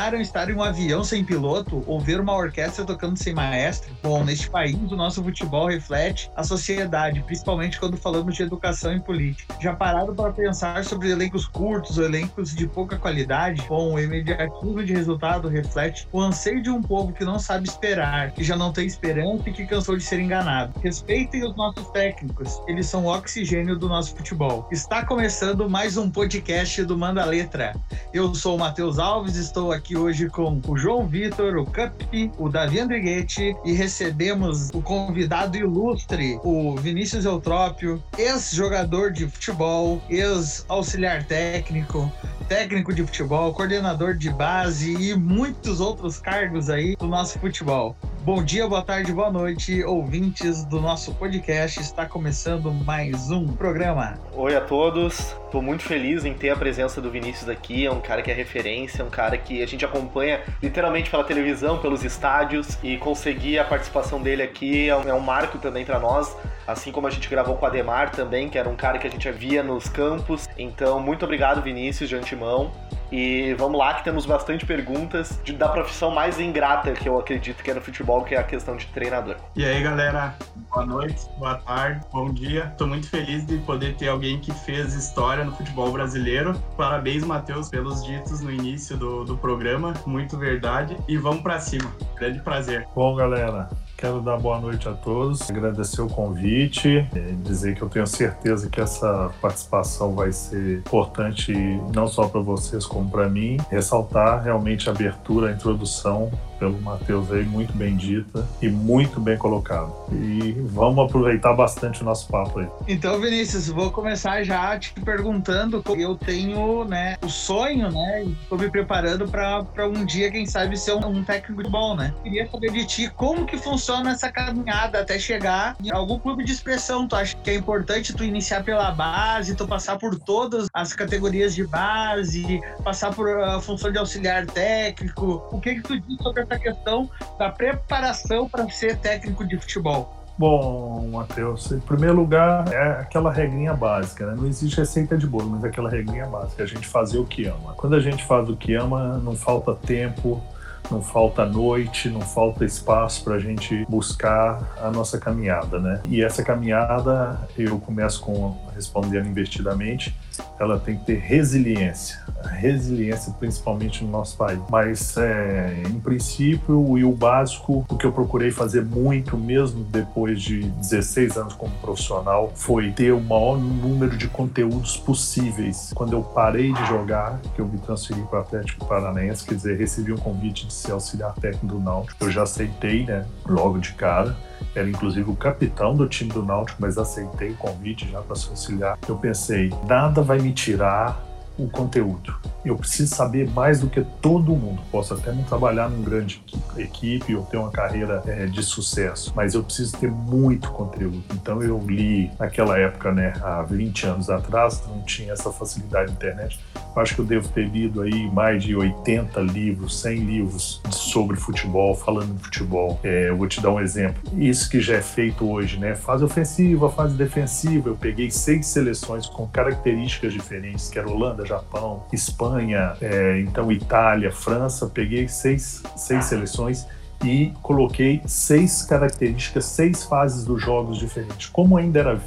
imaginaram 0.00 0.20
estar 0.20 0.48
em 0.48 0.54
um 0.54 0.62
avião 0.62 1.04
sem 1.04 1.22
piloto 1.22 1.84
ou 1.86 2.00
ver 2.00 2.20
uma 2.20 2.34
orquestra 2.34 2.84
tocando 2.84 3.18
sem 3.18 3.34
maestro? 3.34 3.90
Bom, 4.02 4.24
neste 4.24 4.48
país, 4.48 4.74
o 4.90 4.96
nosso 4.96 5.22
futebol 5.22 5.66
reflete 5.66 6.30
a 6.34 6.42
sociedade, 6.42 7.22
principalmente 7.22 7.78
quando 7.78 7.98
falamos 7.98 8.34
de 8.34 8.42
educação 8.42 8.94
e 8.94 9.00
política. 9.00 9.54
Já 9.60 9.74
pararam 9.74 10.14
para 10.14 10.32
pensar 10.32 10.84
sobre 10.84 11.10
elencos 11.10 11.46
curtos 11.46 11.98
ou 11.98 12.04
elencos 12.04 12.54
de 12.54 12.66
pouca 12.66 12.96
qualidade? 12.96 13.62
Bom, 13.68 13.94
o 13.94 14.00
imediatismo 14.00 14.82
de 14.82 14.94
resultado 14.94 15.48
reflete 15.48 16.08
o 16.10 16.20
anseio 16.20 16.62
de 16.62 16.70
um 16.70 16.80
povo 16.80 17.12
que 17.12 17.24
não 17.24 17.38
sabe 17.38 17.68
esperar, 17.68 18.30
que 18.30 18.42
já 18.42 18.56
não 18.56 18.72
tem 18.72 18.86
esperança 18.86 19.50
e 19.50 19.52
que 19.52 19.66
cansou 19.66 19.96
de 19.96 20.02
ser 20.02 20.18
enganado. 20.18 20.72
Respeitem 20.80 21.44
os 21.44 21.54
nossos 21.56 21.86
técnicos, 21.90 22.60
eles 22.66 22.86
são 22.86 23.04
o 23.04 23.14
oxigênio 23.14 23.78
do 23.78 23.88
nosso 23.88 24.16
futebol. 24.16 24.66
Está 24.70 25.04
começando 25.04 25.68
mais 25.68 25.98
um 25.98 26.10
podcast 26.10 26.82
do 26.84 26.96
Manda 26.96 27.24
Letra. 27.24 27.74
Eu 28.14 28.34
sou 28.34 28.56
o 28.56 28.58
Matheus 28.58 28.98
Alves, 28.98 29.36
estou 29.36 29.72
aqui 29.72 29.89
hoje 29.96 30.28
com 30.28 30.60
o 30.66 30.76
João 30.76 31.06
Vitor, 31.06 31.56
o 31.56 31.64
Cup, 31.64 32.00
o 32.38 32.48
Davi 32.48 32.80
Andriguete 32.80 33.56
e 33.64 33.72
recebemos 33.72 34.70
o 34.70 34.82
convidado 34.82 35.56
ilustre, 35.56 36.38
o 36.42 36.76
Vinícius 36.76 37.24
Eutrópio, 37.24 38.02
ex-jogador 38.18 39.12
de 39.12 39.26
futebol, 39.26 40.02
ex-auxiliar 40.08 41.24
técnico, 41.24 42.10
técnico 42.48 42.92
de 42.92 43.04
futebol, 43.04 43.52
coordenador 43.52 44.14
de 44.14 44.30
base 44.30 44.94
e 44.94 45.14
muitos 45.14 45.80
outros 45.80 46.18
cargos 46.18 46.68
aí 46.68 46.96
do 46.96 47.06
nosso 47.06 47.38
futebol. 47.38 47.96
Bom 48.22 48.44
dia, 48.44 48.68
boa 48.68 48.82
tarde, 48.82 49.14
boa 49.14 49.30
noite, 49.30 49.82
ouvintes 49.82 50.62
do 50.66 50.78
nosso 50.78 51.14
podcast. 51.14 51.80
Está 51.80 52.04
começando 52.04 52.70
mais 52.70 53.30
um 53.30 53.48
programa. 53.48 54.18
Oi 54.34 54.54
a 54.54 54.60
todos, 54.60 55.34
estou 55.46 55.62
muito 55.62 55.82
feliz 55.82 56.26
em 56.26 56.34
ter 56.34 56.50
a 56.50 56.56
presença 56.56 57.00
do 57.00 57.10
Vinícius 57.10 57.48
aqui. 57.48 57.86
É 57.86 57.90
um 57.90 58.00
cara 58.00 58.20
que 58.20 58.30
é 58.30 58.34
referência, 58.34 59.00
é 59.00 59.04
um 59.06 59.10
cara 59.10 59.38
que 59.38 59.62
a 59.62 59.66
gente 59.66 59.79
acompanha 59.84 60.40
literalmente 60.62 61.10
pela 61.10 61.24
televisão, 61.24 61.78
pelos 61.78 62.04
estádios 62.04 62.78
e 62.82 62.96
conseguir 62.96 63.58
a 63.58 63.64
participação 63.64 64.20
dele 64.20 64.42
aqui 64.42 64.88
é 64.88 64.96
um, 64.96 65.08
é 65.08 65.14
um 65.14 65.20
marco 65.20 65.58
também 65.58 65.84
para 65.84 65.98
nós. 65.98 66.36
Assim 66.66 66.92
como 66.92 67.06
a 67.06 67.10
gente 67.10 67.28
gravou 67.28 67.56
com 67.56 67.64
o 67.64 67.68
Ademar 67.68 68.10
também, 68.10 68.48
que 68.48 68.58
era 68.58 68.68
um 68.68 68.76
cara 68.76 68.98
que 68.98 69.06
a 69.06 69.10
gente 69.10 69.30
via 69.32 69.62
nos 69.62 69.88
campos. 69.88 70.48
Então, 70.56 71.00
muito 71.00 71.24
obrigado, 71.24 71.62
Vinícius, 71.62 72.08
de 72.08 72.16
antemão. 72.16 72.72
E 73.10 73.54
vamos 73.54 73.78
lá 73.78 73.94
que 73.94 74.04
temos 74.04 74.24
bastante 74.24 74.64
perguntas 74.64 75.40
de, 75.44 75.52
da 75.52 75.68
profissão 75.68 76.10
mais 76.10 76.38
ingrata 76.38 76.92
que 76.92 77.08
eu 77.08 77.18
acredito 77.18 77.62
que 77.62 77.70
é 77.70 77.74
no 77.74 77.80
futebol, 77.80 78.22
que 78.24 78.34
é 78.34 78.38
a 78.38 78.44
questão 78.44 78.76
de 78.76 78.86
treinador. 78.86 79.36
E 79.56 79.64
aí, 79.64 79.82
galera, 79.82 80.34
boa 80.70 80.86
noite, 80.86 81.28
boa 81.38 81.56
tarde, 81.56 82.00
bom 82.12 82.32
dia. 82.32 82.68
Estou 82.70 82.86
muito 82.86 83.08
feliz 83.08 83.44
de 83.46 83.58
poder 83.58 83.96
ter 83.96 84.08
alguém 84.08 84.38
que 84.38 84.52
fez 84.52 84.94
história 84.94 85.44
no 85.44 85.54
futebol 85.56 85.90
brasileiro. 85.90 86.54
Parabéns, 86.76 87.24
Matheus, 87.24 87.68
pelos 87.68 88.04
ditos 88.04 88.40
no 88.40 88.50
início 88.50 88.96
do, 88.96 89.24
do 89.24 89.36
programa. 89.36 89.94
Muito 90.06 90.36
verdade. 90.38 90.96
E 91.08 91.16
vamos 91.16 91.42
para 91.42 91.58
cima. 91.58 91.90
Grande 92.16 92.40
prazer. 92.40 92.86
Bom, 92.94 93.16
galera, 93.16 93.68
Quero 94.00 94.22
dar 94.22 94.38
boa 94.38 94.58
noite 94.58 94.88
a 94.88 94.92
todos, 94.92 95.50
agradecer 95.50 96.00
o 96.00 96.08
convite, 96.08 97.06
dizer 97.44 97.74
que 97.74 97.82
eu 97.82 97.88
tenho 97.90 98.06
certeza 98.06 98.70
que 98.70 98.80
essa 98.80 99.30
participação 99.42 100.14
vai 100.14 100.32
ser 100.32 100.78
importante 100.78 101.52
não 101.94 102.08
só 102.08 102.26
para 102.26 102.40
vocês 102.40 102.86
como 102.86 103.10
para 103.10 103.28
mim. 103.28 103.58
Ressaltar 103.68 104.42
realmente 104.42 104.88
a 104.88 104.92
abertura, 104.92 105.50
a 105.50 105.52
introdução 105.52 106.30
pelo 106.58 106.80
Matheus 106.80 107.30
aí, 107.30 107.42
muito 107.42 107.72
bem 107.74 107.96
dita 107.96 108.46
e 108.60 108.68
muito 108.68 109.18
bem 109.18 109.36
colocado. 109.36 109.94
E 110.12 110.52
vamos 110.66 111.06
aproveitar 111.06 111.54
bastante 111.54 112.02
o 112.02 112.04
nosso 112.04 112.28
papo 112.28 112.58
aí. 112.60 112.68
Então, 112.86 113.18
Vinícius, 113.18 113.68
vou 113.68 113.90
começar 113.90 114.42
já 114.44 114.78
te 114.78 114.92
perguntando. 114.92 115.82
Eu 115.96 116.14
tenho 116.16 116.84
né, 116.84 117.16
o 117.22 117.28
sonho, 117.28 117.90
né? 117.90 118.24
Estou 118.42 118.58
me 118.58 118.70
preparando 118.70 119.26
para 119.26 119.88
um 119.88 120.04
dia, 120.04 120.30
quem 120.30 120.44
sabe, 120.44 120.76
ser 120.78 120.94
um, 120.94 121.06
um 121.06 121.24
técnico 121.24 121.62
de 121.62 121.70
bom, 121.70 121.96
né? 121.96 122.14
Queria 122.22 122.46
saber 122.50 122.72
de 122.72 122.86
ti 122.86 123.10
como 123.16 123.46
que 123.46 123.56
funciona 123.56 123.89
essa 124.08 124.30
caminhada 124.30 125.00
até 125.00 125.18
chegar 125.18 125.76
em 125.82 125.90
algum 125.90 126.18
clube 126.18 126.44
de 126.44 126.52
expressão. 126.52 127.06
Tu 127.06 127.16
acha 127.16 127.36
que 127.36 127.50
é 127.50 127.54
importante 127.54 128.14
tu 128.14 128.24
iniciar 128.24 128.62
pela 128.62 128.90
base, 128.92 129.54
tu 129.54 129.66
passar 129.66 129.98
por 129.98 130.18
todas 130.18 130.68
as 130.72 130.92
categorias 130.92 131.54
de 131.54 131.66
base, 131.66 132.60
passar 132.84 133.14
por 133.14 133.28
a 133.28 133.60
função 133.60 133.90
de 133.90 133.98
auxiliar 133.98 134.46
técnico? 134.46 135.42
O 135.50 135.60
que 135.60 135.76
que 135.76 135.82
tu 135.82 135.98
diz 136.00 136.16
sobre 136.22 136.42
essa 136.42 136.58
questão 136.58 137.10
da 137.38 137.50
preparação 137.50 138.48
para 138.48 138.68
ser 138.70 138.96
técnico 138.98 139.46
de 139.46 139.58
futebol? 139.58 140.20
Bom, 140.38 141.06
Matheus, 141.12 141.70
em 141.70 141.80
primeiro 141.80 142.16
lugar, 142.16 142.72
é 142.72 142.92
aquela 142.92 143.30
regrinha 143.30 143.74
básica, 143.74 144.24
né? 144.26 144.34
Não 144.34 144.46
existe 144.46 144.78
receita 144.78 145.14
de 145.14 145.26
bolo, 145.26 145.50
mas 145.50 145.64
é 145.64 145.66
aquela 145.66 145.90
regrinha 145.90 146.24
básica, 146.24 146.62
a 146.62 146.66
gente 146.66 146.86
fazer 146.86 147.18
o 147.18 147.26
que 147.26 147.44
ama. 147.44 147.74
Quando 147.76 147.94
a 147.94 148.00
gente 148.00 148.24
faz 148.24 148.48
o 148.48 148.56
que 148.56 148.74
ama, 148.74 149.18
não 149.18 149.36
falta 149.36 149.74
tempo, 149.74 150.42
não 150.90 151.02
falta 151.02 151.44
noite, 151.44 152.08
não 152.08 152.20
falta 152.20 152.64
espaço 152.64 153.24
para 153.24 153.34
a 153.34 153.38
gente 153.38 153.84
buscar 153.88 154.76
a 154.80 154.90
nossa 154.90 155.18
caminhada, 155.18 155.78
né? 155.78 156.00
E 156.08 156.22
essa 156.22 156.42
caminhada, 156.42 157.38
eu 157.56 157.78
começo 157.78 158.20
com 158.20 158.56
respondendo 158.80 159.28
investidamente, 159.28 160.16
ela 160.58 160.78
tem 160.78 160.96
que 160.96 161.04
ter 161.04 161.18
resiliência, 161.18 162.18
resiliência 162.44 163.32
principalmente 163.38 164.02
no 164.02 164.10
nosso 164.10 164.36
país. 164.36 164.58
Mas, 164.70 165.16
é, 165.16 165.82
em 165.86 166.00
princípio, 166.00 166.98
e 166.98 167.04
o 167.04 167.12
básico, 167.12 167.84
o 167.88 167.96
que 167.96 168.06
eu 168.06 168.12
procurei 168.12 168.50
fazer 168.50 168.84
muito, 168.84 169.36
mesmo 169.36 169.84
depois 169.84 170.40
de 170.40 170.62
16 170.62 171.36
anos 171.36 171.54
como 171.54 171.72
profissional, 171.76 172.50
foi 172.54 172.90
ter 172.92 173.12
o 173.12 173.20
maior 173.20 173.58
número 173.58 174.16
de 174.16 174.28
conteúdos 174.28 174.96
possíveis. 174.96 175.92
Quando 175.94 176.14
eu 176.14 176.22
parei 176.22 176.72
de 176.72 176.86
jogar, 176.86 177.38
que 177.54 177.60
eu 177.60 177.66
me 177.66 177.78
transferi 177.78 178.22
para 178.22 178.38
o 178.38 178.42
Atlético 178.42 178.86
Paranaense, 178.86 179.44
quer 179.44 179.54
dizer, 179.54 179.78
recebi 179.78 180.12
um 180.12 180.18
convite 180.18 180.66
de 180.66 180.72
ser 180.72 180.92
auxiliar 180.92 181.34
técnico 181.34 181.66
do 181.66 181.78
Náutico, 181.78 182.24
eu 182.24 182.30
já 182.30 182.42
aceitei, 182.42 183.04
né, 183.04 183.26
logo 183.46 183.78
de 183.78 183.92
cara 183.92 184.36
era 184.74 184.88
inclusive 184.88 185.30
o 185.30 185.36
capitão 185.36 185.94
do 185.94 186.08
time 186.08 186.30
do 186.30 186.44
Náutico, 186.44 186.78
mas 186.80 186.98
aceitei 186.98 187.50
o 187.50 187.56
convite 187.56 188.08
já 188.10 188.20
para 188.20 188.36
se 188.36 188.48
auxiliar. 188.48 188.98
Eu 189.08 189.16
pensei, 189.16 189.70
nada 189.86 190.22
vai 190.22 190.38
me 190.38 190.52
tirar 190.52 191.29
o 191.64 191.68
conteúdo. 191.68 192.34
Eu 192.64 192.76
preciso 192.76 193.14
saber 193.14 193.48
mais 193.50 193.80
do 193.80 193.88
que 193.88 194.02
todo 194.20 194.54
mundo. 194.54 194.82
Posso 194.90 195.14
até 195.14 195.32
não 195.32 195.42
trabalhar 195.44 195.88
num 195.88 196.02
grande 196.02 196.42
equipe 196.76 197.34
ou 197.34 197.44
ter 197.44 197.56
uma 197.56 197.70
carreira 197.70 198.22
é, 198.26 198.46
de 198.46 198.62
sucesso, 198.62 199.32
mas 199.34 199.54
eu 199.54 199.62
preciso 199.62 199.96
ter 199.96 200.10
muito 200.10 200.70
conteúdo. 200.70 201.22
Então 201.32 201.62
eu 201.62 201.78
li 201.78 202.30
naquela 202.38 202.78
época, 202.78 203.12
né, 203.12 203.32
há 203.42 203.62
20 203.62 204.06
anos 204.06 204.30
atrás, 204.30 204.82
não 204.86 205.02
tinha 205.02 205.32
essa 205.32 205.50
facilidade 205.50 206.08
de 206.08 206.16
internet. 206.16 206.60
Eu 206.94 207.02
acho 207.02 207.14
que 207.14 207.20
eu 207.20 207.24
devo 207.24 207.48
ter 207.48 207.68
lido 207.68 208.02
aí 208.02 208.30
mais 208.30 208.62
de 208.62 208.74
80 208.74 209.40
livros, 209.40 210.00
100 210.00 210.18
livros 210.24 210.82
sobre 210.90 211.36
futebol, 211.36 211.94
falando 211.94 212.36
de 212.36 212.44
futebol. 212.44 212.98
É, 213.02 213.28
eu 213.28 213.36
vou 213.36 213.46
te 213.46 213.60
dar 213.60 213.70
um 213.70 213.80
exemplo. 213.80 214.20
Isso 214.36 214.68
que 214.68 214.80
já 214.80 214.96
é 214.96 215.02
feito 215.02 215.48
hoje, 215.48 215.78
né? 215.78 215.94
Fase 215.94 216.24
ofensiva, 216.24 216.90
fase 216.90 217.14
defensiva. 217.14 217.88
Eu 217.88 217.96
peguei 217.96 218.30
seis 218.30 218.66
seleções 218.66 219.26
com 219.26 219.46
características 219.46 220.32
diferentes, 220.32 220.88
que 220.88 220.98
era 220.98 221.08
Holanda, 221.08 221.46
Japão, 221.50 222.04
Espanha, 222.12 222.94
é, 223.00 223.40
então 223.40 223.70
Itália, 223.72 224.30
França. 224.30 224.86
Peguei 224.86 225.28
seis, 225.28 225.82
seis 225.96 226.24
seleções 226.26 226.86
e 227.24 227.52
coloquei 227.62 228.22
seis 228.26 228.82
características, 228.82 229.64
seis 229.64 230.04
fases 230.04 230.44
dos 230.44 230.62
jogos 230.62 230.98
diferentes. 230.98 231.48
Como 231.48 231.76
ainda 231.76 231.98
era 231.98 232.20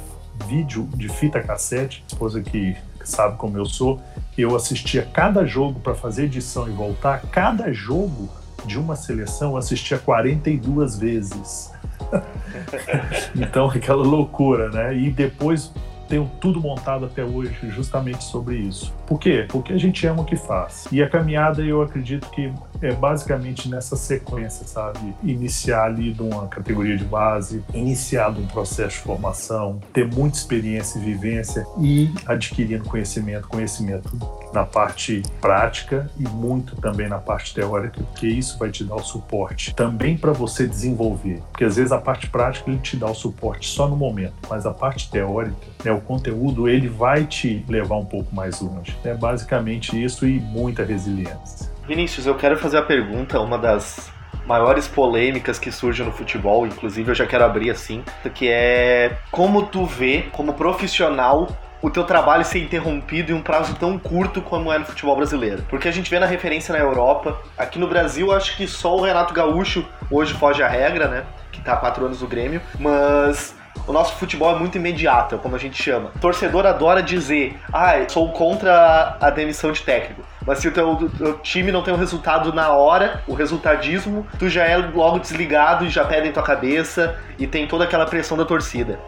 vídeo 0.46 0.88
de 0.94 1.08
fita 1.08 1.40
cassete, 1.40 2.04
esposa 2.06 2.40
que 2.42 2.76
sabe 3.02 3.36
como 3.36 3.56
eu 3.56 3.66
sou, 3.66 4.00
eu 4.36 4.54
assistia 4.56 5.08
cada 5.12 5.44
jogo 5.44 5.80
para 5.80 5.94
fazer 5.94 6.24
edição 6.24 6.68
e 6.68 6.72
voltar, 6.72 7.22
cada 7.30 7.72
jogo 7.72 8.28
de 8.64 8.78
uma 8.78 8.96
seleção 8.96 9.52
eu 9.52 9.56
assistia 9.58 9.98
42 9.98 10.98
vezes. 10.98 11.72
então, 13.36 13.68
aquela 13.68 14.02
loucura, 14.02 14.70
né? 14.70 14.96
E 14.96 15.10
depois 15.10 15.70
tenho 16.08 16.30
tudo 16.40 16.60
montado 16.60 17.06
até 17.06 17.24
hoje 17.24 17.54
justamente 17.70 18.24
sobre 18.24 18.56
isso. 18.56 18.92
Por 19.06 19.18
quê? 19.18 19.46
Porque 19.48 19.72
a 19.72 19.78
gente 19.78 20.06
ama 20.06 20.22
o 20.22 20.24
que 20.24 20.36
faz. 20.36 20.86
E 20.90 21.02
a 21.02 21.08
caminhada 21.08 21.62
eu 21.62 21.82
acredito 21.82 22.28
que 22.30 22.52
é 22.80 22.92
basicamente 22.92 23.68
nessa 23.68 23.96
sequência, 23.96 24.66
sabe? 24.66 25.14
Iniciar 25.22 25.84
ali 25.84 26.12
de 26.12 26.22
uma 26.22 26.46
categoria 26.48 26.96
de 26.96 27.04
base, 27.04 27.64
iniciar 27.72 28.32
de 28.32 28.40
um 28.40 28.46
processo 28.46 28.96
de 28.96 29.02
formação, 29.02 29.80
ter 29.92 30.06
muita 30.06 30.36
experiência 30.36 30.98
e 30.98 31.02
vivência 31.02 31.66
e 31.78 32.12
adquirindo 32.26 32.84
conhecimento, 32.84 33.48
conhecimento 33.48 34.18
na 34.52 34.64
parte 34.64 35.22
prática 35.40 36.10
e 36.18 36.22
muito 36.28 36.76
também 36.76 37.08
na 37.08 37.18
parte 37.18 37.54
teórica, 37.54 38.00
porque 38.02 38.26
isso 38.26 38.58
vai 38.58 38.70
te 38.70 38.84
dar 38.84 38.96
o 38.96 39.02
suporte 39.02 39.74
também 39.74 40.16
para 40.16 40.32
você 40.32 40.66
desenvolver. 40.66 41.42
Porque 41.50 41.64
às 41.64 41.76
vezes 41.76 41.92
a 41.92 41.98
parte 41.98 42.28
prática 42.28 42.70
ele 42.70 42.78
te 42.78 42.96
dá 42.96 43.10
o 43.10 43.14
suporte 43.14 43.68
só 43.68 43.88
no 43.88 43.96
momento, 43.96 44.34
mas 44.48 44.66
a 44.66 44.72
parte 44.72 45.10
teórica, 45.10 45.56
né, 45.84 45.92
o 45.94 46.00
conteúdo, 46.00 46.68
ele 46.68 46.88
vai 46.88 47.24
te 47.24 47.64
levar 47.68 47.96
um 47.96 48.04
pouco 48.04 48.34
mais 48.34 48.60
longe. 48.60 48.96
É 49.04 49.14
basicamente 49.14 50.02
isso 50.02 50.26
e 50.26 50.40
muita 50.40 50.84
resiliência. 50.84 51.70
Vinícius, 51.86 52.26
eu 52.26 52.34
quero 52.34 52.58
fazer 52.58 52.78
a 52.78 52.82
pergunta, 52.82 53.40
uma 53.40 53.58
das 53.58 54.12
maiores 54.46 54.86
polêmicas 54.86 55.58
que 55.58 55.72
surgem 55.72 56.04
no 56.04 56.12
futebol, 56.12 56.66
inclusive 56.66 57.10
eu 57.10 57.14
já 57.14 57.26
quero 57.26 57.44
abrir 57.44 57.70
assim, 57.70 58.02
que 58.34 58.48
é 58.48 59.16
como 59.30 59.62
tu 59.66 59.86
vê 59.86 60.26
como 60.32 60.54
profissional 60.54 61.48
o 61.84 61.90
teu 61.90 62.04
trabalho 62.04 62.44
ser 62.46 62.60
interrompido 62.60 63.30
em 63.30 63.34
um 63.34 63.42
prazo 63.42 63.74
tão 63.74 63.98
curto 63.98 64.40
como 64.40 64.72
é 64.72 64.78
no 64.78 64.86
futebol 64.86 65.16
brasileiro. 65.16 65.62
Porque 65.68 65.86
a 65.86 65.90
gente 65.90 66.10
vê 66.10 66.18
na 66.18 66.24
referência 66.24 66.72
na 66.72 66.78
Europa, 66.78 67.38
aqui 67.58 67.78
no 67.78 67.86
Brasil 67.86 68.32
acho 68.32 68.56
que 68.56 68.66
só 68.66 68.96
o 68.96 69.02
Renato 69.02 69.34
Gaúcho 69.34 69.86
hoje 70.10 70.32
foge 70.32 70.62
à 70.62 70.68
regra, 70.68 71.08
né? 71.08 71.24
Que 71.52 71.60
tá 71.60 71.74
há 71.74 71.76
quatro 71.76 72.06
anos 72.06 72.22
no 72.22 72.26
Grêmio, 72.26 72.62
mas 72.78 73.54
o 73.86 73.92
nosso 73.92 74.16
futebol 74.16 74.54
é 74.54 74.58
muito 74.58 74.76
imediato, 74.76 75.38
como 75.38 75.56
a 75.56 75.58
gente 75.58 75.80
chama. 75.80 76.10
O 76.14 76.18
torcedor 76.18 76.66
adora 76.66 77.02
dizer, 77.02 77.58
ah, 77.72 77.94
sou 78.08 78.32
contra 78.32 79.16
a 79.20 79.30
demissão 79.30 79.72
de 79.72 79.82
técnico. 79.82 80.22
Mas 80.46 80.58
se 80.58 80.68
o 80.68 80.72
teu, 80.72 80.90
o 80.90 81.08
teu, 81.08 81.38
time 81.38 81.72
não 81.72 81.82
tem 81.82 81.92
um 81.92 81.96
resultado 81.96 82.52
na 82.52 82.70
hora, 82.70 83.22
o 83.26 83.34
resultadismo, 83.34 84.26
tu 84.38 84.48
já 84.48 84.64
é 84.64 84.76
logo 84.76 85.18
desligado 85.18 85.86
e 85.86 85.88
já 85.88 86.04
pede 86.04 86.28
em 86.28 86.32
tua 86.32 86.42
cabeça 86.42 87.18
e 87.38 87.46
tem 87.46 87.66
toda 87.66 87.84
aquela 87.84 88.06
pressão 88.06 88.36
da 88.36 88.44
torcida. 88.44 88.98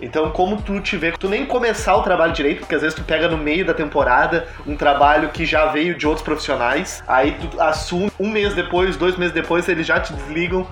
Então, 0.00 0.30
como 0.30 0.60
tu 0.62 0.80
te 0.80 0.96
vê, 0.96 1.12
tu 1.12 1.28
nem 1.28 1.44
começar 1.44 1.94
o 1.94 2.02
trabalho 2.02 2.32
direito, 2.32 2.60
porque 2.60 2.74
às 2.74 2.80
vezes 2.80 2.94
tu 2.94 3.04
pega 3.04 3.28
no 3.28 3.36
meio 3.36 3.66
da 3.66 3.74
temporada 3.74 4.48
um 4.66 4.74
trabalho 4.74 5.28
que 5.28 5.44
já 5.44 5.66
veio 5.66 5.94
de 5.94 6.06
outros 6.06 6.24
profissionais, 6.24 7.02
aí 7.06 7.32
tu 7.32 7.60
assume 7.60 8.10
um 8.18 8.30
mês 8.30 8.54
depois, 8.54 8.96
dois 8.96 9.16
meses 9.16 9.34
depois, 9.34 9.68
eles 9.68 9.86
já 9.86 10.00
te 10.00 10.12
desligam 10.14 10.66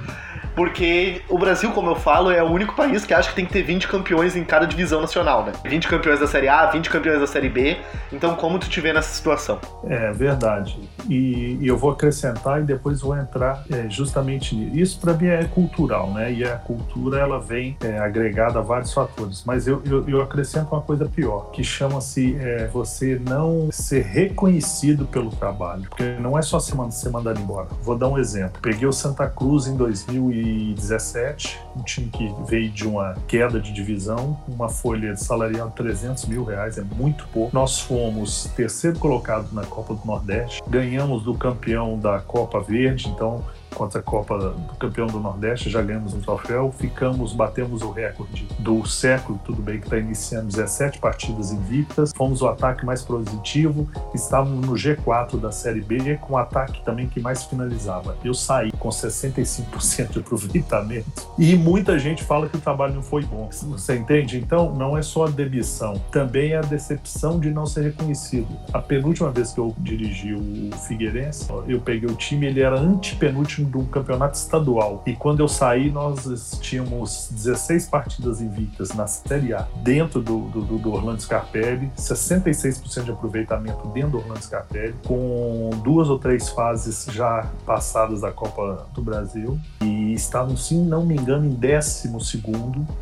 porque 0.58 1.22
o 1.28 1.38
Brasil, 1.38 1.70
como 1.70 1.88
eu 1.88 1.94
falo, 1.94 2.32
é 2.32 2.42
o 2.42 2.50
único 2.50 2.74
país 2.74 3.04
que 3.04 3.14
acha 3.14 3.28
que 3.28 3.36
tem 3.36 3.46
que 3.46 3.52
ter 3.52 3.62
20 3.62 3.86
campeões 3.86 4.34
em 4.34 4.42
cada 4.42 4.66
divisão 4.66 5.00
nacional, 5.00 5.46
né? 5.46 5.52
20 5.64 5.86
campeões 5.86 6.18
da 6.18 6.26
Série 6.26 6.48
A, 6.48 6.66
20 6.66 6.90
campeões 6.90 7.20
da 7.20 7.28
Série 7.28 7.48
B. 7.48 7.76
Então, 8.12 8.34
como 8.34 8.58
tu 8.58 8.68
te 8.68 8.80
vê 8.80 8.92
nessa 8.92 9.14
situação? 9.14 9.60
É 9.84 10.10
verdade. 10.10 10.76
E, 11.08 11.56
e 11.60 11.68
eu 11.68 11.78
vou 11.78 11.92
acrescentar 11.92 12.60
e 12.60 12.64
depois 12.64 13.00
vou 13.02 13.16
entrar 13.16 13.62
é, 13.70 13.88
justamente 13.88 14.56
nisso. 14.56 14.76
Isso 14.76 15.00
para 15.00 15.12
mim 15.12 15.26
é 15.28 15.44
cultural, 15.44 16.10
né? 16.10 16.32
E 16.32 16.42
a 16.42 16.56
cultura 16.56 17.20
ela 17.20 17.38
vem 17.38 17.76
é, 17.80 17.96
agregada 18.00 18.58
a 18.58 18.62
vários 18.62 18.92
fatores. 18.92 19.44
Mas 19.46 19.68
eu, 19.68 19.80
eu, 19.86 20.08
eu 20.08 20.20
acrescento 20.20 20.72
uma 20.72 20.82
coisa 20.82 21.04
pior, 21.04 21.52
que 21.52 21.62
chama-se 21.62 22.36
é, 22.36 22.66
você 22.66 23.16
não 23.24 23.68
ser 23.70 24.02
reconhecido 24.02 25.06
pelo 25.06 25.30
trabalho. 25.30 25.84
Porque 25.88 26.16
não 26.18 26.36
é 26.36 26.42
só 26.42 26.58
ser, 26.58 26.74
mandado 26.74 27.38
embora. 27.38 27.68
Vou 27.80 27.96
dar 27.96 28.08
um 28.08 28.18
exemplo. 28.18 28.58
Peguei 28.60 28.88
o 28.88 28.92
Santa 28.92 29.28
Cruz 29.28 29.68
em 29.68 29.76
2000 29.76 30.32
e 30.32 30.47
2017, 30.48 31.58
um 31.78 31.82
time 31.82 32.08
que 32.08 32.34
veio 32.46 32.70
de 32.70 32.86
uma 32.86 33.14
queda 33.26 33.60
de 33.60 33.72
divisão, 33.72 34.38
uma 34.48 34.68
folha 34.68 35.16
salarial 35.16 35.68
de 35.68 35.76
300 35.76 36.26
mil 36.26 36.44
reais, 36.44 36.76
é 36.76 36.82
muito 36.82 37.26
pouco. 37.28 37.50
Nós 37.54 37.80
fomos 37.80 38.50
terceiro 38.56 38.98
colocado 38.98 39.52
na 39.52 39.64
Copa 39.64 39.94
do 39.94 40.04
Nordeste, 40.04 40.62
ganhamos 40.68 41.22
do 41.22 41.34
campeão 41.34 41.98
da 41.98 42.18
Copa 42.20 42.60
Verde, 42.60 43.08
então 43.08 43.44
contra 43.74 44.00
a 44.00 44.02
Copa 44.02 44.36
do 44.38 44.74
Campeão 44.74 45.06
do 45.06 45.20
Nordeste, 45.20 45.70
já 45.70 45.80
ganhamos 45.80 46.14
um 46.14 46.20
troféu, 46.20 46.72
ficamos, 46.76 47.32
batemos 47.32 47.82
o 47.82 47.90
recorde 47.90 48.48
do 48.58 48.84
século, 48.86 49.38
tudo 49.44 49.62
bem 49.62 49.78
que 49.78 49.86
está 49.86 49.98
iniciando 49.98 50.48
17 50.48 50.98
partidas 50.98 51.52
invictas, 51.52 52.12
fomos 52.16 52.42
o 52.42 52.48
ataque 52.48 52.84
mais 52.84 53.02
positivo, 53.02 53.88
estávamos 54.12 54.66
no 54.66 54.72
G4 54.72 55.38
da 55.38 55.52
Série 55.52 55.80
B, 55.80 56.16
com 56.20 56.34
o 56.34 56.36
ataque 56.36 56.82
também 56.84 57.08
que 57.08 57.20
mais 57.20 57.44
finalizava. 57.44 58.16
Eu 58.24 58.34
saí 58.34 58.72
com 58.72 58.88
65% 58.88 60.10
de 60.10 60.18
aproveitamento 60.18 61.28
e 61.38 61.54
muita 61.68 61.98
gente 61.98 62.24
fala 62.24 62.48
que 62.48 62.56
o 62.56 62.60
trabalho 62.60 62.94
não 62.94 63.02
foi 63.02 63.22
bom. 63.22 63.50
Você 63.50 63.96
entende? 63.96 64.38
Então, 64.38 64.74
não 64.74 64.96
é 64.96 65.02
só 65.02 65.26
a 65.26 65.30
demissão, 65.30 66.00
também 66.10 66.52
é 66.52 66.56
a 66.56 66.62
decepção 66.62 67.38
de 67.38 67.50
não 67.50 67.66
ser 67.66 67.82
reconhecido. 67.82 68.48
A 68.72 68.80
penúltima 68.80 69.30
vez 69.30 69.52
que 69.52 69.60
eu 69.60 69.74
dirigi 69.78 70.32
o 70.34 70.74
Figueirense, 70.86 71.46
eu 71.66 71.80
peguei 71.80 72.08
o 72.08 72.14
time, 72.14 72.46
ele 72.46 72.62
era 72.62 72.80
antepenúltimo 72.80 73.68
do 73.68 73.84
campeonato 73.84 74.38
estadual. 74.38 75.02
E 75.06 75.12
quando 75.14 75.40
eu 75.40 75.48
saí, 75.48 75.90
nós 75.90 76.58
tínhamos 76.62 77.28
16 77.30 77.86
partidas 77.86 78.40
invictas 78.40 78.94
na 78.94 79.06
Série 79.06 79.52
A, 79.52 79.68
dentro 79.82 80.22
do, 80.22 80.40
do, 80.48 80.78
do 80.78 80.92
Orlando 80.92 81.20
Scarpelli, 81.20 81.90
66% 81.98 83.04
de 83.04 83.10
aproveitamento 83.10 83.86
dentro 83.88 84.12
do 84.12 84.18
Orlando 84.18 84.42
Scarpelli, 84.42 84.94
com 85.06 85.70
duas 85.84 86.08
ou 86.08 86.18
três 86.18 86.48
fases 86.48 87.06
já 87.12 87.46
passadas 87.66 88.22
da 88.22 88.32
Copa 88.32 88.86
do 88.94 89.02
Brasil. 89.02 89.58
E 89.82 90.14
estavam, 90.14 90.56
se 90.56 90.74
não 90.74 91.04
me 91.04 91.14
engano, 91.14 91.44
em 91.44 91.57
12 91.58 92.12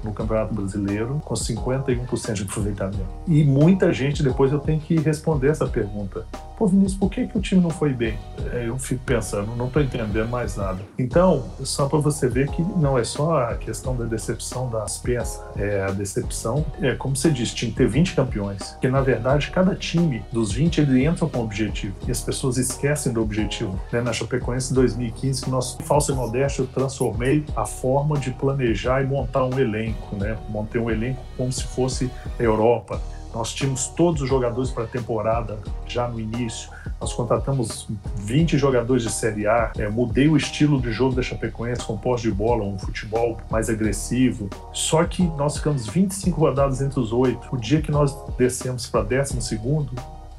no 0.03 0.13
Campeonato 0.13 0.55
Brasileiro, 0.55 1.21
com 1.25 1.35
51% 1.35 2.33
de 2.33 2.43
aproveitamento. 2.43 3.07
E 3.27 3.45
muita 3.45 3.93
gente, 3.93 4.23
depois 4.23 4.53
eu 4.53 4.59
tenho 4.59 4.81
que 4.81 4.97
responder 4.97 5.49
essa 5.49 5.67
pergunta. 5.67 6.25
Pô, 6.57 6.67
Vinícius, 6.67 6.99
por 6.99 7.11
que, 7.11 7.27
que 7.27 7.37
o 7.37 7.41
time 7.41 7.61
não 7.61 7.69
foi 7.69 7.93
bem? 7.93 8.19
É, 8.51 8.67
eu 8.67 8.79
fico 8.79 9.03
pensando, 9.05 9.55
não 9.57 9.67
estou 9.67 9.83
entendendo 9.83 10.29
mais 10.29 10.57
nada. 10.57 10.79
Então, 10.99 11.45
só 11.63 11.87
para 11.87 11.99
você 11.99 12.29
ver 12.29 12.49
que 12.49 12.63
não 12.63 12.99
é 12.99 13.05
só 13.05 13.39
a 13.39 13.57
questão 13.57 13.95
da 13.95 14.05
decepção 14.05 14.71
das 14.71 14.97
peças, 14.97 15.43
é 15.55 15.83
a 15.83 15.91
decepção, 15.91 16.65
é 16.81 16.95
como 16.95 17.15
você 17.15 17.31
disse, 17.31 17.55
tinha 17.55 17.71
que 17.71 17.77
ter 17.77 17.87
20 17.87 18.15
campeões, 18.15 18.77
que 18.81 18.89
na 18.89 19.03
verdade 19.03 19.51
cada 19.51 19.75
time 19.75 20.25
dos 20.33 20.53
20 20.53 20.81
ele 20.81 21.05
entra 21.05 21.27
com 21.27 21.39
um 21.39 21.43
objetivo 21.43 21.95
e 22.09 22.11
as 22.11 22.23
pessoas 22.23 22.57
esquecem 22.57 23.13
do 23.13 23.21
objetivo. 23.21 23.79
Né? 23.93 24.01
Na 24.01 24.13
Chapecoense 24.13 24.73
2015, 24.73 25.45
que 25.45 25.51
nós, 25.51 25.77
falso 25.85 26.13
e 26.13 26.15
modesto, 26.15 26.63
eu 26.63 26.67
transformei 26.67 27.45
a 27.55 27.67
forma 27.67 28.19
de 28.19 28.31
planejar 28.37 29.03
e 29.03 29.07
montar 29.07 29.45
um 29.45 29.59
elenco, 29.59 30.17
né? 30.17 30.37
Montei 30.49 30.81
um 30.81 30.91
elenco 30.91 31.23
como 31.37 31.53
se 31.53 31.65
fosse 31.65 32.11
Europa 32.39 33.01
nós 33.37 33.53
tínhamos 33.53 33.89
todos 33.89 34.23
os 34.23 34.29
jogadores 34.31 34.71
para 34.71 34.85
a 34.85 34.87
temporada 34.87 35.59
já 35.87 36.09
no 36.09 36.19
início. 36.19 36.71
Nós 36.99 37.13
contratamos 37.13 37.87
20 38.17 38.57
jogadores 38.57 39.03
de 39.03 39.13
Série 39.13 39.47
A. 39.47 39.73
É, 39.77 39.91
mudei 39.91 40.27
o 40.27 40.39
estilo 40.39 40.81
de 40.81 40.91
jogo 40.91 41.15
da 41.15 41.21
Chapecoense 41.21 41.85
com 41.85 41.99
posse 41.99 42.23
de 42.23 42.33
bola, 42.33 42.65
um 42.65 42.79
futebol 42.79 43.39
mais 43.51 43.69
agressivo. 43.69 44.49
Só 44.73 45.05
que 45.05 45.23
nós 45.23 45.59
ficamos 45.59 45.87
25 45.87 46.41
rodadas 46.41 46.81
entre 46.81 46.99
os 46.99 47.13
oito. 47.13 47.47
O 47.53 47.59
dia 47.59 47.83
que 47.83 47.91
nós 47.91 48.17
descemos 48.39 48.87
para 48.87 49.03
12 49.03 49.39
segundo, 49.43 49.93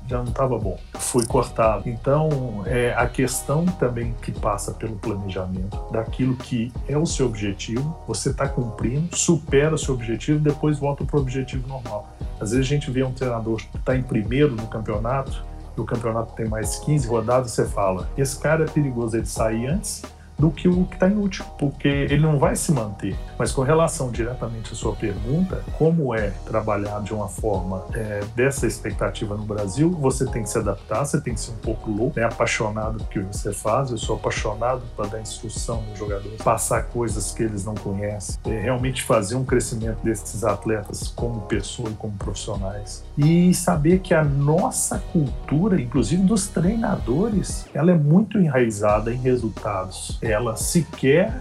já 0.07 0.17
não 0.17 0.25
estava 0.25 0.57
bom, 0.57 0.77
foi 0.95 1.25
cortado. 1.25 1.89
Então, 1.89 2.63
é 2.65 2.93
a 2.95 3.07
questão 3.07 3.65
também 3.65 4.15
que 4.21 4.31
passa 4.31 4.71
pelo 4.73 4.95
planejamento 4.95 5.77
daquilo 5.91 6.35
que 6.35 6.71
é 6.87 6.97
o 6.97 7.05
seu 7.05 7.25
objetivo, 7.25 7.95
você 8.07 8.29
está 8.29 8.47
cumprindo, 8.47 9.15
supera 9.15 9.75
o 9.75 9.77
seu 9.77 9.93
objetivo, 9.93 10.39
depois 10.39 10.79
volta 10.79 11.03
para 11.03 11.17
o 11.17 11.21
objetivo 11.21 11.67
normal. 11.67 12.07
Às 12.39 12.51
vezes 12.51 12.65
a 12.65 12.69
gente 12.69 12.89
vê 12.89 13.03
um 13.03 13.11
treinador 13.11 13.57
que 13.57 13.77
está 13.77 13.95
em 13.95 14.03
primeiro 14.03 14.55
no 14.55 14.67
campeonato, 14.67 15.43
e 15.75 15.81
o 15.81 15.85
campeonato 15.85 16.33
tem 16.33 16.47
mais 16.47 16.77
15 16.79 17.07
rodadas, 17.07 17.51
você 17.51 17.65
fala, 17.65 18.09
esse 18.17 18.39
cara 18.39 18.63
é 18.63 18.67
perigoso 18.67 19.15
ele 19.15 19.25
sair 19.25 19.67
antes 19.67 20.01
do 20.37 20.51
que 20.51 20.67
o 20.67 20.85
que 20.85 20.95
está 20.95 21.07
inútil, 21.07 21.45
porque 21.57 21.87
ele 21.87 22.19
não 22.19 22.37
vai 22.37 22.55
se 22.55 22.71
manter. 22.71 23.15
Mas 23.37 23.51
com 23.51 23.61
relação 23.61 24.11
diretamente 24.11 24.71
à 24.73 24.75
sua 24.75 24.95
pergunta, 24.95 25.63
como 25.77 26.13
é 26.13 26.31
trabalhar 26.45 27.01
de 27.01 27.13
uma 27.13 27.27
forma 27.27 27.85
é, 27.93 28.21
dessa 28.35 28.67
expectativa 28.67 29.35
no 29.35 29.43
Brasil, 29.43 29.91
você 29.91 30.25
tem 30.25 30.43
que 30.43 30.49
se 30.49 30.57
adaptar, 30.57 31.05
você 31.05 31.19
tem 31.19 31.33
que 31.33 31.39
ser 31.39 31.51
um 31.51 31.57
pouco 31.57 31.89
louco, 31.89 32.19
né, 32.19 32.25
apaixonado 32.25 33.03
pelo 33.05 33.27
que 33.27 33.37
você 33.37 33.53
faz. 33.53 33.91
Eu 33.91 33.97
sou 33.97 34.15
apaixonado 34.15 34.81
para 34.95 35.07
dar 35.07 35.21
instrução 35.21 35.81
nos 35.89 35.97
jogadores, 35.97 36.41
passar 36.41 36.83
coisas 36.83 37.31
que 37.31 37.43
eles 37.43 37.65
não 37.65 37.75
conhecem, 37.75 38.37
é, 38.45 38.59
realmente 38.59 39.03
fazer 39.03 39.35
um 39.35 39.45
crescimento 39.45 39.99
desses 40.03 40.43
atletas 40.43 41.07
como 41.07 41.41
pessoa 41.41 41.89
e 41.89 41.93
como 41.93 42.13
profissionais. 42.17 43.03
E 43.17 43.53
saber 43.53 43.99
que 43.99 44.13
a 44.13 44.23
nossa 44.23 44.99
cultura, 45.11 45.81
inclusive 45.81 46.21
dos 46.23 46.47
treinadores, 46.47 47.65
ela 47.73 47.91
é 47.91 47.95
muito 47.95 48.37
enraizada 48.37 49.11
em 49.11 49.17
resultados 49.17 50.19
ela 50.27 50.55
sequer 50.55 51.33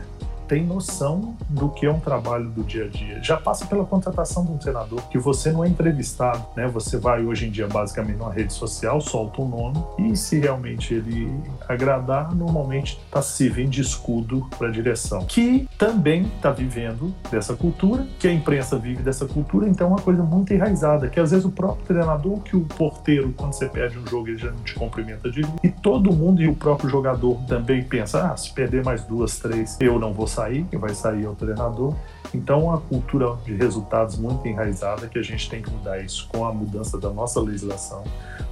tem 0.48 0.64
noção 0.64 1.36
do 1.48 1.68
que 1.68 1.86
é 1.86 1.90
um 1.90 2.00
trabalho 2.00 2.48
do 2.50 2.62
dia 2.62 2.84
a 2.84 2.88
dia. 2.88 3.22
Já 3.22 3.36
passa 3.36 3.66
pela 3.66 3.84
contratação 3.84 4.44
de 4.44 4.52
um 4.52 4.58
treinador, 4.58 5.02
que 5.08 5.18
você 5.18 5.50
não 5.50 5.64
é 5.64 5.68
entrevistado, 5.68 6.44
né? 6.56 6.66
Você 6.68 6.96
vai 6.96 7.24
hoje 7.24 7.46
em 7.46 7.50
dia 7.50 7.66
basicamente 7.66 8.16
numa 8.16 8.32
rede 8.32 8.52
social, 8.52 9.00
solta 9.00 9.42
um 9.42 9.48
nome 9.48 9.84
e 9.98 10.16
se 10.16 10.38
realmente 10.38 10.94
ele 10.94 11.28
agradar, 11.68 12.34
normalmente 12.34 12.98
está 13.04 13.20
servindo 13.20 13.70
de 13.70 13.80
escudo 13.80 14.46
para 14.56 14.68
a 14.68 14.70
direção, 14.70 15.24
que 15.26 15.68
também 15.76 16.22
está 16.36 16.50
vivendo 16.50 17.14
dessa 17.30 17.54
cultura, 17.54 18.06
que 18.18 18.28
a 18.28 18.32
imprensa 18.32 18.78
vive 18.78 19.02
dessa 19.02 19.26
cultura, 19.26 19.68
então 19.68 19.88
é 19.88 19.90
uma 19.90 20.00
coisa 20.00 20.22
muito 20.22 20.52
enraizada, 20.52 21.08
que 21.08 21.18
às 21.18 21.30
vezes 21.30 21.44
o 21.44 21.50
próprio 21.50 21.84
treinador, 21.86 22.38
que 22.40 22.56
o 22.56 22.60
porteiro, 22.60 23.34
quando 23.36 23.52
você 23.52 23.68
perde 23.68 23.98
um 23.98 24.06
jogo, 24.06 24.28
ele 24.28 24.38
já 24.38 24.50
não 24.50 24.62
te 24.62 24.74
cumprimenta 24.74 25.30
de 25.30 25.42
e 25.62 25.70
todo 25.86 26.12
mundo 26.12 26.42
e 26.42 26.48
o 26.48 26.54
próprio 26.56 26.90
jogador 26.90 27.38
também 27.46 27.80
pensa, 27.80 28.32
ah, 28.32 28.36
se 28.36 28.52
perder 28.52 28.84
mais 28.84 29.04
duas, 29.04 29.38
três, 29.38 29.76
eu 29.80 30.00
não 30.00 30.12
vou 30.12 30.26
sair, 30.26 30.66
quem 30.68 30.80
vai 30.80 30.92
sair 30.92 31.24
é 31.24 31.28
o 31.28 31.34
treinador. 31.36 31.94
Então, 32.34 32.74
a 32.74 32.78
cultura 32.78 33.36
de 33.44 33.54
resultados 33.54 34.18
muito 34.18 34.48
enraizada 34.48 35.06
que 35.06 35.16
a 35.16 35.22
gente 35.22 35.48
tem 35.48 35.62
que 35.62 35.70
mudar 35.70 36.00
isso 36.00 36.26
com 36.26 36.44
a 36.44 36.52
mudança 36.52 36.98
da 36.98 37.08
nossa 37.10 37.40
legislação, 37.40 38.02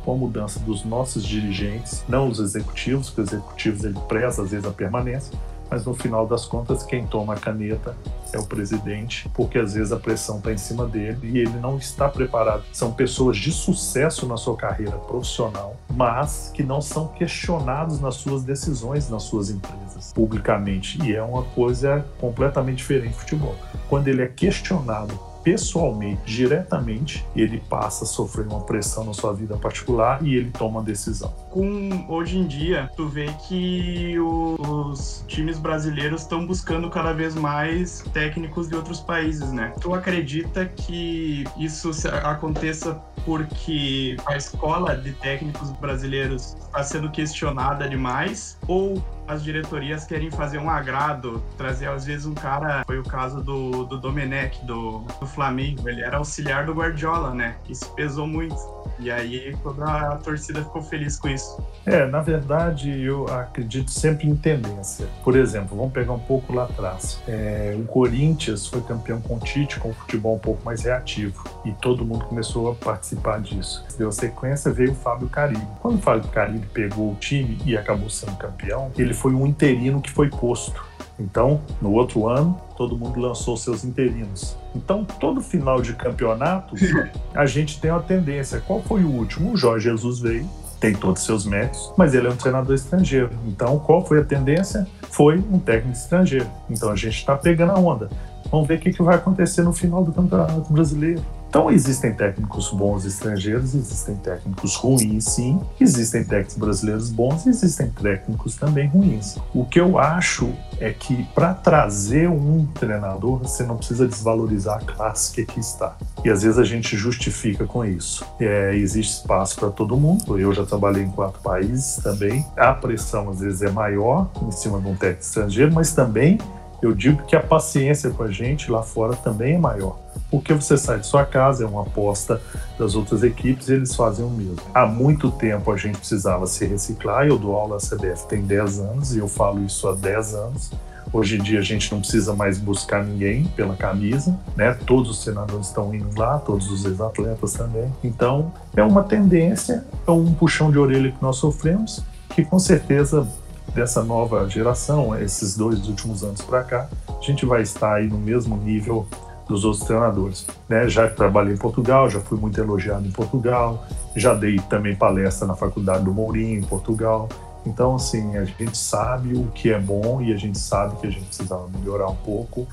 com 0.05 0.12
a 0.12 0.17
mudança 0.17 0.61
dos 0.61 0.85
nossos 0.85 1.25
dirigentes, 1.25 2.05
não 2.09 2.29
os 2.29 2.38
executivos, 2.38 3.11
porque 3.11 3.23
os 3.23 3.33
executivos 3.33 3.83
ele 3.83 3.99
preza 4.07 4.41
às 4.41 4.53
vezes 4.53 4.64
a 4.64 4.71
permanência, 4.71 5.37
mas 5.75 5.85
no 5.85 5.93
final 5.93 6.25
das 6.25 6.47
contas 6.47 6.85
quem 6.85 7.04
toma 7.04 7.35
a 7.35 7.37
caneta 7.37 7.97
é 8.33 8.38
o 8.38 8.47
presidente, 8.47 9.28
porque 9.35 9.59
às 9.59 9.75
vezes 9.75 9.90
a 9.90 9.97
pressão 9.97 10.38
está 10.38 10.52
em 10.52 10.57
cima 10.57 10.87
dele 10.87 11.19
e 11.25 11.38
ele 11.38 11.59
não 11.59 11.76
está 11.76 12.09
preparado. 12.09 12.62
São 12.73 12.93
pessoas 12.93 13.37
de 13.37 13.50
sucesso 13.50 14.25
na 14.25 14.37
sua 14.37 14.57
carreira 14.57 14.93
profissional, 14.93 15.76
mas 15.90 16.52
que 16.54 16.62
não 16.62 16.81
são 16.81 17.09
questionados 17.09 18.00
nas 18.00 18.14
suas 18.14 18.45
decisões 18.45 19.11
nas 19.11 19.25
suas 19.25 19.50
empresas 19.50 20.12
publicamente. 20.12 21.02
E 21.02 21.12
é 21.12 21.23
uma 21.23 21.43
coisa 21.43 22.07
completamente 22.21 22.76
diferente 22.76 23.14
do 23.14 23.19
futebol. 23.19 23.57
Quando 23.88 24.07
ele 24.07 24.23
é 24.23 24.28
questionado 24.28 25.19
pessoalmente, 25.45 26.23
diretamente, 26.25 27.25
ele 27.37 27.61
passa 27.69 28.05
a 28.05 28.07
sofrer 28.07 28.47
uma 28.47 28.61
pressão 28.61 29.05
na 29.05 29.13
sua 29.13 29.33
vida 29.35 29.57
particular 29.57 30.25
e 30.27 30.35
ele 30.35 30.51
toma 30.51 30.79
uma 30.79 30.83
decisão. 30.83 31.33
Com 31.51 32.07
hoje 32.09 32.39
em 32.39 32.47
dia, 32.47 32.91
tu 32.97 33.07
vê 33.07 33.27
que 33.47 34.19
os 34.19 35.23
times 35.29 35.59
brasileiros 35.59 36.23
estão 36.23 36.47
buscando 36.47 36.89
cada 36.89 37.13
vez 37.13 37.35
mais 37.35 38.03
técnicos 38.13 38.69
de 38.69 38.75
outros 38.75 39.01
países, 39.01 39.53
né? 39.53 39.73
Tu 39.81 39.93
acredita 39.95 40.65
que 40.65 41.45
isso 41.59 41.91
aconteça 42.25 43.01
porque 43.25 44.17
a 44.27 44.37
escola 44.37 44.97
de 44.97 45.13
técnicos 45.13 45.71
brasileiros 45.73 46.55
está 46.55 46.83
sendo 46.83 47.11
questionada 47.11 47.89
demais 47.89 48.59
ou 48.67 49.03
as 49.27 49.43
diretorias 49.43 50.05
querem 50.05 50.31
fazer 50.31 50.59
um 50.59 50.69
agrado, 50.69 51.43
trazer 51.57 51.89
às 51.89 52.05
vezes 52.05 52.27
um 52.27 52.35
cara, 52.35 52.83
foi 52.87 52.99
o 52.99 53.03
caso 53.03 53.43
do, 53.43 53.85
do 53.85 53.99
Domenech, 53.99 54.63
do, 54.67 55.01
do 55.21 55.27
Flamengo, 55.35 55.88
ele 55.88 56.03
era 56.03 56.19
auxiliar 56.19 56.67
do 56.67 56.73
Guardiola, 56.73 57.35
né? 57.35 57.57
Isso 57.69 57.91
pesou 57.95 58.26
muito. 58.26 58.57
E 58.99 59.11
aí 59.11 59.57
toda 59.62 59.85
a 59.85 60.17
torcida 60.17 60.62
ficou 60.62 60.81
feliz 60.83 61.19
com 61.19 61.29
isso. 61.29 61.61
É, 61.85 62.07
na 62.07 62.21
verdade, 62.21 62.91
eu 63.03 63.26
acredito 63.26 63.91
sempre 63.91 64.29
em 64.29 64.37
tendência. 64.37 65.07
Por 65.23 65.37
exemplo, 65.37 65.76
vamos 65.76 65.93
pegar 65.93 66.12
um 66.12 66.19
pouco 66.19 66.53
lá 66.55 66.64
atrás. 66.64 67.21
É, 67.26 67.76
o 67.79 67.85
Corinthians 67.85 68.67
foi 68.67 68.81
campeão 68.83 69.21
com 69.21 69.37
o 69.37 69.41
Tite, 69.41 69.81
com 69.81 69.91
o 69.91 69.93
futebol 69.93 70.37
um 70.37 70.38
pouco 70.38 70.64
mais 70.64 70.85
reativo. 70.85 71.45
E 71.64 71.73
todo 71.73 72.05
mundo 72.05 72.25
começou 72.26 72.71
a 72.71 72.75
participar 72.75 73.41
disso. 73.41 73.85
Deu 73.99 74.12
sequência, 74.12 74.71
veio 74.73 74.93
o 74.93 74.95
Fábio 74.95 75.29
Caribe. 75.29 75.67
Quando 75.81 75.97
o 75.97 76.03
Fábio 76.03 76.31
Caribe 76.31 76.67
pegou 76.73 77.12
o 77.12 77.17
time 77.17 77.59
e 77.67 77.76
acabou 77.76 78.09
sendo 78.09 78.37
campeão, 78.37 78.93
ele 78.97 79.12
foi 79.12 79.35
um 79.35 79.47
interino 79.47 80.00
que 80.00 80.11
foi 80.11 80.31
posto. 80.31 80.94
Então, 81.18 81.61
no 81.80 81.92
outro 81.92 82.28
ano, 82.28 82.61
todo 82.76 82.97
mundo 82.97 83.21
lançou 83.21 83.56
seus 83.56 83.85
interinos. 83.85 84.56
Então, 84.75 85.04
todo 85.04 85.40
final 85.40 85.80
de 85.80 85.94
campeonato, 85.94 86.75
a 87.35 87.47
gente 87.47 87.80
tem 87.80 87.90
uma 87.90 88.02
tendência. 88.02 88.61
Qual 88.61 88.83
foi 88.83 89.04
o 89.04 89.11
último? 89.11 89.52
O 89.52 89.56
Jorge 89.56 89.88
Jesus 89.88 90.18
veio, 90.18 90.49
tem 90.80 90.94
todos 90.94 91.23
os 91.23 91.26
seus 91.26 91.47
méritos, 91.47 91.92
mas 91.97 92.14
ele 92.14 92.26
é 92.26 92.30
um 92.30 92.37
treinador 92.37 92.75
estrangeiro. 92.75 93.30
Então, 93.47 93.78
qual 93.78 94.04
foi 94.04 94.21
a 94.21 94.25
tendência? 94.25 94.87
Foi 95.11 95.38
um 95.38 95.59
técnico 95.59 95.97
estrangeiro. 95.97 96.47
Então, 96.68 96.90
a 96.90 96.97
gente 96.97 97.16
está 97.16 97.37
pegando 97.37 97.73
a 97.73 97.78
onda. 97.78 98.09
Vamos 98.50 98.68
ver 98.68 98.78
o 98.78 98.80
que, 98.80 98.92
que 98.92 99.02
vai 99.02 99.16
acontecer 99.16 99.62
no 99.62 99.73
final 99.73 100.04
do 100.04 100.12
Campeonato 100.12 100.73
Brasileiro. 100.73 101.23
Então, 101.54 101.70
existem 101.70 102.12
técnicos 102.12 102.68
bons 102.70 103.04
estrangeiros, 103.04 103.76
existem 103.76 104.16
técnicos 104.16 104.75
ruins, 104.75 105.25
sim. 105.26 105.61
Existem 105.80 106.25
técnicos 106.25 106.56
brasileiros 106.56 107.11
bons, 107.11 107.46
existem 107.46 107.90
técnicos 107.90 108.56
também 108.56 108.88
ruins. 108.88 109.37
O 109.54 109.64
que 109.64 109.78
eu 109.78 109.96
acho 109.96 110.52
é 110.80 110.92
que 110.92 111.23
para 111.32 111.54
trazer 111.54 112.28
um 112.28 112.66
treinador, 112.66 113.38
você 113.38 113.62
não 113.62 113.76
precisa 113.76 114.08
desvalorizar 114.08 114.78
a 114.78 114.80
classe 114.80 115.32
que 115.32 115.42
aqui 115.42 115.61
está. 115.61 115.96
E 116.25 116.28
às 116.28 116.42
vezes 116.42 116.58
a 116.58 116.64
gente 116.64 116.96
justifica 116.96 117.64
com 117.64 117.84
isso. 117.84 118.26
É, 118.40 118.75
existe 118.75 119.20
espaço 119.20 119.54
para 119.54 119.70
todo 119.70 119.96
mundo. 119.96 120.37
Eu 120.37 120.52
já 120.52 120.66
trabalhei 120.66 121.04
em 121.04 121.11
quatro 121.12 121.40
países 121.40 122.02
também. 122.02 122.44
A 122.56 122.75
pressão 122.75 123.30
às 123.30 123.38
vezes 123.38 123.62
é 123.62 123.70
maior 123.70 124.28
em 124.42 124.50
cima 124.50 124.80
de 124.80 124.88
um 124.88 124.96
técnico 124.96 125.23
estrangeiro, 125.23 125.73
mas 125.73 125.92
também 125.92 126.37
eu 126.82 126.92
digo 126.92 127.23
que 127.23 127.37
a 127.37 127.40
paciência 127.40 128.11
com 128.11 128.25
a 128.25 128.30
gente 128.32 128.73
lá 128.73 128.82
fora 128.82 129.14
também 129.14 129.54
é 129.54 129.58
maior 129.58 130.03
porque 130.35 130.53
você 130.53 130.76
sai 130.76 130.99
de 130.99 131.07
sua 131.07 131.25
casa, 131.25 131.62
é 131.62 131.67
uma 131.67 131.83
aposta 131.83 132.41
das 132.76 132.97
outras 132.97 133.23
equipes 133.23 133.69
e 133.69 133.75
eles 133.75 133.95
fazem 133.95 134.25
o 134.25 134.31
mesmo. 134.31 134.57
Há 134.75 134.85
muito 134.85 135.31
tempo 135.31 135.71
a 135.71 135.76
gente 135.76 135.97
precisava 135.97 136.45
se 136.49 136.67
reciclar, 136.67 137.25
eu 137.26 137.38
dou 137.38 137.55
aula 137.55 137.76
na 137.76 137.97
CBF 137.97 138.26
tem 138.26 138.43
10 138.43 138.81
anos 138.81 139.14
e 139.14 139.19
eu 139.19 139.29
falo 139.29 139.64
isso 139.64 139.87
há 139.87 139.95
10 139.95 140.35
anos. 140.35 140.73
Hoje 141.12 141.38
em 141.38 141.43
dia 141.43 141.61
a 141.61 141.62
gente 141.62 141.93
não 141.93 142.00
precisa 142.00 142.35
mais 142.35 142.59
buscar 142.59 143.05
ninguém 143.05 143.45
pela 143.45 143.76
camisa, 143.76 144.37
né? 144.57 144.76
Todos 144.85 145.09
os 145.09 145.23
senadores 145.23 145.69
estão 145.69 145.95
indo 145.95 146.19
lá, 146.19 146.38
todos 146.38 146.69
os 146.69 146.85
ex-atletas 146.85 147.53
também. 147.53 147.93
Então, 148.03 148.53
é 148.75 148.83
uma 148.83 149.05
tendência, 149.05 149.85
é 150.05 150.11
um 150.11 150.35
puxão 150.35 150.73
de 150.73 150.79
orelha 150.79 151.12
que 151.12 151.23
nós 151.23 151.37
sofremos, 151.37 152.03
que 152.31 152.45
com 152.45 152.59
certeza 152.59 153.29
dessa 153.73 154.03
nova 154.03 154.49
geração, 154.49 155.17
esses 155.17 155.57
dois 155.57 155.87
últimos 155.87 156.25
anos 156.25 156.43
para 156.43 156.64
cá, 156.64 156.88
a 157.09 157.25
gente 157.25 157.47
vai 157.47 157.62
estar 157.62 157.95
aí 157.95 158.09
no 158.09 158.19
mesmo 158.19 158.57
nível 158.57 159.07
dos 159.49 159.65
outros 159.65 159.85
treinadores. 159.85 160.47
Né? 160.69 160.89
Já 160.89 161.09
trabalhei 161.09 161.55
em 161.55 161.59
Portugal, 161.59 162.09
já 162.09 162.21
fui 162.21 162.39
muito 162.39 162.59
elogiado 162.61 163.07
em 163.07 163.11
Portugal, 163.11 163.85
já 164.17 164.35
dei 164.35 164.59
também 164.69 164.95
palestra 164.95 165.47
na 165.47 165.55
faculdade 165.55 166.05
do 166.05 166.13
Mourinho 166.13 166.59
em 166.59 166.63
Portugal. 166.63 167.29
Então, 167.67 167.97
assim, 167.97 168.37
a 168.37 168.45
gente 168.45 168.77
sabe 168.77 169.35
o 169.35 169.47
que 169.55 169.73
é 169.73 169.79
bom 169.79 170.21
e 170.21 170.33
a 170.33 170.37
gente 170.37 170.59
sabe 170.59 170.97
que 170.97 171.07
a 171.07 171.11
gente 171.11 171.25
precisava 171.25 171.67
melhorar 171.79 172.09
um 172.09 172.17
pouco 172.17 172.67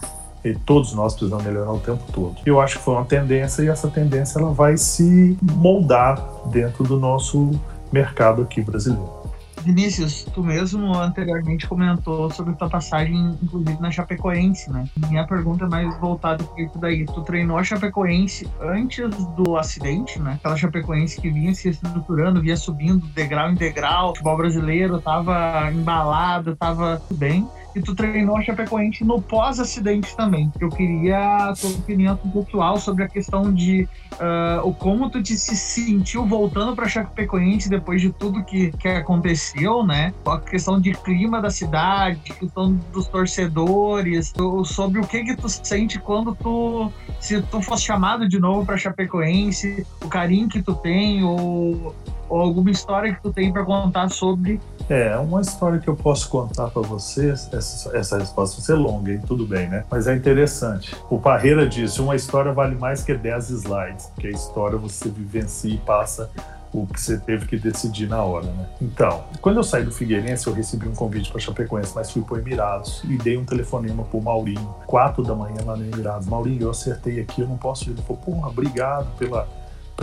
e 0.44 0.54
todos 0.54 0.94
nós 0.94 1.14
precisamos 1.14 1.46
melhorar 1.46 1.72
o 1.72 1.80
tempo 1.80 2.04
todo. 2.12 2.36
Eu 2.46 2.60
acho 2.60 2.78
que 2.80 2.84
foi 2.84 2.96
uma 2.96 3.06
tendência 3.06 3.62
e 3.62 3.68
essa 3.68 3.88
tendência 3.88 4.40
ela 4.40 4.52
vai 4.52 4.76
se 4.76 5.38
moldar 5.42 6.20
dentro 6.48 6.84
do 6.84 7.00
nosso 7.00 7.52
mercado 7.92 8.42
aqui 8.42 8.62
brasileiro. 8.62 9.21
Vinícius, 9.64 10.24
tu 10.34 10.44
mesmo 10.44 10.94
anteriormente 10.98 11.68
comentou 11.68 12.30
sobre 12.32 12.54
tua 12.56 12.70
passagem, 12.70 13.38
inclusive 13.42 13.80
na 13.80 13.92
Chapecoense, 13.92 14.72
né? 14.72 14.86
Minha 15.10 15.26
pergunta 15.26 15.66
é 15.66 15.68
mais 15.68 16.00
voltada 16.00 16.44
para 16.44 16.64
isso 16.64 16.78
daí. 16.80 17.06
Tu 17.06 17.22
treinou 17.22 17.58
a 17.58 17.64
Chapecoense 17.64 18.50
antes 18.62 19.10
do 19.36 19.58
acidente, 19.58 20.20
né? 20.20 20.34
Aquela 20.34 20.58
Chapecoense 20.58 21.20
que 21.20 21.30
vinha 21.30 21.54
se 21.54 21.70
estruturando, 21.70 22.42
vinha 22.42 22.58
subindo 22.58 23.06
degrau 23.08 23.52
em 23.52 23.56
degrau. 23.56 24.06
O 24.06 24.10
futebol 24.10 24.38
brasileiro 24.38 25.00
tava 25.00 25.72
embalado, 25.72 26.56
tava 26.56 27.02
bem 27.12 27.48
e 27.76 27.82
tu 27.82 27.96
treinou 27.96 28.38
a 28.38 28.42
Chapecoense 28.42 29.04
no 29.04 29.22
pós-acidente 29.22 30.16
também. 30.16 30.52
Eu 30.60 30.70
queria 30.70 31.50
a 31.50 31.54
tua 31.54 31.70
opinião 31.70 32.18
pessoal 32.18 32.78
sobre 32.78 33.04
a 33.04 33.08
questão 33.08 33.54
de 33.54 33.88
uh, 34.14 34.68
o 34.68 34.74
como 34.74 35.10
tu 35.10 35.22
te 35.22 35.38
se 35.38 35.56
sentiu 35.56 36.26
voltando 36.26 36.76
para 36.76 36.88
Chapecoense 36.88 37.70
depois 37.70 38.02
de 38.02 38.12
tudo 38.12 38.44
que, 38.44 38.72
que 38.72 38.88
aconteceu, 38.88 39.86
né? 39.86 40.14
A 40.26 40.40
questão 40.40 40.80
de 40.80 40.94
clima 40.94 41.42
da 41.42 41.50
cidade, 41.50 42.20
questão 42.34 42.74
dos 42.92 43.08
torcedores, 43.08 44.34
sobre 44.66 45.00
o 45.00 45.08
que 45.08 45.24
que 45.24 45.36
tu 45.36 45.48
sente 45.50 46.00
quando 46.00 46.36
tu 46.36 46.92
se 47.20 47.42
tu 47.44 47.62
fosse 47.62 47.84
chamado 47.84 48.28
de 48.28 48.40
novo 48.40 48.66
para 48.66 48.78
Chapecoense, 48.78 49.86
o 50.04 50.08
carinho 50.08 50.50
que 50.50 50.62
tu 50.62 50.74
tem 50.74 51.24
ou, 51.24 51.96
ou 52.32 52.40
alguma 52.40 52.72
história 52.72 53.14
que 53.14 53.22
tu 53.22 53.32
tem 53.32 53.52
para 53.52 53.66
contar 53.66 54.10
sobre 54.10 54.60
é, 54.90 55.16
uma 55.18 55.42
história 55.42 55.80
que 55.80 55.88
eu 55.88 55.96
posso 55.96 56.30
contar 56.30 56.70
para 56.70 56.82
vocês, 56.82 57.50
essa, 57.54 57.96
essa 57.96 58.18
resposta 58.18 58.58
vai 58.58 58.66
ser 58.66 58.74
longa, 58.74 59.12
hein? 59.12 59.22
tudo 59.26 59.46
bem, 59.46 59.70
né? 59.70 59.86
Mas 59.90 60.08
é 60.08 60.16
interessante. 60.16 60.96
O 61.10 61.20
Parreira 61.20 61.68
disse: 61.68 62.02
uma 62.02 62.16
história 62.16 62.52
vale 62.52 62.76
mais 62.76 63.04
que 63.04 63.14
10 63.14 63.50
slides, 63.50 64.08
porque 64.08 64.28
a 64.28 64.32
história 64.32 64.78
você 64.78 65.10
vivencia 65.10 65.74
e 65.74 65.78
passa 65.78 66.30
o 66.74 66.88
que 66.88 67.00
você 67.00 67.18
teve 67.18 67.46
que 67.46 67.58
decidir 67.58 68.08
na 68.08 68.24
hora, 68.24 68.48
né? 68.48 68.66
Então, 68.82 69.26
quando 69.42 69.58
eu 69.58 69.64
saí 69.64 69.84
do 69.84 69.92
Figueirense, 69.92 70.48
eu 70.48 70.54
recebi 70.54 70.88
um 70.88 70.96
convite 70.96 71.30
para 71.30 71.40
Chapecoense, 71.40 71.92
mas 71.94 72.12
fui 72.12 72.22
para 72.22 72.40
Emirados 72.40 73.04
e 73.04 73.18
dei 73.18 73.38
um 73.38 73.44
telefonema 73.44 74.04
pro 74.04 74.22
Maurinho, 74.22 74.74
quatro 74.88 75.22
da 75.22 75.36
manhã 75.36 75.58
lá 75.66 75.76
no 75.76 75.84
Emirados. 75.84 76.28
Maurinho, 76.28 76.64
eu 76.64 76.70
acertei 76.70 77.20
aqui, 77.20 77.42
eu 77.42 77.48
não 77.48 77.58
posso 77.58 77.90
ir. 77.90 77.92
Ele 77.92 78.02
falou, 78.02 78.22
porra, 78.22 78.48
obrigado 78.48 79.08
pela, 79.18 79.48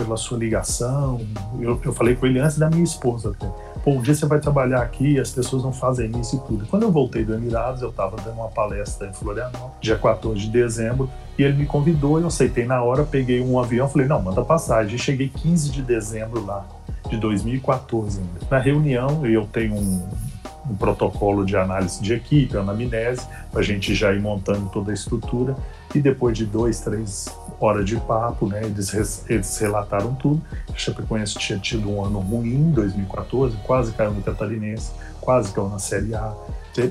pela 0.03 0.17
sua 0.17 0.37
ligação. 0.37 1.19
Eu, 1.59 1.79
eu 1.83 1.93
falei 1.93 2.15
com 2.15 2.25
ele 2.25 2.39
antes 2.39 2.57
da 2.57 2.69
minha 2.69 2.83
esposa 2.83 3.29
até 3.31 3.47
pô, 3.83 3.91
um 3.91 4.01
dia 4.01 4.13
você 4.13 4.25
vai 4.25 4.39
trabalhar 4.39 4.81
aqui 4.81 5.19
as 5.19 5.31
pessoas 5.31 5.63
não 5.63 5.71
fazem 5.71 6.11
isso 6.19 6.35
e 6.35 6.39
tudo. 6.47 6.65
Quando 6.67 6.83
eu 6.83 6.91
voltei 6.91 7.23
do 7.23 7.33
Emirados, 7.33 7.81
eu 7.81 7.89
estava 7.89 8.15
dando 8.17 8.35
uma 8.35 8.49
palestra 8.49 9.07
em 9.07 9.13
Florianópolis, 9.13 9.77
dia 9.81 9.97
14 9.97 10.39
de 10.39 10.49
dezembro, 10.49 11.09
e 11.37 11.43
ele 11.43 11.57
me 11.57 11.65
convidou, 11.65 12.19
eu 12.19 12.27
aceitei 12.27 12.65
na 12.65 12.83
hora, 12.83 13.03
peguei 13.03 13.41
um 13.41 13.59
avião, 13.59 13.87
falei, 13.87 14.07
não, 14.07 14.21
manda 14.21 14.43
passagem. 14.43 14.95
E 14.95 14.99
cheguei 14.99 15.29
15 15.29 15.71
de 15.71 15.81
dezembro 15.81 16.45
lá, 16.45 16.65
de 17.09 17.17
2014 17.17 18.19
ainda. 18.19 18.39
Na 18.49 18.59
reunião, 18.59 19.25
eu 19.25 19.47
tenho 19.47 19.75
um, 19.75 20.07
um 20.69 20.75
protocolo 20.75 21.45
de 21.45 21.57
análise 21.57 22.01
de 22.01 22.13
equipe, 22.13 22.57
anamnese, 22.57 23.25
para 23.51 23.61
a 23.61 23.63
gente 23.63 23.95
já 23.95 24.13
ir 24.13 24.21
montando 24.21 24.69
toda 24.69 24.91
a 24.91 24.93
estrutura. 24.93 25.55
E 25.93 25.99
depois 25.99 26.37
de 26.37 26.45
dois, 26.45 26.79
três 26.79 27.27
horas 27.59 27.85
de 27.85 27.95
papo, 27.97 28.47
né, 28.47 28.61
eles, 28.63 29.25
eles 29.27 29.57
relataram 29.57 30.13
tudo. 30.13 30.41
A 30.71 30.77
Chapecoense 30.77 31.37
tinha 31.39 31.57
tido 31.57 31.89
um 31.89 32.05
ano 32.05 32.19
ruim 32.19 32.53
em 32.53 32.71
2014, 32.71 33.57
quase 33.65 33.91
caiu 33.93 34.11
no 34.11 34.21
Catarinense, 34.21 34.91
quase 35.19 35.51
caiu 35.51 35.67
na 35.67 35.79
Série 35.79 36.13
A 36.13 36.33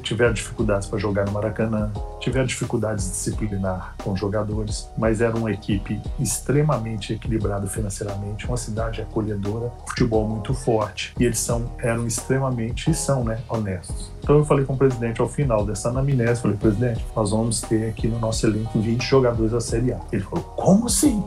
tiveram 0.02 0.32
dificuldades 0.32 0.88
para 0.88 0.98
jogar 0.98 1.24
no 1.26 1.32
Maracanã, 1.32 1.90
tiveram 2.20 2.46
dificuldades 2.46 3.04
de 3.04 3.10
disciplinar 3.10 3.94
com 4.02 4.16
jogadores, 4.16 4.88
mas 4.96 5.20
era 5.20 5.36
uma 5.36 5.52
equipe 5.52 6.00
extremamente 6.18 7.12
equilibrada 7.12 7.66
financeiramente, 7.66 8.46
uma 8.46 8.56
cidade 8.56 9.00
acolhedora, 9.00 9.72
futebol 9.86 10.28
muito 10.28 10.54
forte 10.54 11.14
e 11.18 11.24
eles 11.24 11.38
são 11.38 11.70
eram 11.78 12.06
extremamente 12.06 12.90
e 12.90 12.94
são, 12.94 13.24
né, 13.24 13.38
honestos. 13.48 14.10
Então 14.22 14.36
eu 14.36 14.44
falei 14.44 14.64
com 14.64 14.74
o 14.74 14.76
presidente 14.76 15.20
ao 15.20 15.28
final 15.28 15.64
dessa 15.64 15.88
anamnese, 15.88 16.42
falei, 16.42 16.56
presidente, 16.56 17.04
nós 17.14 17.30
vamos 17.30 17.60
ter 17.60 17.88
aqui 17.88 18.08
no 18.08 18.18
nosso 18.18 18.46
elenco 18.46 18.78
20 18.78 19.02
jogadores 19.02 19.52
da 19.52 19.60
Série 19.60 19.92
A. 19.92 20.00
Ele 20.12 20.22
falou, 20.22 20.44
como 20.44 20.86
assim? 20.86 21.22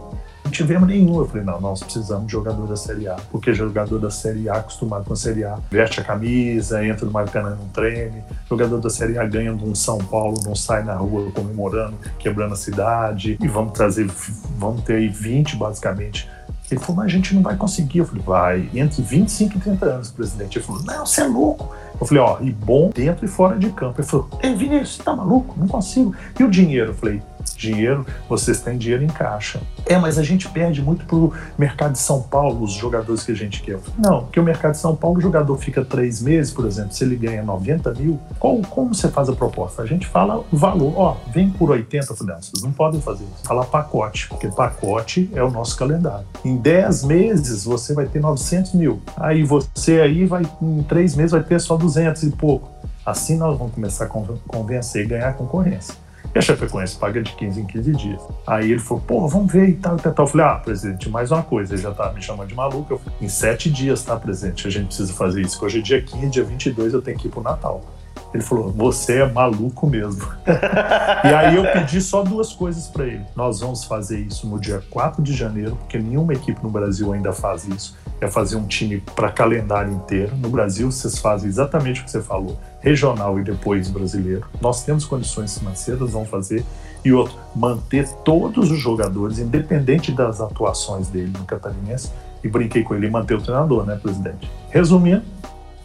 Tivemos 0.49 0.87
nenhum. 0.87 1.19
Eu 1.19 1.27
falei, 1.27 1.43
não, 1.43 1.59
nós 1.59 1.81
precisamos 1.81 2.25
de 2.25 2.31
jogador 2.31 2.67
da 2.67 2.75
Série 2.75 3.07
A, 3.07 3.15
porque 3.31 3.53
jogador 3.53 3.99
da 3.99 4.09
Série 4.09 4.49
A, 4.49 4.55
acostumado 4.55 5.05
com 5.05 5.13
a 5.13 5.15
Série 5.15 5.43
A, 5.43 5.57
veste 5.69 5.99
a 5.99 6.03
camisa, 6.03 6.85
entra 6.85 7.05
no 7.05 7.11
Maracanã 7.11 7.51
no 7.51 7.65
treine, 7.67 8.23
jogador 8.49 8.79
da 8.79 8.89
Série 8.89 9.17
A 9.17 9.25
ganha 9.25 9.53
de 9.53 9.63
um 9.63 9.75
São 9.75 9.97
Paulo, 9.97 10.41
não 10.43 10.55
sai 10.55 10.83
na 10.83 10.95
rua 10.95 11.31
comemorando, 11.31 11.97
quebrando 12.17 12.53
a 12.53 12.57
cidade, 12.57 13.37
e 13.39 13.47
vamos 13.47 13.73
trazer, 13.73 14.09
vamos 14.57 14.83
ter 14.83 14.95
aí 14.95 15.07
20 15.07 15.55
basicamente 15.55 16.29
ele 16.73 16.79
falou, 16.79 16.97
mas 16.97 17.05
a 17.07 17.09
gente 17.09 17.35
não 17.35 17.41
vai 17.41 17.55
conseguir. 17.55 17.99
Eu 17.99 18.05
falei, 18.05 18.23
vai, 18.23 18.69
entre 18.73 19.01
25 19.01 19.57
e 19.57 19.59
30 19.59 19.85
anos, 19.85 20.11
presidente. 20.11 20.57
Ele 20.57 20.65
falou, 20.65 20.81
não, 20.83 21.05
você 21.05 21.21
é 21.21 21.25
louco. 21.25 21.75
Eu 22.01 22.07
falei, 22.07 22.23
ó, 22.23 22.37
e 22.41 22.51
bom 22.51 22.89
dentro 22.93 23.23
e 23.23 23.27
fora 23.27 23.57
de 23.57 23.69
campo. 23.69 24.01
Ele 24.01 24.07
falou, 24.07 24.27
ei, 24.41 24.55
Vinícius, 24.55 24.95
você 24.95 25.03
tá 25.03 25.15
maluco? 25.15 25.53
Não 25.55 25.67
consigo. 25.67 26.15
E 26.39 26.43
o 26.43 26.49
dinheiro? 26.49 26.89
Eu 26.89 26.95
falei, 26.95 27.21
dinheiro, 27.61 28.05
vocês 28.27 28.59
têm 28.59 28.77
dinheiro 28.77 29.03
em 29.03 29.07
caixa. 29.07 29.61
É, 29.85 29.97
mas 29.97 30.17
a 30.17 30.23
gente 30.23 30.49
perde 30.49 30.81
muito 30.81 31.05
pro 31.05 31.33
mercado 31.57 31.93
de 31.93 31.99
São 31.99 32.21
Paulo, 32.21 32.63
os 32.63 32.73
jogadores 32.73 33.23
que 33.23 33.31
a 33.31 33.35
gente 33.35 33.61
quer. 33.61 33.79
Não, 33.97 34.23
porque 34.23 34.39
o 34.39 34.43
mercado 34.43 34.73
de 34.73 34.79
São 34.79 34.95
Paulo, 34.95 35.17
o 35.17 35.21
jogador 35.21 35.55
fica 35.57 35.83
três 35.83 36.21
meses, 36.21 36.51
por 36.51 36.65
exemplo, 36.65 36.93
se 36.93 37.03
ele 37.03 37.15
ganha 37.15 37.43
90 37.43 37.93
mil, 37.93 38.19
qual, 38.39 38.57
como 38.69 38.93
você 38.93 39.09
faz 39.09 39.29
a 39.29 39.33
proposta? 39.33 39.81
A 39.81 39.85
gente 39.85 40.07
fala 40.07 40.43
o 40.51 40.57
valor, 40.57 40.93
ó, 40.97 41.17
vem 41.31 41.49
por 41.49 41.69
80, 41.69 42.11
eu 42.11 42.15
falei, 42.15 42.33
não, 42.33 42.41
vocês 42.41 42.63
não 42.63 42.71
podem 42.71 43.01
fazer 43.01 43.23
isso. 43.23 43.43
Fala 43.43 43.63
pacote, 43.63 44.27
porque 44.27 44.47
pacote 44.47 45.29
é 45.33 45.43
o 45.43 45.51
nosso 45.51 45.77
calendário. 45.77 46.25
Em 46.43 46.57
10 46.57 47.03
meses, 47.03 47.65
você 47.65 47.93
vai 47.93 48.05
ter 48.05 48.19
900 48.19 48.73
mil. 48.73 49.01
Aí 49.17 49.43
você 49.43 50.01
aí 50.01 50.25
vai, 50.25 50.43
em 50.61 50.83
três 50.83 51.15
meses, 51.15 51.31
vai 51.31 51.43
ter 51.43 51.59
só 51.59 51.77
200 51.77 51.90
e 51.97 52.31
pouco. 52.31 52.69
Assim 53.05 53.37
nós 53.37 53.57
vamos 53.57 53.73
começar 53.73 54.05
a 54.05 54.07
convencer 54.07 55.05
e 55.05 55.07
ganhar 55.07 55.33
concorrência. 55.33 55.95
E 56.33 56.39
a 56.39 56.41
Chapecoense 56.41 56.95
paga 56.95 57.21
de 57.21 57.33
15 57.33 57.59
em 57.59 57.65
15 57.65 57.91
dias. 57.91 58.21
Aí 58.47 58.71
ele 58.71 58.79
falou, 58.79 59.03
pô, 59.05 59.27
vamos 59.27 59.51
ver 59.51 59.67
e 59.67 59.73
tal, 59.73 59.97
e 59.97 59.99
tal, 59.99 60.13
Eu 60.17 60.27
falei, 60.27 60.45
ah, 60.45 60.55
presidente, 60.55 61.09
mais 61.09 61.29
uma 61.29 61.43
coisa, 61.43 61.73
ele 61.73 61.81
já 61.81 61.91
tá 61.91 62.11
me 62.13 62.21
chamando 62.21 62.47
de 62.47 62.55
maluco. 62.55 62.93
Eu 62.93 62.99
falei, 62.99 63.19
em 63.21 63.27
sete 63.27 63.69
dias, 63.69 64.03
tá, 64.03 64.15
presidente, 64.15 64.65
a 64.65 64.71
gente 64.71 64.87
precisa 64.87 65.11
fazer 65.13 65.41
isso. 65.41 65.63
Hoje 65.63 65.79
é 65.79 65.81
dia 65.81 66.01
15, 66.01 66.29
dia 66.29 66.43
22, 66.43 66.93
eu 66.93 67.01
tenho 67.01 67.17
que 67.17 67.27
ir 67.27 67.31
pro 67.31 67.41
Natal. 67.41 67.81
Ele 68.33 68.43
falou: 68.43 68.71
Você 68.71 69.19
é 69.19 69.29
maluco 69.29 69.87
mesmo. 69.87 70.25
e 71.23 71.27
aí 71.27 71.55
eu 71.55 71.63
pedi 71.71 72.01
só 72.01 72.23
duas 72.23 72.53
coisas 72.53 72.87
para 72.87 73.05
ele. 73.05 73.25
Nós 73.35 73.59
vamos 73.59 73.83
fazer 73.83 74.19
isso 74.19 74.47
no 74.47 74.59
dia 74.59 74.81
4 74.89 75.21
de 75.21 75.33
janeiro, 75.33 75.75
porque 75.75 75.99
nenhuma 75.99 76.33
equipe 76.33 76.61
no 76.63 76.69
Brasil 76.69 77.11
ainda 77.11 77.33
faz 77.33 77.67
isso. 77.67 77.97
É 78.21 78.27
fazer 78.27 78.55
um 78.55 78.67
time 78.67 79.01
para 79.15 79.31
calendário 79.31 79.91
inteiro. 79.91 80.35
No 80.37 80.49
Brasil, 80.49 80.91
vocês 80.91 81.17
fazem 81.17 81.49
exatamente 81.49 82.01
o 82.01 82.05
que 82.05 82.11
você 82.11 82.21
falou: 82.21 82.57
regional 82.79 83.39
e 83.39 83.43
depois 83.43 83.89
brasileiro. 83.89 84.45
Nós 84.61 84.83
temos 84.83 85.05
condições 85.05 85.57
financeiras, 85.57 86.11
vamos 86.11 86.29
fazer. 86.29 86.63
E 87.03 87.11
outro, 87.11 87.35
manter 87.55 88.07
todos 88.23 88.69
os 88.69 88.79
jogadores, 88.79 89.39
independente 89.39 90.11
das 90.11 90.39
atuações 90.39 91.07
dele 91.07 91.33
no 91.35 91.45
Catarinense. 91.45 92.11
E 92.43 92.47
brinquei 92.47 92.83
com 92.83 92.93
ele 92.95 93.09
manter 93.09 93.35
o 93.35 93.41
treinador, 93.41 93.85
né, 93.85 93.99
presidente? 94.01 94.49
Resumindo, 94.69 95.23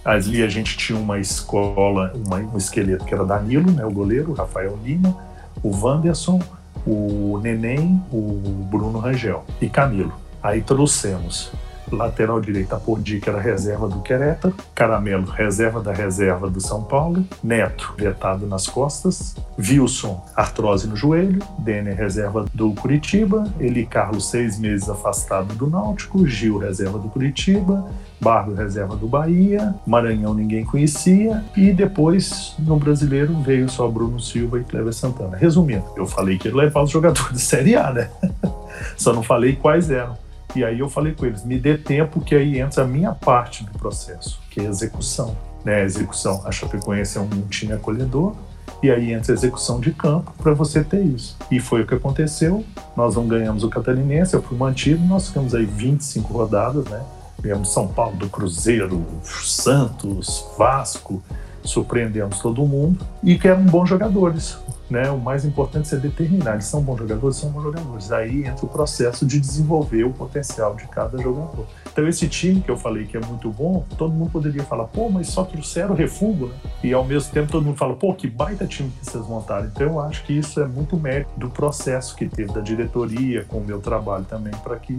Ali 0.07 0.41
a 0.45 0.49
gente 0.49 0.77
tinha 0.77 0.97
uma 0.97 1.19
escola, 1.19 2.13
uma, 2.25 2.37
um 2.37 2.57
esqueleto 2.57 3.05
que 3.05 3.13
era 3.13 3.25
Danilo, 3.25 3.73
né, 3.73 3.85
o 3.85 3.91
goleiro, 3.91 4.33
Rafael 4.35 4.79
Lima, 4.85 5.17
o 5.65 5.77
Wanderson, 5.77 6.41
o 6.87 7.41
Neném, 7.43 8.01
o 8.13 8.69
Bruno 8.71 9.01
Rangel 9.01 9.45
e 9.61 9.69
Camilo. 9.69 10.13
Aí 10.41 10.63
trouxemos 10.63 11.51
lateral 11.91 12.41
direito 12.41 12.75
Apodi, 12.75 13.21
que 13.21 13.29
era 13.29 13.41
reserva 13.41 13.89
do 13.89 14.01
Querétaro, 14.01 14.55
Caramelo, 14.75 15.27
reserva 15.27 15.81
da 15.81 15.93
reserva 15.93 16.49
do 16.51 16.61
São 16.61 16.83
Paulo, 16.83 17.25
Neto, 17.43 17.95
vetado 17.97 18.47
nas 18.47 18.67
costas, 18.67 19.35
Wilson, 19.59 20.25
artrose 20.35 20.87
no 20.87 20.97
joelho, 20.97 21.41
Denner, 21.59 21.97
reserva 21.97 22.45
do 22.53 22.73
Curitiba, 22.73 23.45
Eli 23.59 23.87
Carlos, 23.87 24.31
seis 24.31 24.59
meses 24.59 24.89
afastado 24.89 25.55
do 25.55 25.69
Náutico, 25.69 26.27
Gil, 26.27 26.59
reserva 26.59 26.99
do 26.99 27.09
Curitiba, 27.09 27.89
Barro, 28.21 28.55
reserva 28.55 28.97
do 28.97 29.07
Bahia, 29.07 29.75
Maranhão 29.87 30.33
ninguém 30.35 30.65
conhecia, 30.65 31.45
e 31.57 31.73
depois 31.73 32.55
no 32.59 32.77
brasileiro 32.77 33.35
veio 33.43 33.69
só 33.69 33.87
Bruno 33.89 34.19
Silva 34.21 34.59
e 34.59 34.65
Cleber 34.65 34.93
Santana. 34.93 35.37
Resumindo, 35.37 35.85
eu 35.97 36.07
falei 36.07 36.39
que 36.39 36.49
ele 36.49 36.57
levar 36.57 36.83
os 36.83 36.91
jogadores 36.91 37.33
de 37.33 37.41
Série 37.41 37.77
A, 37.77 37.93
né? 37.93 38.11
Só 38.97 39.13
não 39.13 39.23
falei 39.23 39.57
quais 39.57 39.91
eram. 39.91 40.17
E 40.57 40.65
aí 40.65 40.79
eu 40.79 40.89
falei 40.89 41.13
com 41.13 41.27
eles, 41.27 41.45
me 41.45 41.59
dê 41.59 41.77
tempo 41.77 42.19
que 42.19 42.35
aí 42.35 42.59
entra 42.59 42.83
a 42.83 42.87
minha 42.87 43.13
parte 43.13 43.63
do 43.63 43.79
processo, 43.79 44.41
que 44.51 44.59
é 44.59 44.67
a 44.67 44.71
execução. 44.71 45.37
Né? 45.63 45.83
A 45.83 45.85
execução, 45.85 46.41
a 46.47 46.51
Chapecoense 46.51 47.19
é 47.19 47.21
um 47.21 47.29
time 47.43 47.75
acolhedor, 47.75 48.35
e 48.83 48.91
aí 48.91 49.13
entra 49.13 49.33
a 49.33 49.35
execução 49.35 49.79
de 49.79 49.93
campo 49.93 50.33
para 50.39 50.55
você 50.55 50.83
ter 50.83 51.05
isso. 51.05 51.37
E 51.51 51.61
foi 51.61 51.83
o 51.83 51.87
que 51.87 51.95
aconteceu. 51.95 52.65
Nós 52.97 53.17
não 53.17 53.29
ganhamos 53.29 53.65
o 53.65 53.69
Catarinense, 53.69 54.33
eu 54.33 54.43
fui 54.43 54.57
mantido, 54.57 55.05
nós 55.05 55.29
ficamos 55.29 55.55
aí 55.55 55.67
25 55.67 56.33
rodadas, 56.33 56.87
né? 56.87 57.03
Ganhamos 57.39 57.71
São 57.71 57.87
Paulo 57.87 58.17
do 58.17 58.31
Cruzeiro, 58.31 59.05
Santos, 59.23 60.43
Vasco, 60.57 61.23
surpreendemos 61.67 62.39
todo 62.41 62.65
mundo 62.65 63.05
e 63.23 63.39
que 63.39 63.49
eram 63.49 63.63
bons 63.65 63.89
jogadores. 63.89 64.59
Né? 64.89 65.11
O 65.11 65.19
mais 65.19 65.45
importante 65.45 65.93
é 65.93 65.99
determinar, 65.99 66.53
eles 66.55 66.67
são 66.67 66.81
bons 66.81 66.99
jogadores, 66.99 67.37
são 67.37 67.51
bons 67.51 67.65
jogadores. 67.65 68.13
Aí 68.13 68.47
entra 68.47 68.65
o 68.65 68.69
processo 68.69 69.27
de 69.27 69.41
desenvolver 69.41 70.05
o 70.05 70.13
potencial 70.13 70.77
de 70.77 70.87
cada 70.87 71.19
jogador. 71.19 71.67
Então 71.91 72.07
esse 72.07 72.29
time 72.29 72.61
que 72.61 72.71
eu 72.71 72.77
falei 72.77 73.05
que 73.05 73.17
é 73.17 73.21
muito 73.21 73.51
bom, 73.51 73.85
todo 73.99 74.13
mundo 74.13 74.31
poderia 74.31 74.63
falar, 74.63 74.85
pô, 74.85 75.09
mas 75.09 75.27
só 75.29 75.43
trouxeram 75.45 75.95
refugo, 75.95 76.47
né? 76.47 76.55
E 76.85 76.93
ao 76.93 77.05
mesmo 77.05 77.33
tempo 77.33 77.51
todo 77.51 77.65
mundo 77.65 77.77
fala, 77.77 77.95
pô, 77.97 78.15
que 78.15 78.29
baita 78.29 78.65
time 78.65 78.91
que 78.91 79.11
vocês 79.11 79.27
montaram. 79.27 79.67
Então 79.67 79.87
eu 79.89 80.01
acho 80.01 80.23
que 80.25 80.33
isso 80.33 80.61
é 80.61 80.67
muito 80.67 80.97
mérito 80.97 81.31
do 81.37 81.51
processo 81.51 82.15
que 82.15 82.29
teve 82.29 82.53
da 82.53 82.61
diretoria 82.61 83.45
com 83.45 83.59
o 83.59 83.65
meu 83.65 83.81
trabalho 83.81 84.25
também 84.25 84.53
para 84.63 84.77
que 84.77 84.95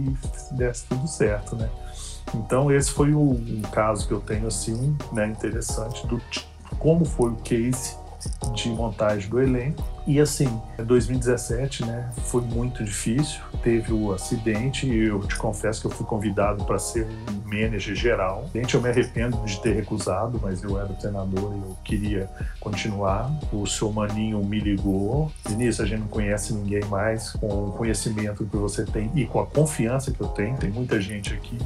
desse 0.52 0.84
tudo 0.84 1.08
certo, 1.08 1.56
né? 1.56 1.68
Então 2.34 2.70
esse 2.70 2.90
foi 2.90 3.14
um 3.14 3.62
caso 3.72 4.06
que 4.06 4.12
eu 4.12 4.20
tenho 4.20 4.46
assim, 4.46 4.96
né, 5.12 5.26
interessante 5.26 6.06
do 6.06 6.20
como 6.78 7.04
foi 7.04 7.30
o 7.30 7.36
case 7.36 7.96
de 8.54 8.68
montagem 8.70 9.28
do 9.28 9.40
elenco. 9.40 9.82
E 10.06 10.18
assim, 10.18 10.48
2017, 10.78 11.84
né, 11.84 12.10
foi 12.24 12.40
muito 12.40 12.82
difícil. 12.82 13.40
Teve 13.62 13.92
o 13.92 14.12
acidente 14.12 14.86
e 14.86 15.06
eu 15.06 15.20
te 15.20 15.36
confesso 15.36 15.82
que 15.82 15.86
eu 15.86 15.90
fui 15.90 16.06
convidado 16.06 16.64
para 16.64 16.78
ser 16.78 17.06
um 17.06 17.48
manager 17.48 17.94
geral. 17.94 18.48
Eu 18.54 18.80
me 18.80 18.88
arrependo 18.88 19.36
de 19.44 19.60
ter 19.60 19.74
recusado, 19.74 20.40
mas 20.42 20.62
eu 20.62 20.78
era 20.78 20.88
treinador 20.88 21.54
e 21.54 21.58
eu 21.58 21.76
queria 21.84 22.30
continuar. 22.58 23.30
O 23.52 23.66
seu 23.66 23.92
Maninho 23.92 24.42
me 24.44 24.58
ligou. 24.58 25.30
Vinícius, 25.46 25.80
a 25.80 25.86
gente 25.86 26.00
não 26.00 26.08
conhece 26.08 26.54
ninguém 26.54 26.84
mais 26.86 27.32
com 27.32 27.68
o 27.68 27.72
conhecimento 27.72 28.46
que 28.46 28.56
você 28.56 28.84
tem 28.84 29.10
e 29.14 29.26
com 29.26 29.40
a 29.40 29.46
confiança 29.46 30.10
que 30.10 30.20
eu 30.20 30.28
tenho. 30.28 30.56
Tem 30.56 30.70
muita 30.70 31.00
gente 31.00 31.34
aqui 31.34 31.58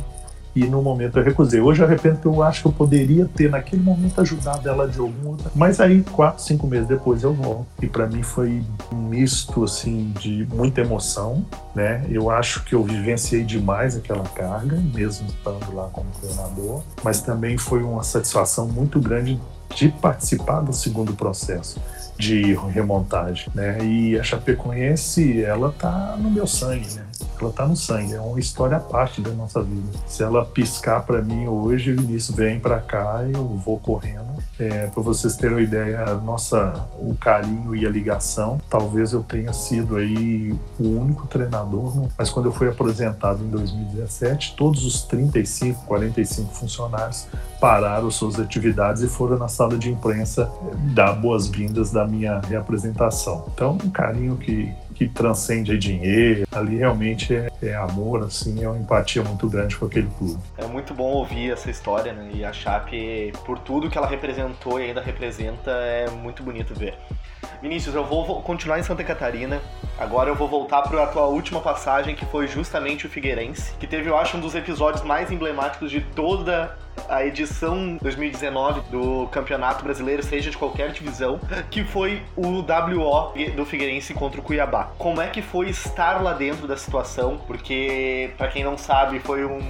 e 0.54 0.64
no 0.64 0.82
momento 0.82 1.18
eu 1.18 1.24
recusei. 1.24 1.60
Hoje 1.60 1.82
eu 1.82 1.86
arrependo 1.86 2.20
eu 2.24 2.42
acho 2.42 2.62
que 2.62 2.68
eu 2.68 2.72
poderia 2.72 3.26
ter 3.26 3.50
naquele 3.50 3.82
momento 3.82 4.20
ajudado 4.20 4.68
ela 4.68 4.86
de 4.86 4.98
algum 4.98 5.30
outro. 5.30 5.50
Mas 5.54 5.80
aí 5.80 6.02
quatro, 6.02 6.42
cinco 6.42 6.66
meses 6.66 6.86
depois 6.86 7.22
eu 7.22 7.32
volto 7.32 7.66
e 7.80 7.86
para 7.86 8.06
mim 8.06 8.22
foi 8.22 8.62
um 8.92 8.96
misto 8.96 9.64
assim 9.64 10.12
de 10.18 10.46
muita 10.52 10.80
emoção, 10.80 11.44
né? 11.74 12.04
Eu 12.10 12.30
acho 12.30 12.64
que 12.64 12.74
eu 12.74 12.82
vivenciei 12.82 13.44
demais 13.44 13.96
aquela 13.96 14.24
carga, 14.24 14.76
mesmo 14.94 15.26
estando 15.28 15.74
lá 15.74 15.88
como 15.92 16.08
treinador, 16.20 16.82
mas 17.02 17.20
também 17.22 17.56
foi 17.56 17.82
uma 17.82 18.02
satisfação 18.02 18.68
muito 18.68 19.00
grande 19.00 19.40
de 19.74 19.88
participar 19.88 20.60
do 20.60 20.72
segundo 20.72 21.14
processo 21.14 21.80
de 22.18 22.54
remontagem, 22.54 23.48
né? 23.54 23.78
E 23.82 24.18
a 24.18 24.22
Chapecoense, 24.22 25.42
ela 25.42 25.74
tá 25.76 26.16
no 26.18 26.30
meu 26.30 26.46
sangue, 26.46 26.86
né? 26.94 27.04
Ela 27.40 27.52
tá 27.52 27.66
no 27.66 27.76
sangue, 27.76 28.14
é 28.14 28.20
uma 28.20 28.38
história 28.38 28.76
à 28.76 28.80
parte 28.80 29.20
da 29.20 29.30
nossa 29.30 29.62
vida. 29.62 29.98
Se 30.06 30.22
ela 30.22 30.44
piscar 30.44 31.02
para 31.02 31.20
mim 31.20 31.46
hoje, 31.46 31.92
Vinícius 31.92 32.36
vem 32.36 32.60
para 32.60 32.80
cá, 32.80 33.24
eu 33.24 33.44
vou 33.64 33.78
correndo. 33.78 34.22
É, 34.58 34.86
para 34.86 35.02
vocês 35.02 35.36
terem 35.36 35.56
uma 35.56 35.62
ideia, 35.62 36.04
a 36.04 36.14
nossa, 36.14 36.86
o 36.98 37.14
carinho 37.16 37.74
e 37.74 37.86
a 37.86 37.90
ligação, 37.90 38.60
talvez 38.68 39.12
eu 39.12 39.22
tenha 39.22 39.52
sido 39.52 39.96
aí 39.96 40.54
o 40.78 41.00
único 41.00 41.26
treinador, 41.26 42.08
mas 42.16 42.30
quando 42.30 42.46
eu 42.46 42.52
fui 42.52 42.68
aposentado 42.68 43.42
em 43.42 43.48
2017, 43.48 44.54
todos 44.56 44.84
os 44.84 45.02
35, 45.02 45.84
45 45.86 46.54
funcionários 46.54 47.26
pararam 47.60 48.10
suas 48.10 48.38
atividades 48.38 49.02
e 49.02 49.08
foram 49.08 49.38
na 49.38 49.48
sala 49.48 49.76
de 49.76 49.90
imprensa 49.90 50.50
dar 50.94 51.12
boas-vindas 51.12 51.90
da 51.90 52.06
minha 52.06 52.40
reapresentação. 52.40 53.44
Então, 53.54 53.78
um 53.84 53.90
carinho 53.90 54.36
que 54.36 54.72
que 54.92 55.08
transcende 55.08 55.76
dinheiro. 55.78 56.46
Ali 56.52 56.78
realmente 56.78 57.34
é, 57.34 57.50
é, 57.62 57.74
amor, 57.74 58.22
assim, 58.24 58.62
é 58.62 58.68
uma 58.68 58.78
empatia 58.78 59.22
muito 59.22 59.48
grande 59.48 59.76
com 59.76 59.86
aquele 59.86 60.08
clube. 60.18 60.40
É 60.56 60.66
muito 60.66 60.94
bom 60.94 61.10
ouvir 61.12 61.50
essa 61.50 61.70
história, 61.70 62.12
né? 62.12 62.30
E 62.34 62.44
a 62.44 62.52
Chape, 62.52 63.32
por 63.44 63.58
tudo 63.58 63.90
que 63.90 63.98
ela 63.98 64.06
representou 64.06 64.80
e 64.80 64.84
ainda 64.84 65.00
representa, 65.00 65.70
é 65.70 66.10
muito 66.10 66.42
bonito 66.42 66.74
ver. 66.74 66.94
Vinícius, 67.60 67.94
eu 67.94 68.04
vou 68.04 68.42
continuar 68.42 68.80
em 68.80 68.82
Santa 68.82 69.04
Catarina. 69.04 69.60
Agora 69.96 70.28
eu 70.28 70.34
vou 70.34 70.48
voltar 70.48 70.82
para 70.82 71.04
a 71.04 71.06
tua 71.06 71.26
última 71.26 71.60
passagem, 71.60 72.14
que 72.14 72.26
foi 72.26 72.48
justamente 72.48 73.06
o 73.06 73.08
Figueirense, 73.08 73.72
que 73.78 73.86
teve, 73.86 74.10
eu 74.10 74.16
acho, 74.16 74.36
um 74.36 74.40
dos 74.40 74.56
episódios 74.56 75.04
mais 75.04 75.30
emblemáticos 75.30 75.88
de 75.88 76.00
toda 76.00 76.76
a 77.08 77.24
edição 77.24 77.96
2019 78.02 78.80
do 78.90 79.28
Campeonato 79.28 79.84
Brasileiro, 79.84 80.22
seja 80.24 80.50
de 80.50 80.58
qualquer 80.58 80.90
divisão, 80.90 81.40
que 81.70 81.84
foi 81.84 82.22
o 82.36 82.58
WO 82.58 83.32
do 83.54 83.64
Figueirense 83.64 84.12
contra 84.12 84.40
o 84.40 84.42
Cuiabá. 84.42 84.81
Como 84.98 85.20
é 85.20 85.28
que 85.28 85.42
foi 85.42 85.68
estar 85.68 86.22
lá 86.22 86.32
dentro 86.32 86.66
da 86.66 86.76
situação? 86.76 87.38
Porque, 87.46 88.32
para 88.36 88.48
quem 88.48 88.64
não 88.64 88.76
sabe, 88.76 89.18
foi 89.20 89.44
um 89.44 89.60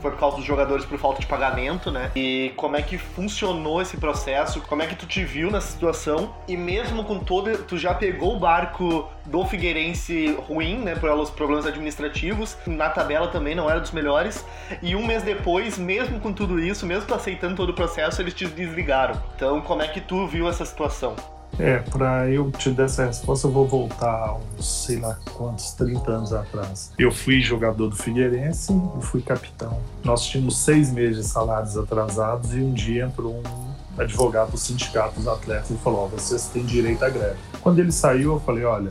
foi 0.00 0.10
por 0.10 0.18
causa 0.18 0.36
dos 0.36 0.44
jogadores 0.44 0.84
por 0.84 0.98
falta 0.98 1.20
de 1.20 1.26
pagamento, 1.26 1.90
né? 1.90 2.10
E 2.16 2.52
como 2.56 2.76
é 2.76 2.82
que 2.82 2.98
funcionou 2.98 3.80
esse 3.80 3.96
processo? 3.96 4.60
Como 4.62 4.82
é 4.82 4.86
que 4.86 4.96
tu 4.96 5.06
te 5.06 5.24
viu 5.24 5.50
nessa 5.50 5.70
situação? 5.70 6.34
E 6.48 6.56
mesmo 6.56 7.04
com 7.04 7.18
todo, 7.18 7.56
tu 7.64 7.78
já 7.78 7.94
pegou 7.94 8.36
o 8.36 8.38
barco 8.38 9.08
do 9.26 9.44
Figueirense 9.44 10.36
ruim, 10.48 10.78
né, 10.78 10.94
pelos 10.94 11.30
problemas 11.30 11.66
administrativos, 11.66 12.56
na 12.66 12.88
tabela 12.88 13.28
também 13.28 13.54
não 13.54 13.70
era 13.70 13.78
dos 13.78 13.92
melhores, 13.92 14.44
e 14.82 14.96
um 14.96 15.06
mês 15.06 15.22
depois, 15.22 15.78
mesmo 15.78 16.18
com 16.18 16.32
tudo 16.32 16.58
isso, 16.58 16.86
mesmo 16.86 17.14
aceitando 17.14 17.54
todo 17.54 17.70
o 17.70 17.74
processo, 17.74 18.20
eles 18.22 18.34
te 18.34 18.46
desligaram. 18.46 19.22
Então, 19.36 19.60
como 19.60 19.82
é 19.82 19.88
que 19.88 20.00
tu 20.00 20.26
viu 20.26 20.48
essa 20.48 20.64
situação? 20.64 21.14
É, 21.60 21.78
para 21.78 22.30
eu 22.30 22.50
te 22.50 22.70
dar 22.70 22.84
essa 22.84 23.04
resposta, 23.04 23.46
eu 23.46 23.52
vou 23.52 23.66
voltar 23.66 24.34
uns, 24.58 24.84
sei 24.86 24.98
lá 24.98 25.18
quantos, 25.34 25.72
30 25.72 26.10
anos 26.10 26.32
atrás. 26.32 26.90
Eu 26.98 27.12
fui 27.12 27.42
jogador 27.42 27.90
do 27.90 27.96
Figueirense 27.96 28.72
e 28.72 29.02
fui 29.02 29.20
capitão. 29.20 29.78
Nós 30.02 30.24
tínhamos 30.24 30.56
seis 30.56 30.90
meses 30.90 31.18
de 31.18 31.24
salários 31.30 31.76
atrasados 31.76 32.54
e 32.54 32.60
um 32.60 32.72
dia 32.72 33.04
entrou 33.04 33.34
um 33.34 34.00
advogado 34.00 34.52
do 34.52 34.56
sindicato 34.56 35.16
dos 35.16 35.28
atletas 35.28 35.68
e 35.70 35.76
falou: 35.76 36.06
oh, 36.06 36.08
vocês 36.08 36.46
têm 36.46 36.64
direito 36.64 37.04
à 37.04 37.10
greve. 37.10 37.36
Quando 37.60 37.78
ele 37.78 37.92
saiu, 37.92 38.32
eu 38.32 38.40
falei: 38.40 38.64
olha, 38.64 38.88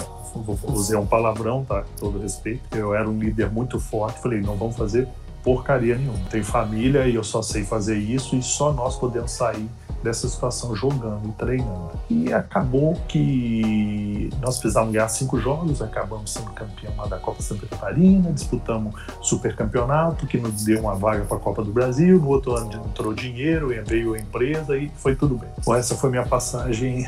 usei 0.64 0.96
um 0.96 1.08
palavrão, 1.08 1.66
tá? 1.66 1.82
Com 1.82 1.96
todo 1.96 2.20
respeito. 2.20 2.62
Eu 2.78 2.94
era 2.94 3.10
um 3.10 3.18
líder 3.18 3.50
muito 3.50 3.80
forte. 3.80 4.22
Falei: 4.22 4.42
não 4.42 4.56
vamos 4.56 4.78
fazer 4.78 5.08
porcaria 5.44 5.96
nenhuma. 5.98 6.20
Tenho 6.30 6.44
família 6.44 7.08
e 7.08 7.16
eu 7.16 7.24
só 7.24 7.42
sei 7.42 7.64
fazer 7.64 7.98
isso 7.98 8.36
e 8.36 8.44
só 8.44 8.72
nós 8.72 8.96
podemos 8.96 9.32
sair 9.32 9.68
dessa 10.04 10.28
situação 10.28 10.76
jogando 10.76 11.28
e 11.28 11.32
treinando. 11.34 11.92
E 12.10 12.34
acabou 12.34 12.96
que 13.08 14.30
nós 14.42 14.58
precisávamos 14.58 14.94
ganhar 14.94 15.10
cinco 15.10 15.40
jogos, 15.40 15.82
acabamos 15.82 16.32
sendo 16.32 16.52
campeão 16.52 17.08
da 17.08 17.18
Copa 17.18 17.42
Santa 17.42 17.66
Catarina, 17.68 18.32
disputamos 18.32 18.96
super 19.22 19.56
campeonato, 19.56 20.26
que 20.28 20.38
nos 20.38 20.64
deu 20.64 20.82
uma 20.82 20.96
vaga 20.96 21.26
para 21.26 21.38
a 21.38 21.40
Copa 21.40 21.64
do 21.64 21.72
Brasil, 21.72 22.20
no 22.20 22.30
outro 22.30 22.56
ano 22.56 22.70
entrou 22.86 23.14
dinheiro, 23.14 23.70
veio 23.86 24.14
a 24.14 24.20
empresa 24.20 24.78
e 24.78 24.90
foi 24.96 25.16
tudo 25.16 25.36
bem. 25.36 25.50
Bom, 25.66 25.76
essa 25.76 25.96
foi 25.96 26.10
minha 26.10 26.26
passagem 26.26 27.08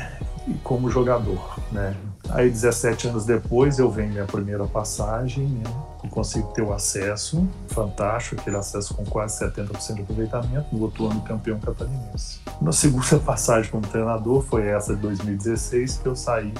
como 0.62 0.90
jogador, 0.90 1.58
né? 1.70 1.94
Aí 2.30 2.48
17 2.48 3.08
anos 3.08 3.24
depois 3.24 3.78
eu 3.78 3.90
venho 3.90 4.12
minha 4.12 4.24
primeira 4.24 4.64
passagem, 4.64 5.46
né? 5.46 5.62
E 6.04 6.08
consigo 6.08 6.48
ter 6.52 6.62
o 6.62 6.72
acesso, 6.72 7.46
fantástico, 7.68 8.40
aquele 8.40 8.56
acesso 8.56 8.94
com 8.94 9.04
quase 9.04 9.44
70% 9.44 9.94
de 9.94 10.02
aproveitamento, 10.02 10.66
no 10.72 10.82
outro 10.82 11.06
ano 11.08 11.20
campeão 11.22 11.60
catarinense. 11.60 12.40
Na 12.60 12.72
segunda 12.72 13.18
passagem 13.24 13.70
como 13.70 13.86
treinador 13.86 14.42
foi 14.42 14.66
essa 14.66 14.94
de 14.94 15.02
2016 15.02 15.98
que 15.98 16.06
eu 16.06 16.16
saí 16.16 16.52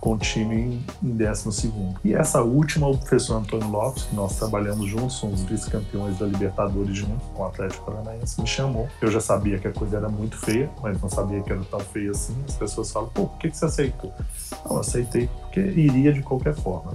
com 0.00 0.14
o 0.14 0.18
time 0.18 0.84
em, 1.02 1.16
12. 1.16 1.72
E 2.04 2.14
essa 2.14 2.40
última, 2.42 2.86
o 2.88 2.96
professor 2.96 3.36
Antônio 3.36 3.68
Lopes, 3.68 4.04
que 4.04 4.14
nós 4.14 4.36
trabalhamos 4.36 4.88
juntos, 4.88 5.16
somos 5.16 5.42
vice-campeões 5.42 6.18
da 6.18 6.26
Libertadores 6.26 6.96
juntos 6.96 7.26
com 7.34 7.42
o 7.42 7.46
Atlético 7.46 7.84
Paranaense, 7.84 8.40
me 8.40 8.46
chamou. 8.46 8.88
Eu 9.00 9.10
já 9.10 9.20
sabia 9.20 9.58
que 9.58 9.66
a 9.66 9.72
coisa 9.72 9.96
era 9.96 10.08
muito 10.08 10.36
feia, 10.36 10.70
mas 10.80 11.00
não 11.00 11.08
sabia 11.08 11.42
que 11.42 11.50
era 11.50 11.62
tão 11.64 11.80
feia 11.80 12.10
assim. 12.10 12.36
As 12.48 12.54
pessoas 12.54 12.90
falam, 12.90 13.08
pô, 13.08 13.26
por 13.26 13.38
que, 13.38 13.50
que 13.50 13.56
você 13.56 13.64
aceitou? 13.64 14.12
Não, 14.64 14.76
eu 14.76 14.80
aceitei 14.80 15.28
porque 15.64 15.80
iria 15.80 16.12
de 16.12 16.22
qualquer 16.22 16.54
forma. 16.54 16.92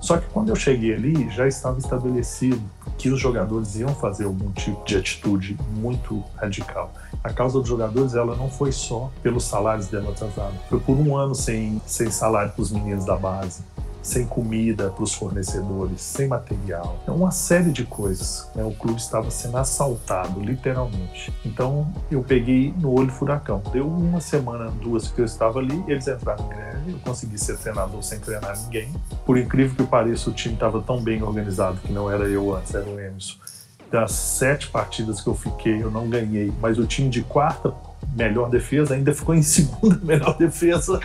Só 0.00 0.18
que 0.18 0.26
quando 0.28 0.50
eu 0.50 0.56
cheguei 0.56 0.94
ali, 0.94 1.30
já 1.30 1.46
estava 1.46 1.78
estabelecido 1.78 2.60
que 2.98 3.10
os 3.10 3.20
jogadores 3.20 3.76
iam 3.76 3.94
fazer 3.94 4.24
algum 4.24 4.50
tipo 4.52 4.84
de 4.84 4.96
atitude 4.96 5.58
muito 5.76 6.22
radical. 6.36 6.92
A 7.22 7.32
causa 7.32 7.58
dos 7.58 7.68
jogadores 7.68 8.14
ela 8.14 8.36
não 8.36 8.50
foi 8.50 8.72
só 8.72 9.10
pelos 9.22 9.44
salários 9.44 9.86
dela 9.88 10.10
atrasados, 10.10 10.56
foi 10.68 10.80
por 10.80 10.96
um 10.96 11.16
ano 11.16 11.34
sem, 11.34 11.80
sem 11.86 12.10
salário 12.10 12.52
para 12.52 12.62
os 12.62 12.70
meninos 12.70 13.04
da 13.04 13.16
base, 13.16 13.62
sem 14.02 14.26
comida 14.26 14.90
para 14.90 15.04
os 15.04 15.14
fornecedores, 15.14 16.00
sem 16.00 16.26
material. 16.26 16.98
É 17.06 17.10
uma 17.10 17.30
série 17.30 17.70
de 17.70 17.84
coisas. 17.84 18.50
Né? 18.54 18.64
O 18.64 18.72
clube 18.72 19.00
estava 19.00 19.30
sendo 19.30 19.56
assaltado, 19.56 20.40
literalmente. 20.40 21.32
Então 21.44 21.92
eu 22.10 22.22
peguei 22.22 22.74
no 22.78 22.92
olho 22.92 23.10
furacão. 23.10 23.62
Deu 23.72 23.86
uma 23.86 24.20
semana, 24.20 24.70
duas 24.70 25.08
que 25.08 25.20
eu 25.20 25.24
estava 25.24 25.60
ali, 25.60 25.82
eles 25.86 26.08
entraram 26.08 26.44
em 26.44 26.48
greve. 26.48 26.92
Eu 26.92 26.98
consegui 26.98 27.38
ser 27.38 27.56
treinador 27.58 28.02
sem 28.02 28.18
treinar 28.18 28.60
ninguém. 28.64 28.92
Por 29.24 29.38
incrível 29.38 29.76
que 29.76 29.84
pareça, 29.84 30.28
o 30.28 30.32
time 30.32 30.54
estava 30.54 30.82
tão 30.82 31.00
bem 31.00 31.22
organizado 31.22 31.78
que 31.78 31.92
não 31.92 32.10
era 32.10 32.24
eu 32.24 32.54
antes, 32.54 32.74
era 32.74 32.84
o 32.84 32.98
Emerson. 32.98 33.36
Das 33.90 34.12
sete 34.12 34.68
partidas 34.68 35.20
que 35.20 35.28
eu 35.28 35.34
fiquei, 35.34 35.82
eu 35.82 35.90
não 35.90 36.08
ganhei, 36.08 36.52
mas 36.60 36.78
o 36.78 36.86
time 36.86 37.10
de 37.10 37.22
quarta 37.22 37.74
melhor 38.14 38.50
defesa, 38.50 38.94
ainda 38.94 39.14
ficou 39.14 39.34
em 39.34 39.42
segunda 39.42 39.98
melhor 40.04 40.36
defesa. 40.36 41.00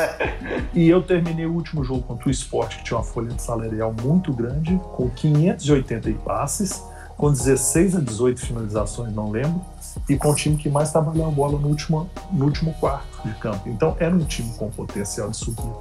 e 0.74 0.88
eu 0.88 1.02
terminei 1.02 1.46
o 1.46 1.52
último 1.52 1.84
jogo 1.84 2.02
contra 2.02 2.28
o 2.28 2.30
Sport, 2.30 2.76
que 2.78 2.84
tinha 2.84 2.98
uma 2.98 3.04
folha 3.04 3.32
de 3.32 3.42
salarial 3.42 3.94
muito 4.02 4.32
grande, 4.32 4.78
com 4.94 5.08
580 5.08 6.12
passes, 6.24 6.82
com 7.16 7.30
16 7.30 7.96
a 7.96 8.00
18 8.00 8.40
finalizações, 8.40 9.14
não 9.14 9.30
lembro, 9.30 9.60
e 10.08 10.16
com 10.16 10.30
o 10.30 10.34
time 10.34 10.56
que 10.56 10.68
mais 10.68 10.90
trabalhou 10.90 11.26
a 11.26 11.30
bola 11.30 11.58
no 11.58 11.68
último, 11.68 12.10
no 12.32 12.46
último 12.46 12.74
quarto 12.74 13.28
de 13.28 13.34
campo. 13.34 13.68
Então 13.68 13.96
era 14.00 14.14
um 14.14 14.24
time 14.24 14.52
com 14.54 14.70
potencial 14.70 15.30
de 15.30 15.36
subir. 15.36 15.72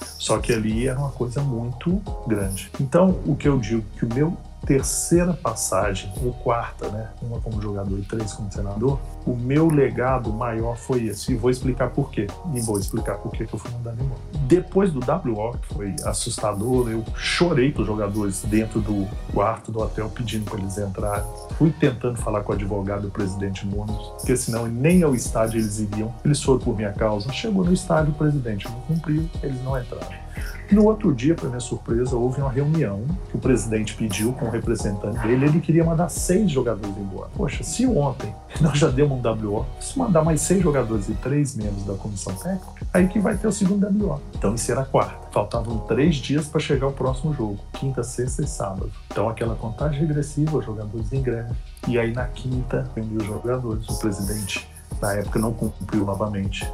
Só 0.00 0.38
que 0.38 0.52
ali 0.52 0.88
era 0.88 0.98
uma 0.98 1.10
coisa 1.10 1.40
muito 1.40 2.02
grande. 2.26 2.70
Então, 2.80 3.20
o 3.24 3.36
que 3.36 3.46
eu 3.46 3.58
digo 3.58 3.84
que 3.96 4.04
o 4.04 4.12
meu 4.12 4.36
terceira 4.66 5.32
passagem, 5.32 6.12
ou 6.22 6.32
quarta, 6.32 6.88
né? 6.88 7.08
Uma 7.22 7.40
como 7.40 7.60
jogador 7.60 7.98
e 7.98 8.02
três 8.02 8.32
como 8.32 8.48
treinador, 8.48 8.98
o 9.26 9.34
meu 9.34 9.68
legado 9.68 10.32
maior 10.32 10.76
foi 10.76 11.04
esse. 11.06 11.32
E 11.32 11.36
vou 11.36 11.50
explicar 11.50 11.90
por 11.90 12.10
quê. 12.10 12.26
E 12.54 12.60
vou 12.60 12.78
explicar 12.78 13.16
por 13.18 13.32
quê 13.32 13.46
que 13.46 13.54
eu 13.54 13.58
fui 13.58 13.70
mandado 13.72 14.02
embora. 14.02 14.20
Depois 14.46 14.92
do 14.92 15.00
WO, 15.00 15.58
que 15.58 15.74
foi 15.74 15.96
assustador, 16.04 16.90
eu 16.90 17.04
chorei 17.14 17.72
para 17.72 17.82
os 17.82 17.86
jogadores 17.86 18.42
dentro 18.44 18.80
do 18.80 19.06
quarto 19.32 19.70
do 19.70 19.80
hotel 19.80 20.08
pedindo 20.08 20.50
para 20.50 20.58
eles 20.58 20.78
entrarem. 20.78 21.24
Fui 21.56 21.70
tentando 21.70 22.18
falar 22.18 22.42
com 22.42 22.52
o 22.52 22.54
advogado 22.54 23.02
do 23.02 23.10
presidente 23.10 23.66
Nunes, 23.66 23.96
porque 24.18 24.36
senão 24.36 24.66
nem 24.66 25.02
ao 25.02 25.14
estádio 25.14 25.60
eles 25.60 25.78
iriam. 25.78 26.14
Eles 26.24 26.42
foram 26.42 26.60
por 26.60 26.76
minha 26.76 26.92
causa. 26.92 27.32
Chegou 27.32 27.64
no 27.64 27.72
estádio, 27.72 28.12
o 28.12 28.14
presidente 28.14 28.68
não 28.68 28.80
cumpriu, 28.82 29.28
eles 29.42 29.62
não 29.62 29.78
entraram. 29.80 30.27
No 30.70 30.84
outro 30.84 31.14
dia, 31.14 31.34
para 31.34 31.48
minha 31.48 31.60
surpresa, 31.60 32.14
houve 32.14 32.42
uma 32.42 32.50
reunião 32.50 33.02
que 33.30 33.36
o 33.36 33.40
presidente 33.40 33.94
pediu 33.94 34.34
com 34.34 34.46
o 34.46 34.50
representante 34.50 35.18
dele. 35.26 35.46
Ele 35.46 35.60
queria 35.60 35.82
mandar 35.82 36.10
seis 36.10 36.50
jogadores 36.50 36.94
embora. 36.98 37.30
Poxa, 37.34 37.64
se 37.64 37.86
ontem 37.86 38.34
nós 38.60 38.78
já 38.78 38.88
demos 38.88 39.18
um 39.18 39.48
WO, 39.48 39.66
se 39.80 39.98
mandar 39.98 40.22
mais 40.22 40.42
seis 40.42 40.62
jogadores 40.62 41.08
e 41.08 41.14
três 41.14 41.56
membros 41.56 41.84
da 41.84 41.94
comissão 41.94 42.34
técnica, 42.34 42.86
aí 42.92 43.08
que 43.08 43.18
vai 43.18 43.36
ter 43.38 43.48
o 43.48 43.52
segundo 43.52 43.86
WO. 43.86 44.20
Então 44.34 44.54
isso 44.54 44.70
era 44.70 44.84
quarta. 44.84 45.16
Faltavam 45.32 45.78
três 45.80 46.16
dias 46.16 46.46
para 46.46 46.60
chegar 46.60 46.88
o 46.88 46.92
próximo 46.92 47.32
jogo: 47.32 47.58
quinta, 47.72 48.02
sexta 48.02 48.42
e 48.42 48.46
sábado. 48.46 48.92
Então 49.10 49.26
aquela 49.26 49.54
contagem 49.54 50.00
regressiva, 50.00 50.58
os 50.58 50.64
jogadores 50.66 51.10
em 51.14 51.22
greve. 51.22 51.54
E 51.86 51.98
aí 51.98 52.12
na 52.12 52.26
quinta, 52.26 52.90
reuni 52.94 53.16
os 53.16 53.24
jogadores. 53.24 53.88
O 53.88 53.98
presidente 53.98 54.68
na 55.00 55.14
época 55.14 55.38
não 55.38 55.52
cumpriu 55.52 56.04
novamente. 56.04 56.70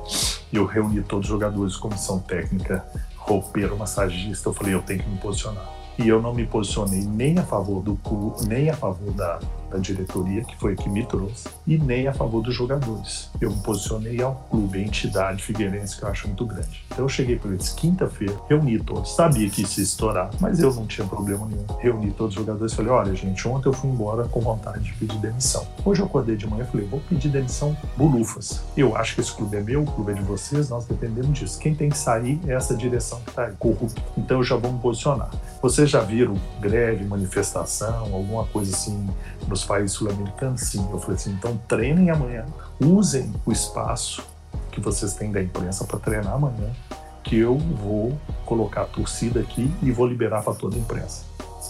E 0.52 0.56
eu 0.56 0.66
reuni 0.66 1.02
todos 1.02 1.26
os 1.26 1.30
jogadores, 1.30 1.76
comissão 1.76 2.18
técnica, 2.18 2.84
roupeiro, 3.24 3.76
massagista, 3.76 4.48
eu 4.48 4.52
falei, 4.52 4.74
eu 4.74 4.82
tenho 4.82 5.02
que 5.02 5.08
me 5.08 5.18
posicionar. 5.18 5.68
E 5.98 6.08
eu 6.08 6.20
não 6.20 6.34
me 6.34 6.44
posicionei 6.44 7.04
nem 7.04 7.38
a 7.38 7.42
favor 7.42 7.82
do 7.82 7.96
clube, 7.96 8.46
nem 8.46 8.68
a 8.68 8.74
favor 8.74 9.12
da, 9.12 9.38
da 9.74 9.78
diretoria, 9.78 10.44
que 10.44 10.56
foi 10.56 10.76
que 10.76 10.88
me 10.88 11.04
trouxe, 11.04 11.48
e 11.66 11.76
nem 11.76 12.06
a 12.06 12.14
favor 12.14 12.40
dos 12.40 12.54
jogadores. 12.54 13.28
Eu 13.40 13.50
me 13.50 13.60
posicionei 13.60 14.22
ao 14.22 14.34
clube, 14.48 14.78
a 14.78 14.82
entidade 14.82 15.42
Figueirense, 15.42 15.96
que 15.96 16.04
eu 16.04 16.08
acho 16.08 16.28
muito 16.28 16.46
grande. 16.46 16.84
Então 16.86 17.04
eu 17.04 17.08
cheguei 17.08 17.36
para 17.36 17.50
eles 17.50 17.70
quinta-feira, 17.70 18.36
reuni 18.48 18.78
todos, 18.78 19.16
sabia 19.16 19.50
que 19.50 19.62
isso 19.62 19.80
ia 19.80 19.84
estourar, 19.84 20.30
mas 20.40 20.60
eu 20.60 20.72
não 20.72 20.86
tinha 20.86 21.06
problema 21.06 21.46
nenhum. 21.46 21.66
Reuni 21.80 22.12
todos 22.12 22.36
os 22.36 22.40
jogadores 22.40 22.72
e 22.72 22.76
falei: 22.76 22.92
olha, 22.92 23.14
gente, 23.14 23.46
ontem 23.48 23.68
eu 23.68 23.72
fui 23.72 23.90
embora 23.90 24.24
com 24.24 24.40
vontade 24.40 24.84
de 24.84 24.92
pedir 24.94 25.18
demissão. 25.18 25.66
Hoje 25.84 26.00
eu 26.00 26.06
acordei 26.06 26.36
de 26.36 26.46
manhã 26.46 26.64
e 26.64 26.70
falei: 26.70 26.86
vou 26.86 27.00
pedir 27.00 27.28
demissão 27.28 27.76
bolufas. 27.96 28.62
Eu 28.76 28.96
acho 28.96 29.16
que 29.16 29.20
esse 29.20 29.32
clube 29.32 29.56
é 29.56 29.60
meu, 29.60 29.82
o 29.82 29.86
clube 29.86 30.12
é 30.12 30.14
de 30.14 30.22
vocês, 30.22 30.68
nós 30.68 30.84
dependemos 30.84 31.36
disso. 31.36 31.58
Quem 31.58 31.74
tem 31.74 31.88
que 31.88 31.98
sair 31.98 32.40
é 32.46 32.52
essa 32.52 32.76
direção 32.76 33.20
que 33.22 33.30
está 33.30 33.50
corrupta. 33.58 34.00
Então 34.16 34.38
eu 34.38 34.44
já 34.44 34.56
vou 34.56 34.72
me 34.72 34.78
posicionar. 34.78 35.30
Vocês 35.60 35.90
já 35.90 36.00
viram 36.00 36.36
greve, 36.60 37.04
manifestação, 37.04 38.14
alguma 38.14 38.44
coisa 38.46 38.72
assim 38.72 39.08
nos 39.48 39.63
países 39.64 39.92
sul-americanos? 39.92 40.60
Sim. 40.60 40.86
Eu 40.90 40.98
falei 40.98 41.16
assim: 41.16 41.32
então 41.32 41.58
treinem 41.68 42.10
amanhã, 42.10 42.44
usem 42.80 43.32
o 43.44 43.52
espaço 43.52 44.24
que 44.70 44.80
vocês 44.80 45.14
têm 45.14 45.30
da 45.30 45.42
imprensa 45.42 45.84
para 45.84 45.98
treinar 45.98 46.34
amanhã, 46.34 46.70
que 47.22 47.38
eu 47.38 47.56
vou 47.56 48.18
colocar 48.44 48.82
a 48.82 48.86
torcida 48.86 49.40
aqui 49.40 49.72
e 49.82 49.90
vou 49.90 50.06
liberar 50.06 50.42
para 50.42 50.54
toda 50.54 50.76
a 50.76 50.78
imprensa. 50.78 51.24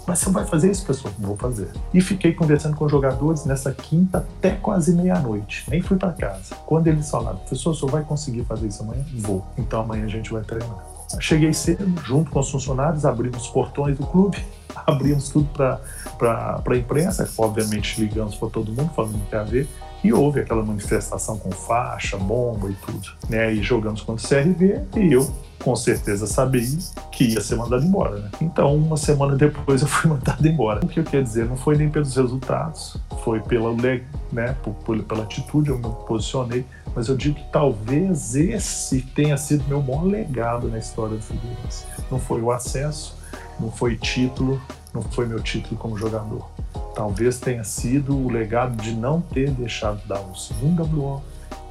Mas 0.06 0.18
você 0.18 0.30
vai 0.30 0.44
fazer 0.44 0.70
isso, 0.70 0.84
pessoal? 0.84 1.14
Vou 1.18 1.36
fazer. 1.36 1.70
E 1.92 2.00
fiquei 2.00 2.34
conversando 2.34 2.76
com 2.76 2.84
os 2.84 2.90
jogadores 2.90 3.44
nessa 3.46 3.72
quinta 3.72 4.18
até 4.18 4.50
quase 4.50 4.94
meia-noite. 4.94 5.64
Nem 5.70 5.80
fui 5.80 5.96
para 5.96 6.12
casa. 6.12 6.54
Quando 6.66 6.88
eles 6.88 7.10
falaram, 7.10 7.38
professor, 7.38 7.70
o 7.70 7.74
senhor 7.74 7.90
vai 7.90 8.02
conseguir 8.02 8.44
fazer 8.44 8.66
isso 8.66 8.82
amanhã? 8.82 9.04
Vou. 9.14 9.44
Então 9.56 9.80
amanhã 9.80 10.04
a 10.04 10.08
gente 10.08 10.30
vai 10.30 10.42
treinar. 10.42 10.93
Cheguei 11.20 11.52
cedo, 11.52 11.86
junto 12.04 12.30
com 12.30 12.40
os 12.40 12.50
funcionários, 12.50 13.04
abrimos 13.04 13.44
os 13.44 13.48
portões 13.48 13.96
do 13.96 14.06
clube, 14.06 14.38
abrimos 14.86 15.28
tudo 15.28 15.48
para 15.52 15.80
a 16.64 16.76
imprensa, 16.76 17.28
obviamente 17.38 18.00
ligamos 18.00 18.34
para 18.34 18.48
todo 18.48 18.72
mundo 18.72 18.90
falando 18.94 19.18
que 19.28 19.34
ia 19.34 19.44
ver, 19.44 19.68
e 20.04 20.12
houve 20.12 20.40
aquela 20.40 20.62
manifestação 20.62 21.38
com 21.38 21.50
faixa, 21.50 22.18
bomba 22.18 22.70
e 22.70 22.74
tudo. 22.74 23.08
Né? 23.28 23.54
E 23.54 23.62
jogamos 23.62 24.02
contra 24.02 24.24
o 24.24 24.28
CRV 24.28 24.82
e 24.96 25.12
eu 25.14 25.32
com 25.64 25.74
certeza 25.74 26.26
sabia 26.26 26.78
que 27.10 27.24
ia 27.24 27.40
ser 27.40 27.56
mandado 27.56 27.82
embora. 27.82 28.18
Né? 28.18 28.30
Então, 28.42 28.76
uma 28.76 28.98
semana 28.98 29.34
depois 29.34 29.80
eu 29.80 29.88
fui 29.88 30.10
mandado 30.12 30.46
embora. 30.46 30.84
O 30.84 30.88
que 30.88 31.00
eu 31.00 31.04
quero 31.04 31.22
dizer, 31.22 31.46
não 31.46 31.56
foi 31.56 31.78
nem 31.78 31.88
pelos 31.88 32.14
resultados, 32.14 32.98
foi 33.24 33.40
pela, 33.40 33.72
né, 33.72 34.02
pela 35.08 35.22
atitude, 35.22 35.70
eu 35.70 35.78
me 35.78 35.88
posicionei, 36.06 36.66
mas 36.94 37.08
eu 37.08 37.16
digo 37.16 37.36
que 37.36 37.44
talvez 37.50 38.34
esse 38.34 39.00
tenha 39.00 39.36
sido 39.36 39.64
meu 39.66 39.82
maior 39.82 40.04
legado 40.04 40.68
na 40.68 40.78
história 40.78 41.16
do 41.16 41.22
Figueirense. 41.22 41.84
Não 42.10 42.18
foi 42.18 42.40
o 42.40 42.50
acesso, 42.50 43.16
não 43.58 43.70
foi 43.70 43.96
título, 43.96 44.60
não 44.92 45.02
foi 45.02 45.26
meu 45.26 45.40
título 45.40 45.76
como 45.76 45.98
jogador. 45.98 46.48
Talvez 46.94 47.38
tenha 47.38 47.64
sido 47.64 48.16
o 48.16 48.30
legado 48.30 48.80
de 48.80 48.92
não 48.92 49.20
ter 49.20 49.50
deixado 49.50 50.00
um 50.30 50.34
segundo 50.34 50.84
WO, 50.84 51.22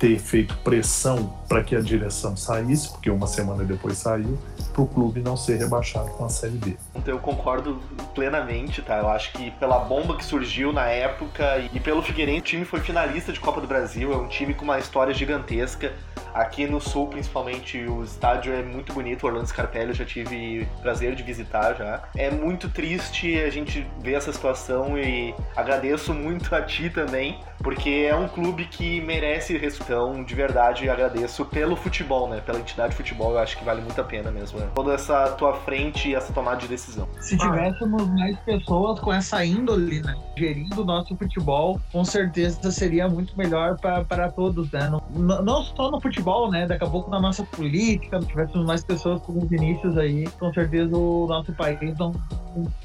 ter 0.03 0.19
feito 0.19 0.57
pressão 0.57 1.33
para 1.47 1.63
que 1.63 1.73
a 1.77 1.79
direção 1.79 2.35
saísse, 2.35 2.91
porque 2.91 3.09
uma 3.09 3.25
semana 3.25 3.63
depois 3.63 3.97
saiu, 3.97 4.37
para 4.73 4.81
o 4.81 4.85
clube 4.85 5.21
não 5.21 5.37
ser 5.37 5.57
rebaixado 5.57 6.09
com 6.09 6.25
a 6.25 6.29
Série 6.29 6.57
B. 6.57 6.75
Então 6.93 7.13
eu 7.13 7.19
concordo 7.21 7.79
plenamente, 8.13 8.81
tá? 8.81 8.97
Eu 8.97 9.07
acho 9.07 9.31
que 9.31 9.51
pela 9.51 9.79
bomba 9.79 10.17
que 10.17 10.25
surgiu 10.25 10.73
na 10.73 10.87
época 10.87 11.69
e 11.71 11.79
pelo 11.79 12.01
Figueirense, 12.01 12.41
o 12.41 12.43
time 12.43 12.65
foi 12.65 12.81
finalista 12.81 13.31
de 13.31 13.39
Copa 13.39 13.61
do 13.61 13.67
Brasil, 13.67 14.11
é 14.11 14.17
um 14.17 14.27
time 14.27 14.53
com 14.53 14.65
uma 14.65 14.77
história 14.77 15.13
gigantesca. 15.13 15.93
Aqui 16.33 16.65
no 16.65 16.81
Sul, 16.81 17.07
principalmente, 17.07 17.77
o 17.85 18.03
estádio 18.03 18.53
é 18.53 18.63
muito 18.63 18.91
bonito. 18.93 19.25
Orlando 19.25 19.47
Scarpelli 19.47 19.89
eu 19.89 19.93
já 19.93 20.05
tive 20.05 20.67
prazer 20.81 21.15
de 21.15 21.21
visitar 21.21 21.75
já. 21.75 22.03
É 22.15 22.31
muito 22.31 22.69
triste 22.69 23.39
a 23.39 23.49
gente 23.49 23.85
ver 23.99 24.13
essa 24.13 24.33
situação 24.33 24.97
e 24.97 25.35
agradeço 25.55 26.13
muito 26.13 26.53
a 26.55 26.61
ti 26.61 26.89
também, 26.89 27.39
porque 27.59 28.07
é 28.09 28.15
um 28.15 28.27
clube 28.27 28.65
que 28.65 28.99
merece 29.01 29.57
respeitão, 29.57 30.23
de 30.23 30.33
verdade, 30.33 30.89
agradeço 30.89 31.45
pelo 31.45 31.75
futebol, 31.75 32.27
né? 32.27 32.41
Pela 32.41 32.59
entidade 32.59 32.91
de 32.91 32.97
futebol, 32.97 33.31
eu 33.33 33.39
acho 33.39 33.57
que 33.57 33.63
vale 33.63 33.81
muito 33.81 33.99
a 34.01 34.03
pena 34.03 34.31
mesmo. 34.31 34.59
Né? 34.59 34.67
Toda 34.73 34.93
essa 34.93 35.29
tua 35.31 35.53
frente 35.53 36.09
e 36.09 36.15
essa 36.15 36.33
tomada 36.33 36.57
de 36.57 36.67
decisão. 36.67 37.07
Se 37.21 37.37
tivéssemos 37.37 38.09
mais 38.09 38.37
pessoas 38.39 38.99
com 38.99 39.13
essa 39.13 39.45
índole, 39.45 40.01
né? 40.01 40.15
Gerindo 40.35 40.81
o 40.81 40.85
nosso 40.85 41.15
futebol, 41.15 41.79
com 41.91 42.03
certeza 42.03 42.71
seria 42.71 43.07
muito 43.07 43.37
melhor 43.37 43.77
para 43.79 44.31
todos, 44.31 44.71
né? 44.71 44.89
Não, 44.89 45.41
não 45.43 45.63
só 45.63 45.91
no 45.91 46.01
futebol 46.01 46.22
futebol, 46.23 46.49
né? 46.49 46.65
Daqui 46.65 46.83
a 46.83 46.89
pouco 46.89 47.11
na 47.11 47.19
nossa 47.19 47.43
política, 47.43 48.21
se 48.21 48.27
tivéssemos 48.27 48.65
mais 48.65 48.83
pessoas 48.83 49.21
como 49.21 49.43
o 49.43 49.45
Vinícius 49.45 49.97
aí, 49.97 50.27
com 50.39 50.51
certeza 50.53 50.95
o 50.95 51.27
nosso 51.27 51.51
país 51.53 51.97
não, 51.97 52.13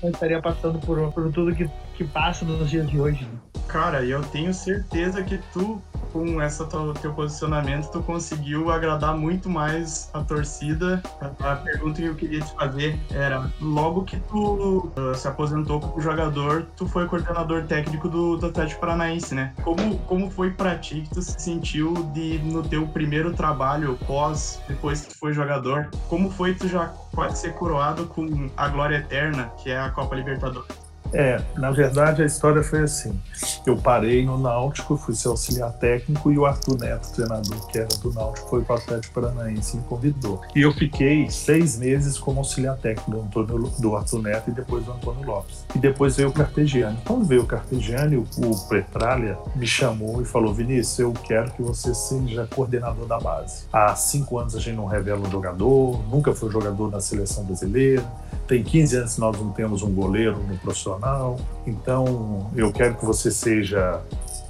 não 0.02 0.10
estaria 0.10 0.42
passando 0.42 0.78
por, 0.80 1.12
por 1.12 1.32
tudo 1.32 1.54
que, 1.54 1.70
que 1.98 2.04
passa 2.04 2.44
nos 2.44 2.70
dias 2.70 2.88
de 2.88 3.00
hoje. 3.00 3.24
Né? 3.24 3.30
Cara, 3.66 4.04
eu 4.04 4.22
tenho 4.22 4.54
certeza 4.54 5.20
que 5.22 5.36
tu, 5.52 5.82
com 6.12 6.40
esse 6.40 6.64
teu 7.02 7.12
posicionamento, 7.12 7.90
tu 7.90 8.00
conseguiu 8.00 8.70
agradar 8.70 9.16
muito 9.16 9.50
mais 9.50 10.08
a 10.14 10.22
torcida. 10.22 11.02
A, 11.40 11.56
pergunta 11.56 12.00
que 12.00 12.06
eu 12.06 12.14
queria 12.14 12.40
te 12.40 12.54
fazer 12.54 12.98
era: 13.10 13.50
logo 13.60 14.04
que 14.04 14.16
tu 14.20 14.92
uh, 14.96 15.14
se 15.14 15.26
aposentou 15.26 15.80
como 15.80 16.00
jogador, 16.00 16.66
tu 16.76 16.86
foi 16.86 17.06
coordenador 17.06 17.64
técnico 17.64 18.08
do, 18.08 18.36
do 18.36 18.46
Atlético 18.46 18.80
Paranaense, 18.80 19.34
né? 19.34 19.52
Como, 19.62 19.98
como 20.00 20.30
foi 20.30 20.52
pra 20.52 20.78
ti 20.78 21.02
que 21.02 21.10
tu 21.10 21.20
se 21.20 21.38
sentiu 21.38 21.92
de, 22.14 22.38
no 22.38 22.62
teu 22.62 22.86
primeiro 22.86 23.34
trabalho 23.34 23.98
pós, 24.06 24.62
depois 24.68 25.00
que 25.00 25.08
tu 25.08 25.18
foi 25.18 25.32
jogador? 25.32 25.90
Como 26.08 26.30
foi 26.30 26.54
tu 26.54 26.68
já 26.68 26.86
quase 27.12 27.38
ser 27.38 27.54
coroado 27.54 28.06
com 28.06 28.48
a 28.56 28.68
glória 28.68 28.98
eterna, 28.98 29.52
que 29.58 29.70
é 29.70 29.80
a 29.80 29.90
Copa 29.90 30.14
Libertadores? 30.14 30.87
É, 31.12 31.40
na 31.56 31.70
verdade 31.70 32.22
a 32.22 32.26
história 32.26 32.62
foi 32.62 32.80
assim. 32.80 33.18
Eu 33.66 33.76
parei 33.76 34.24
no 34.24 34.38
Náutico, 34.38 34.96
fui 34.96 35.14
ser 35.14 35.28
auxiliar 35.28 35.72
técnico 35.72 36.30
e 36.30 36.38
o 36.38 36.46
Arthur 36.46 36.78
Neto, 36.78 37.12
treinador 37.12 37.66
que 37.68 37.78
era 37.78 37.88
do 38.00 38.12
Náutico, 38.12 38.48
foi 38.48 38.62
para 38.62 38.76
o 38.76 38.78
Atlético 38.78 39.20
Paranaense 39.20 39.76
e 39.76 39.80
me 39.80 39.86
convidou. 39.86 40.40
E 40.54 40.62
eu 40.62 40.72
fiquei 40.72 41.30
seis 41.30 41.78
meses 41.78 42.18
como 42.18 42.40
auxiliar 42.40 42.76
técnico 42.76 43.10
do, 43.10 43.20
Antônio, 43.20 43.70
do 43.78 43.96
Arthur 43.96 44.22
Neto 44.22 44.50
e 44.50 44.52
depois 44.52 44.84
do 44.84 44.92
Antônio 44.92 45.24
Lopes. 45.24 45.64
E 45.74 45.78
depois 45.78 46.16
veio 46.16 46.28
o 46.28 46.32
Carpegiani. 46.32 46.98
Quando 47.06 47.24
veio 47.24 47.42
o 47.42 47.46
Carpegiani, 47.46 48.16
o, 48.16 48.26
o 48.38 48.68
Petralha 48.68 49.38
me 49.54 49.66
chamou 49.66 50.20
e 50.20 50.24
falou: 50.24 50.52
Vinícius, 50.52 50.98
eu 50.98 51.12
quero 51.12 51.50
que 51.52 51.62
você 51.62 51.94
seja 51.94 52.48
coordenador 52.54 53.06
da 53.06 53.18
base. 53.18 53.64
Há 53.72 53.94
cinco 53.94 54.38
anos 54.38 54.54
a 54.54 54.60
gente 54.60 54.76
não 54.76 54.86
revela 54.86 55.26
um 55.26 55.30
jogador, 55.30 56.02
nunca 56.10 56.34
foi 56.34 56.50
jogador 56.50 56.90
na 56.90 57.00
seleção 57.00 57.44
brasileira. 57.44 58.04
Tem 58.46 58.62
15 58.62 58.96
anos 58.96 59.14
que 59.14 59.20
nós 59.20 59.38
não 59.38 59.50
temos 59.50 59.82
um 59.82 59.92
goleiro 59.92 60.38
no 60.38 60.56
profissional 60.56 60.97
profissional, 60.98 61.38
então 61.66 62.50
eu 62.54 62.72
quero 62.72 62.94
que 62.96 63.04
você 63.04 63.30
seja 63.30 64.00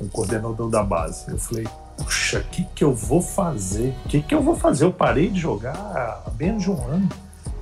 um 0.01 0.09
coordenador 0.09 0.69
da 0.69 0.83
base. 0.83 1.31
Eu 1.31 1.39
falei, 1.39 1.67
puxa, 1.97 2.41
o 2.41 2.45
que, 2.45 2.65
que 2.75 2.83
eu 2.83 2.95
vou 2.95 3.21
fazer? 3.21 3.95
O 4.05 4.09
que, 4.09 4.23
que 4.23 4.35
eu 4.35 4.43
vou 4.43 4.57
fazer? 4.57 4.85
Eu 4.85 4.93
parei 4.93 5.29
de 5.29 5.39
jogar 5.39 5.77
há 5.77 6.31
menos 6.39 6.63
de 6.63 6.71
um 6.71 6.85
ano. 6.87 7.09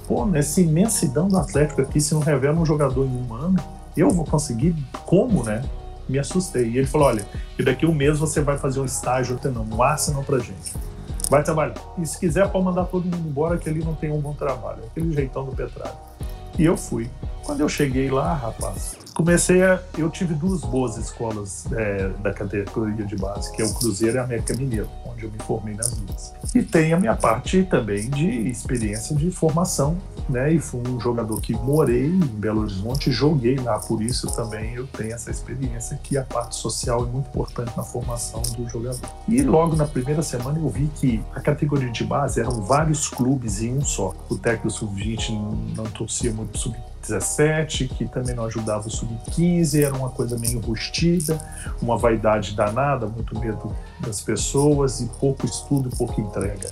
Pô, 0.06 0.24
nessa 0.24 0.60
imensidão 0.60 1.28
do 1.28 1.36
Atlético 1.36 1.82
aqui, 1.82 2.00
se 2.00 2.14
não 2.14 2.20
revela 2.20 2.58
um 2.58 2.64
jogador 2.64 3.04
em 3.04 3.26
um 3.28 3.34
ano, 3.34 3.58
eu 3.96 4.10
vou 4.10 4.24
conseguir 4.24 4.74
como, 5.04 5.42
né? 5.42 5.64
Me 6.08 6.18
assustei. 6.18 6.68
E 6.68 6.78
ele 6.78 6.86
falou: 6.86 7.08
olha, 7.08 7.26
e 7.58 7.64
daqui 7.64 7.84
um 7.84 7.94
mês 7.94 8.18
você 8.18 8.40
vai 8.40 8.56
fazer 8.56 8.78
um 8.78 8.84
estágio 8.84 9.38
não, 9.52 9.64
um 9.64 9.82
Arsenal 9.82 10.22
pra 10.22 10.38
gente. 10.38 10.74
Vai 11.28 11.42
trabalhar. 11.42 11.74
E 11.98 12.06
se 12.06 12.20
quiser, 12.20 12.48
pode 12.48 12.64
mandar 12.64 12.84
todo 12.84 13.04
mundo 13.04 13.28
embora, 13.28 13.58
que 13.58 13.68
ali 13.68 13.82
não 13.82 13.96
tem 13.96 14.12
um 14.12 14.20
bom 14.20 14.32
trabalho. 14.32 14.84
Aquele 14.84 15.12
jeitão 15.12 15.44
do 15.44 15.50
Petralho. 15.50 15.96
E 16.56 16.64
eu 16.64 16.76
fui. 16.76 17.10
Quando 17.46 17.60
eu 17.60 17.68
cheguei 17.68 18.10
lá, 18.10 18.34
rapaz, 18.34 18.96
comecei 19.14 19.62
a. 19.62 19.80
Eu 19.96 20.10
tive 20.10 20.34
duas 20.34 20.62
boas 20.62 20.96
escolas 20.96 21.64
é, 21.70 22.08
da 22.20 22.34
categoria 22.34 23.06
de 23.06 23.14
base, 23.14 23.52
que 23.52 23.62
é 23.62 23.64
o 23.64 23.72
Cruzeiro 23.72 24.16
e 24.16 24.18
a 24.18 24.24
América 24.24 24.52
Mineiro, 24.54 24.90
onde 25.06 25.26
eu 25.26 25.30
me 25.30 25.38
formei 25.38 25.76
nas 25.76 25.92
duas. 25.92 26.34
E 26.52 26.60
tem 26.60 26.92
a 26.92 26.98
minha 26.98 27.14
parte 27.14 27.62
também 27.62 28.10
de 28.10 28.26
experiência 28.48 29.14
de 29.14 29.30
formação, 29.30 29.96
né? 30.28 30.52
E 30.54 30.58
fui 30.58 30.82
um 30.88 30.98
jogador 30.98 31.40
que 31.40 31.52
morei 31.52 32.06
em 32.06 32.18
Belo 32.18 32.62
Horizonte, 32.62 33.12
joguei 33.12 33.54
lá, 33.54 33.78
por 33.78 34.02
isso 34.02 34.26
também 34.34 34.74
eu 34.74 34.84
tenho 34.88 35.14
essa 35.14 35.30
experiência 35.30 35.96
que 36.02 36.18
a 36.18 36.24
parte 36.24 36.56
social 36.56 37.04
é 37.04 37.06
muito 37.06 37.28
importante 37.28 37.76
na 37.76 37.84
formação 37.84 38.42
do 38.56 38.68
jogador. 38.68 39.08
E 39.28 39.40
logo 39.42 39.76
na 39.76 39.86
primeira 39.86 40.20
semana 40.20 40.58
eu 40.58 40.68
vi 40.68 40.90
que 40.96 41.22
a 41.32 41.40
categoria 41.40 41.92
de 41.92 42.02
base 42.02 42.40
eram 42.40 42.60
vários 42.62 43.06
clubes 43.06 43.62
em 43.62 43.78
um 43.78 43.84
só. 43.84 44.12
O 44.28 44.36
técnico 44.36 44.68
sub-20 44.68 45.76
não 45.76 45.84
torcia 45.84 46.32
muito 46.32 46.58
sub 46.58 46.76
17, 47.08 47.88
que 47.88 48.06
também 48.06 48.34
não 48.34 48.44
ajudava 48.44 48.86
o 48.86 48.90
sub-15, 48.90 49.82
era 49.82 49.94
uma 49.94 50.10
coisa 50.10 50.38
meio 50.38 50.58
enrustida, 50.58 51.40
uma 51.80 51.96
vaidade 51.96 52.54
danada, 52.54 53.06
muito 53.06 53.38
medo 53.38 53.74
das 54.00 54.20
pessoas 54.20 55.00
e 55.00 55.06
pouco 55.20 55.46
estudo, 55.46 55.90
pouca 55.96 56.20
entrega. 56.20 56.70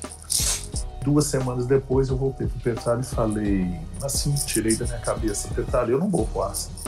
Duas 1.03 1.27
semanas 1.27 1.67
depois 1.67 2.09
eu 2.09 2.17
voltei 2.17 2.47
pro 2.47 2.59
Petralho 2.61 3.01
e 3.01 3.05
falei, 3.05 3.81
assim, 4.03 4.33
tirei 4.47 4.75
da 4.75 4.87
minha 4.87 4.99
cabeça, 4.99 5.49
Petralho, 5.55 5.93
eu 5.93 5.99
não 5.99 6.09
vou 6.09 6.27
pro 6.27 6.43
Arsenal. 6.43 6.79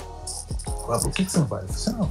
Por 0.64 1.10
que, 1.10 1.24
que 1.24 1.30
você 1.30 1.38
não 1.38 1.46
vai? 1.46 1.62
Eu 1.62 1.68
falei, 1.68 2.00
não, 2.00 2.10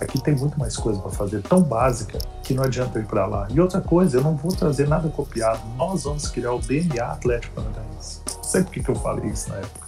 aqui 0.00 0.20
tem 0.20 0.34
muito 0.34 0.58
mais 0.58 0.76
coisa 0.76 1.00
para 1.00 1.10
fazer, 1.10 1.42
tão 1.42 1.62
básica, 1.62 2.18
que 2.42 2.54
não 2.54 2.64
adianta 2.64 2.98
ir 2.98 3.06
para 3.06 3.26
lá. 3.26 3.46
E 3.50 3.60
outra 3.60 3.80
coisa, 3.80 4.18
eu 4.18 4.22
não 4.22 4.36
vou 4.36 4.52
trazer 4.52 4.88
nada 4.88 5.08
copiado, 5.08 5.60
nós 5.76 6.04
vamos 6.04 6.28
criar 6.28 6.52
o 6.52 6.58
DNA 6.58 7.04
Atlético 7.04 7.54
Paranaense. 7.54 8.20
Não 8.36 8.44
sei 8.44 8.62
por 8.62 8.72
que 8.72 8.88
eu 8.88 8.94
falei 8.96 9.30
isso 9.30 9.48
na 9.48 9.56
época. 9.56 9.83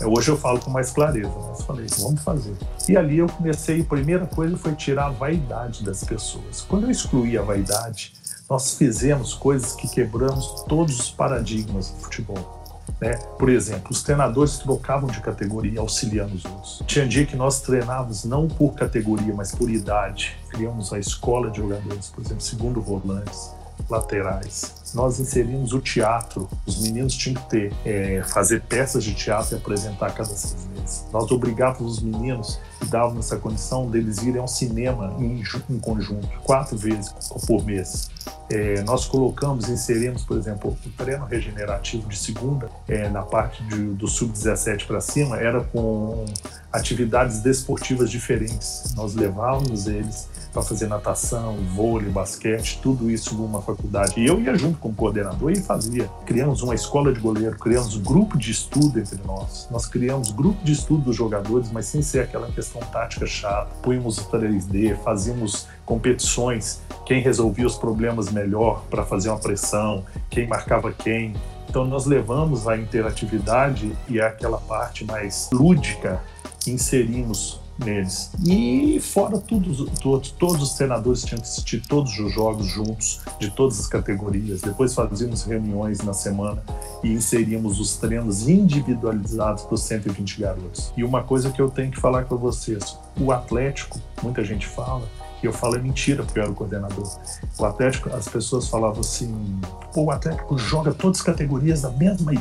É, 0.00 0.06
hoje 0.06 0.30
eu 0.30 0.36
falo 0.36 0.58
com 0.58 0.70
mais 0.70 0.90
clareza, 0.90 1.30
mas 1.48 1.62
falei, 1.62 1.86
vamos 1.98 2.22
fazer. 2.22 2.54
E 2.88 2.96
ali 2.96 3.18
eu 3.18 3.26
comecei, 3.26 3.82
a 3.82 3.84
primeira 3.84 4.26
coisa 4.26 4.56
foi 4.56 4.74
tirar 4.74 5.06
a 5.06 5.10
vaidade 5.10 5.84
das 5.84 6.02
pessoas. 6.02 6.62
Quando 6.62 6.84
eu 6.84 6.90
excluí 6.90 7.36
a 7.36 7.42
vaidade, 7.42 8.14
nós 8.48 8.74
fizemos 8.74 9.34
coisas 9.34 9.74
que 9.74 9.86
quebramos 9.86 10.64
todos 10.66 10.98
os 10.98 11.10
paradigmas 11.10 11.90
do 11.90 11.98
futebol. 11.98 12.60
Né? 12.98 13.14
Por 13.38 13.50
exemplo, 13.50 13.90
os 13.90 14.02
treinadores 14.02 14.58
trocavam 14.58 15.08
de 15.10 15.20
categoria 15.20 15.80
auxiliando 15.80 16.34
os 16.34 16.44
outros. 16.46 16.82
Tinha 16.86 17.06
dia 17.06 17.26
que 17.26 17.36
nós 17.36 17.60
treinávamos 17.60 18.24
não 18.24 18.48
por 18.48 18.74
categoria, 18.74 19.34
mas 19.34 19.54
por 19.54 19.70
idade. 19.70 20.36
Criamos 20.48 20.92
a 20.92 20.98
escola 20.98 21.50
de 21.50 21.58
jogadores, 21.58 22.08
por 22.08 22.24
exemplo, 22.24 22.42
segundo 22.42 22.80
volantes 22.80 23.50
laterais. 23.88 24.79
Nós 24.94 25.20
inserimos 25.20 25.72
o 25.72 25.80
teatro. 25.80 26.48
Os 26.66 26.80
meninos 26.80 27.14
tinham 27.14 27.40
que 27.42 27.50
ter, 27.50 27.72
é, 27.84 28.22
fazer 28.24 28.62
peças 28.62 29.04
de 29.04 29.14
teatro 29.14 29.54
e 29.54 29.58
apresentar 29.58 30.12
cada 30.12 30.30
seis 30.30 30.66
meses. 30.74 31.04
Nós 31.12 31.30
obrigávamos 31.30 31.98
os 31.98 32.02
meninos 32.02 32.58
e 32.82 32.86
dávamos 32.86 33.26
essa 33.26 33.36
condição 33.36 33.88
deles 33.88 34.18
irem 34.22 34.40
ao 34.40 34.48
cinema 34.48 35.14
em, 35.18 35.42
em 35.70 35.78
conjunto, 35.78 36.28
quatro 36.42 36.76
vezes 36.76 37.12
por 37.46 37.64
mês. 37.64 38.10
É, 38.50 38.82
nós 38.82 39.06
colocamos, 39.06 39.68
inserimos, 39.68 40.24
por 40.24 40.36
exemplo, 40.36 40.76
o 40.84 40.90
treino 40.90 41.24
regenerativo 41.24 42.08
de 42.08 42.18
segunda, 42.18 42.68
é, 42.88 43.08
na 43.08 43.22
parte 43.22 43.62
de, 43.64 43.76
do 43.92 44.08
sub-17 44.08 44.86
para 44.86 45.00
cima, 45.00 45.36
era 45.36 45.62
com 45.62 46.24
atividades 46.72 47.40
desportivas 47.40 48.10
diferentes. 48.10 48.92
Nós 48.96 49.14
levávamos 49.14 49.86
eles 49.86 50.28
para 50.52 50.62
fazer 50.62 50.86
natação, 50.86 51.56
vôlei, 51.74 52.10
basquete, 52.10 52.80
tudo 52.82 53.10
isso 53.10 53.34
numa 53.34 53.62
faculdade. 53.62 54.14
E 54.18 54.26
eu 54.26 54.40
ia 54.40 54.54
junto 54.54 54.78
com 54.78 54.88
o 54.88 54.94
coordenador 54.94 55.52
e 55.52 55.60
fazia. 55.60 56.08
Criamos 56.26 56.62
uma 56.62 56.74
escola 56.74 57.12
de 57.12 57.20
goleiro, 57.20 57.56
criamos 57.56 57.96
um 57.96 58.02
grupo 58.02 58.36
de 58.36 58.50
estudo 58.50 58.98
entre 58.98 59.18
nós. 59.24 59.68
Nós 59.70 59.86
criamos 59.86 60.30
grupo 60.30 60.62
de 60.64 60.72
estudo 60.72 61.04
dos 61.04 61.16
jogadores, 61.16 61.70
mas 61.70 61.86
sem 61.86 62.02
ser 62.02 62.20
aquela 62.20 62.50
questão 62.50 62.80
tática 62.82 63.26
chata. 63.26 63.74
Punhamos 63.82 64.18
o 64.18 64.24
3D, 64.24 64.96
fazíamos 65.02 65.66
competições, 65.84 66.80
quem 67.06 67.20
resolvia 67.22 67.66
os 67.66 67.76
problemas 67.76 68.30
melhor 68.30 68.84
para 68.90 69.04
fazer 69.04 69.28
uma 69.28 69.38
pressão, 69.38 70.04
quem 70.28 70.46
marcava 70.46 70.92
quem. 70.92 71.34
Então 71.68 71.84
nós 71.84 72.06
levamos 72.06 72.66
a 72.66 72.76
interatividade 72.76 73.96
e 74.08 74.20
aquela 74.20 74.58
parte 74.58 75.04
mais 75.04 75.48
lúdica, 75.52 76.20
inserimos 76.66 77.60
neles. 77.84 78.30
E 78.44 79.00
fora 79.00 79.38
tudo, 79.38 79.86
todos, 80.00 80.30
todos 80.32 80.62
os 80.62 80.74
treinadores 80.74 81.24
tinham 81.24 81.40
que 81.40 81.46
assistir 81.46 81.80
todos 81.86 82.18
os 82.18 82.32
jogos 82.32 82.66
juntos, 82.66 83.20
de 83.38 83.50
todas 83.50 83.80
as 83.80 83.86
categorias. 83.86 84.60
Depois 84.60 84.94
fazíamos 84.94 85.44
reuniões 85.44 86.00
na 86.00 86.12
semana 86.12 86.62
e 87.02 87.12
inseríamos 87.12 87.80
os 87.80 87.96
treinos 87.96 88.48
individualizados 88.48 89.64
para 89.64 89.74
os 89.74 89.82
120 89.82 90.40
garotos. 90.40 90.92
E 90.96 91.04
uma 91.04 91.22
coisa 91.22 91.50
que 91.50 91.60
eu 91.60 91.70
tenho 91.70 91.90
que 91.90 92.00
falar 92.00 92.24
para 92.24 92.36
vocês: 92.36 92.96
o 93.18 93.32
Atlético, 93.32 94.00
muita 94.22 94.44
gente 94.44 94.66
fala, 94.66 95.08
e 95.42 95.46
eu 95.46 95.52
falo 95.52 95.76
é 95.76 95.78
mentira 95.78 96.22
porque 96.22 96.38
eu 96.38 96.42
era 96.42 96.52
o 96.52 96.54
coordenador. 96.54 97.18
O 97.58 97.64
Atlético, 97.64 98.14
as 98.14 98.28
pessoas 98.28 98.68
falavam 98.68 99.00
assim: 99.00 99.60
Pô, 99.92 100.04
o 100.04 100.10
Atlético 100.10 100.58
joga 100.58 100.92
todas 100.92 101.18
as 101.18 101.22
categorias 101.22 101.82
da 101.82 101.90
mesma 101.90 102.32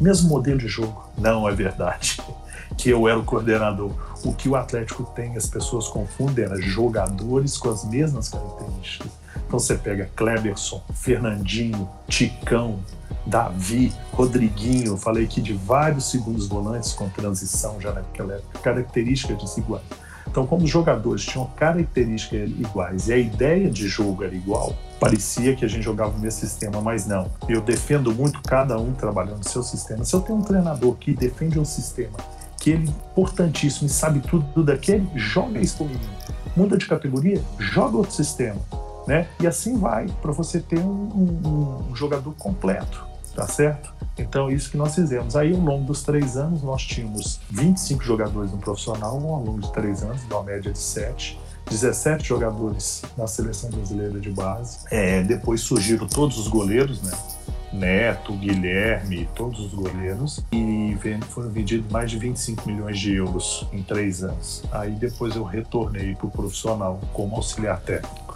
mesmo 0.00 0.28
modelo 0.28 0.58
de 0.58 0.66
jogo. 0.68 1.08
Não 1.16 1.48
é 1.48 1.52
verdade. 1.52 2.18
Que 2.76 2.90
eu 2.90 3.08
era 3.08 3.18
o 3.18 3.24
coordenador. 3.24 3.92
O 4.24 4.34
que 4.34 4.48
o 4.48 4.56
Atlético 4.56 5.04
tem, 5.14 5.36
as 5.36 5.46
pessoas 5.46 5.88
confundem, 5.88 6.44
era 6.44 6.60
jogadores 6.60 7.56
com 7.56 7.70
as 7.70 7.84
mesmas 7.84 8.28
características. 8.28 9.10
Então 9.46 9.58
você 9.58 9.76
pega 9.76 10.08
Kleberson, 10.14 10.82
Fernandinho, 10.94 11.88
Ticão, 12.06 12.78
Davi, 13.26 13.92
Rodriguinho, 14.12 14.96
falei 14.96 15.24
aqui 15.24 15.40
de 15.40 15.52
vários 15.52 16.10
segundos 16.10 16.46
volantes 16.46 16.92
com 16.92 17.08
transição 17.08 17.80
já 17.80 17.92
naquela 17.92 18.34
época, 18.34 18.58
características 18.60 19.38
desiguais. 19.38 19.82
Então, 20.30 20.46
como 20.46 20.64
os 20.64 20.70
jogadores 20.70 21.24
tinham 21.24 21.46
características 21.56 22.48
iguais 22.50 23.08
e 23.08 23.12
a 23.12 23.18
ideia 23.18 23.68
de 23.68 23.88
jogo 23.88 24.22
era 24.22 24.34
igual, 24.34 24.72
parecia 25.00 25.56
que 25.56 25.64
a 25.64 25.68
gente 25.68 25.82
jogava 25.82 26.12
no 26.12 26.20
mesmo 26.20 26.40
sistema, 26.40 26.80
mas 26.80 27.04
não. 27.04 27.28
Eu 27.48 27.60
defendo 27.60 28.14
muito 28.14 28.40
cada 28.42 28.78
um 28.78 28.92
trabalhando 28.92 29.38
no 29.38 29.48
seu 29.48 29.64
sistema. 29.64 30.04
Se 30.04 30.14
eu 30.14 30.20
tenho 30.20 30.38
um 30.38 30.42
treinador 30.42 30.94
que 30.94 31.12
defende 31.12 31.58
um 31.58 31.64
sistema 31.64 32.16
que 32.60 32.70
ele 32.70 32.88
é 32.88 32.90
importantíssimo 32.90 33.86
e 33.86 33.90
sabe 33.90 34.20
tudo 34.20 34.62
daquele, 34.62 35.08
joga 35.16 35.58
isso 35.58 35.82
menino. 35.82 36.20
Muda 36.54 36.76
de 36.76 36.86
categoria, 36.86 37.42
joga 37.58 37.96
outro 37.96 38.14
sistema. 38.14 38.60
Né? 39.06 39.26
E 39.40 39.46
assim 39.46 39.78
vai, 39.78 40.06
para 40.20 40.30
você 40.30 40.60
ter 40.60 40.78
um, 40.78 40.84
um, 40.84 41.90
um 41.90 41.96
jogador 41.96 42.32
completo, 42.34 43.04
tá 43.34 43.48
certo? 43.48 43.92
Então, 44.18 44.50
isso 44.50 44.70
que 44.70 44.76
nós 44.76 44.94
fizemos. 44.94 45.34
Aí, 45.34 45.54
ao 45.54 45.60
longo 45.60 45.84
dos 45.84 46.02
três 46.02 46.36
anos, 46.36 46.62
nós 46.62 46.82
tínhamos 46.82 47.40
25 47.50 48.04
jogadores 48.04 48.52
no 48.52 48.58
profissional, 48.58 49.14
ao 49.14 49.42
longo 49.42 49.60
de 49.60 49.72
três 49.72 50.02
anos, 50.02 50.22
uma 50.24 50.42
média 50.42 50.70
de 50.70 50.78
7. 50.78 51.40
17 51.70 52.26
jogadores 52.26 53.02
na 53.16 53.26
seleção 53.26 53.70
brasileira 53.70 54.18
de 54.18 54.30
base. 54.30 54.80
É, 54.90 55.22
depois 55.22 55.60
surgiram 55.60 56.06
todos 56.06 56.38
os 56.38 56.48
goleiros, 56.48 57.00
né? 57.02 57.12
Neto, 57.72 58.32
Guilherme, 58.32 59.28
todos 59.34 59.60
os 59.60 59.74
goleiros. 59.74 60.44
E 60.52 60.96
foram 61.28 61.50
vendidos 61.50 61.90
mais 61.90 62.10
de 62.10 62.18
25 62.18 62.68
milhões 62.68 62.98
de 62.98 63.14
euros 63.14 63.66
em 63.72 63.82
três 63.82 64.22
anos. 64.22 64.62
Aí 64.72 64.90
depois 64.92 65.36
eu 65.36 65.44
retornei 65.44 66.14
para 66.14 66.26
o 66.26 66.30
profissional 66.30 67.00
como 67.12 67.36
auxiliar 67.36 67.80
técnico. 67.80 68.29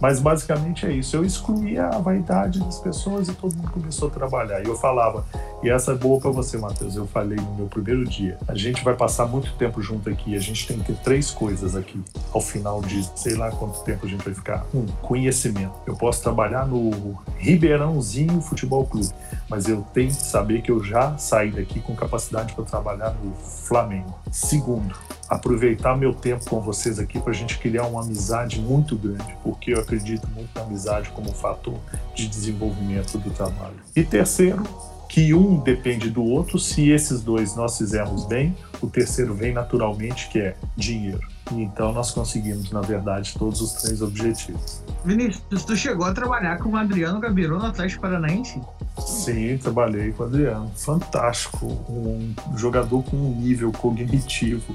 Mas 0.00 0.20
basicamente 0.20 0.86
é 0.86 0.92
isso. 0.92 1.16
Eu 1.16 1.24
excluía 1.24 1.86
a 1.86 1.98
vaidade 1.98 2.60
das 2.60 2.78
pessoas 2.78 3.28
e 3.28 3.34
todo 3.34 3.54
mundo 3.56 3.70
começou 3.70 4.08
a 4.08 4.10
trabalhar. 4.10 4.62
E 4.62 4.66
eu 4.66 4.76
falava, 4.76 5.24
e 5.62 5.70
essa 5.70 5.92
é 5.92 5.94
boa 5.94 6.20
para 6.20 6.30
você, 6.30 6.58
Matheus. 6.58 6.96
Eu 6.96 7.06
falei 7.06 7.36
no 7.36 7.54
meu 7.54 7.66
primeiro 7.66 8.04
dia. 8.04 8.38
A 8.46 8.54
gente 8.54 8.84
vai 8.84 8.94
passar 8.94 9.26
muito 9.26 9.52
tempo 9.54 9.82
junto 9.82 10.10
aqui. 10.10 10.36
A 10.36 10.40
gente 10.40 10.66
tem 10.66 10.78
que 10.78 10.92
ter 10.92 10.96
três 11.02 11.30
coisas 11.30 11.74
aqui. 11.74 12.00
Ao 12.32 12.40
final 12.40 12.80
de 12.82 13.08
sei 13.16 13.34
lá 13.34 13.50
quanto 13.50 13.80
tempo 13.84 14.06
a 14.06 14.08
gente 14.08 14.24
vai 14.24 14.34
ficar. 14.34 14.66
Um, 14.74 14.86
conhecimento. 15.02 15.72
Eu 15.86 15.96
posso 15.96 16.22
trabalhar 16.22 16.66
no 16.66 17.18
Ribeirãozinho 17.38 18.40
Futebol 18.40 18.86
Clube, 18.86 19.10
mas 19.48 19.68
eu 19.68 19.82
tenho 19.94 20.08
que 20.08 20.14
saber 20.14 20.62
que 20.62 20.70
eu 20.70 20.82
já 20.82 21.16
saí 21.16 21.50
daqui 21.50 21.80
com 21.80 21.94
capacidade 21.94 22.54
para 22.54 22.64
trabalhar 22.64 23.14
no 23.22 23.34
Flamengo. 23.34 24.14
Segundo, 24.30 24.94
aproveitar 25.28 25.96
meu 25.96 26.14
tempo 26.14 26.48
com 26.48 26.60
vocês 26.60 26.98
aqui 26.98 27.18
para 27.18 27.32
a 27.32 27.34
gente 27.34 27.58
criar 27.58 27.86
uma 27.86 28.02
amizade 28.02 28.60
muito 28.60 28.96
grande, 28.96 29.36
porque 29.42 29.72
eu 29.72 29.80
acredito 29.80 30.28
muito 30.28 30.50
na 30.54 30.62
amizade 30.62 31.10
como 31.10 31.32
fator 31.32 31.78
de 32.14 32.28
desenvolvimento 32.28 33.18
do 33.18 33.30
trabalho. 33.30 33.76
E 33.94 34.04
terceiro, 34.04 34.62
que 35.08 35.32
um 35.34 35.58
depende 35.58 36.10
do 36.10 36.22
outro, 36.22 36.58
se 36.58 36.90
esses 36.90 37.22
dois 37.22 37.56
nós 37.56 37.78
fizermos 37.78 38.26
bem, 38.26 38.56
o 38.80 38.86
terceiro 38.86 39.34
vem 39.34 39.52
naturalmente, 39.52 40.28
que 40.28 40.38
é 40.38 40.56
dinheiro. 40.76 41.35
Então 41.52 41.92
nós 41.92 42.10
conseguimos, 42.10 42.70
na 42.70 42.80
verdade, 42.80 43.34
todos 43.38 43.60
os 43.60 43.72
três 43.74 44.02
objetivos. 44.02 44.82
Vinícius, 45.04 45.64
tu 45.64 45.76
chegou 45.76 46.06
a 46.06 46.12
trabalhar 46.12 46.58
com 46.58 46.70
o 46.70 46.76
Adriano 46.76 47.20
Gabiru 47.20 47.58
no 47.58 47.66
Atlético 47.66 48.02
Paranaense? 48.02 48.60
Sim, 48.98 49.56
trabalhei 49.58 50.12
com 50.12 50.24
o 50.24 50.26
Adriano. 50.26 50.70
Fantástico. 50.74 51.66
Um 51.88 52.34
jogador 52.56 53.02
com 53.04 53.16
um 53.16 53.36
nível 53.36 53.70
cognitivo 53.70 54.74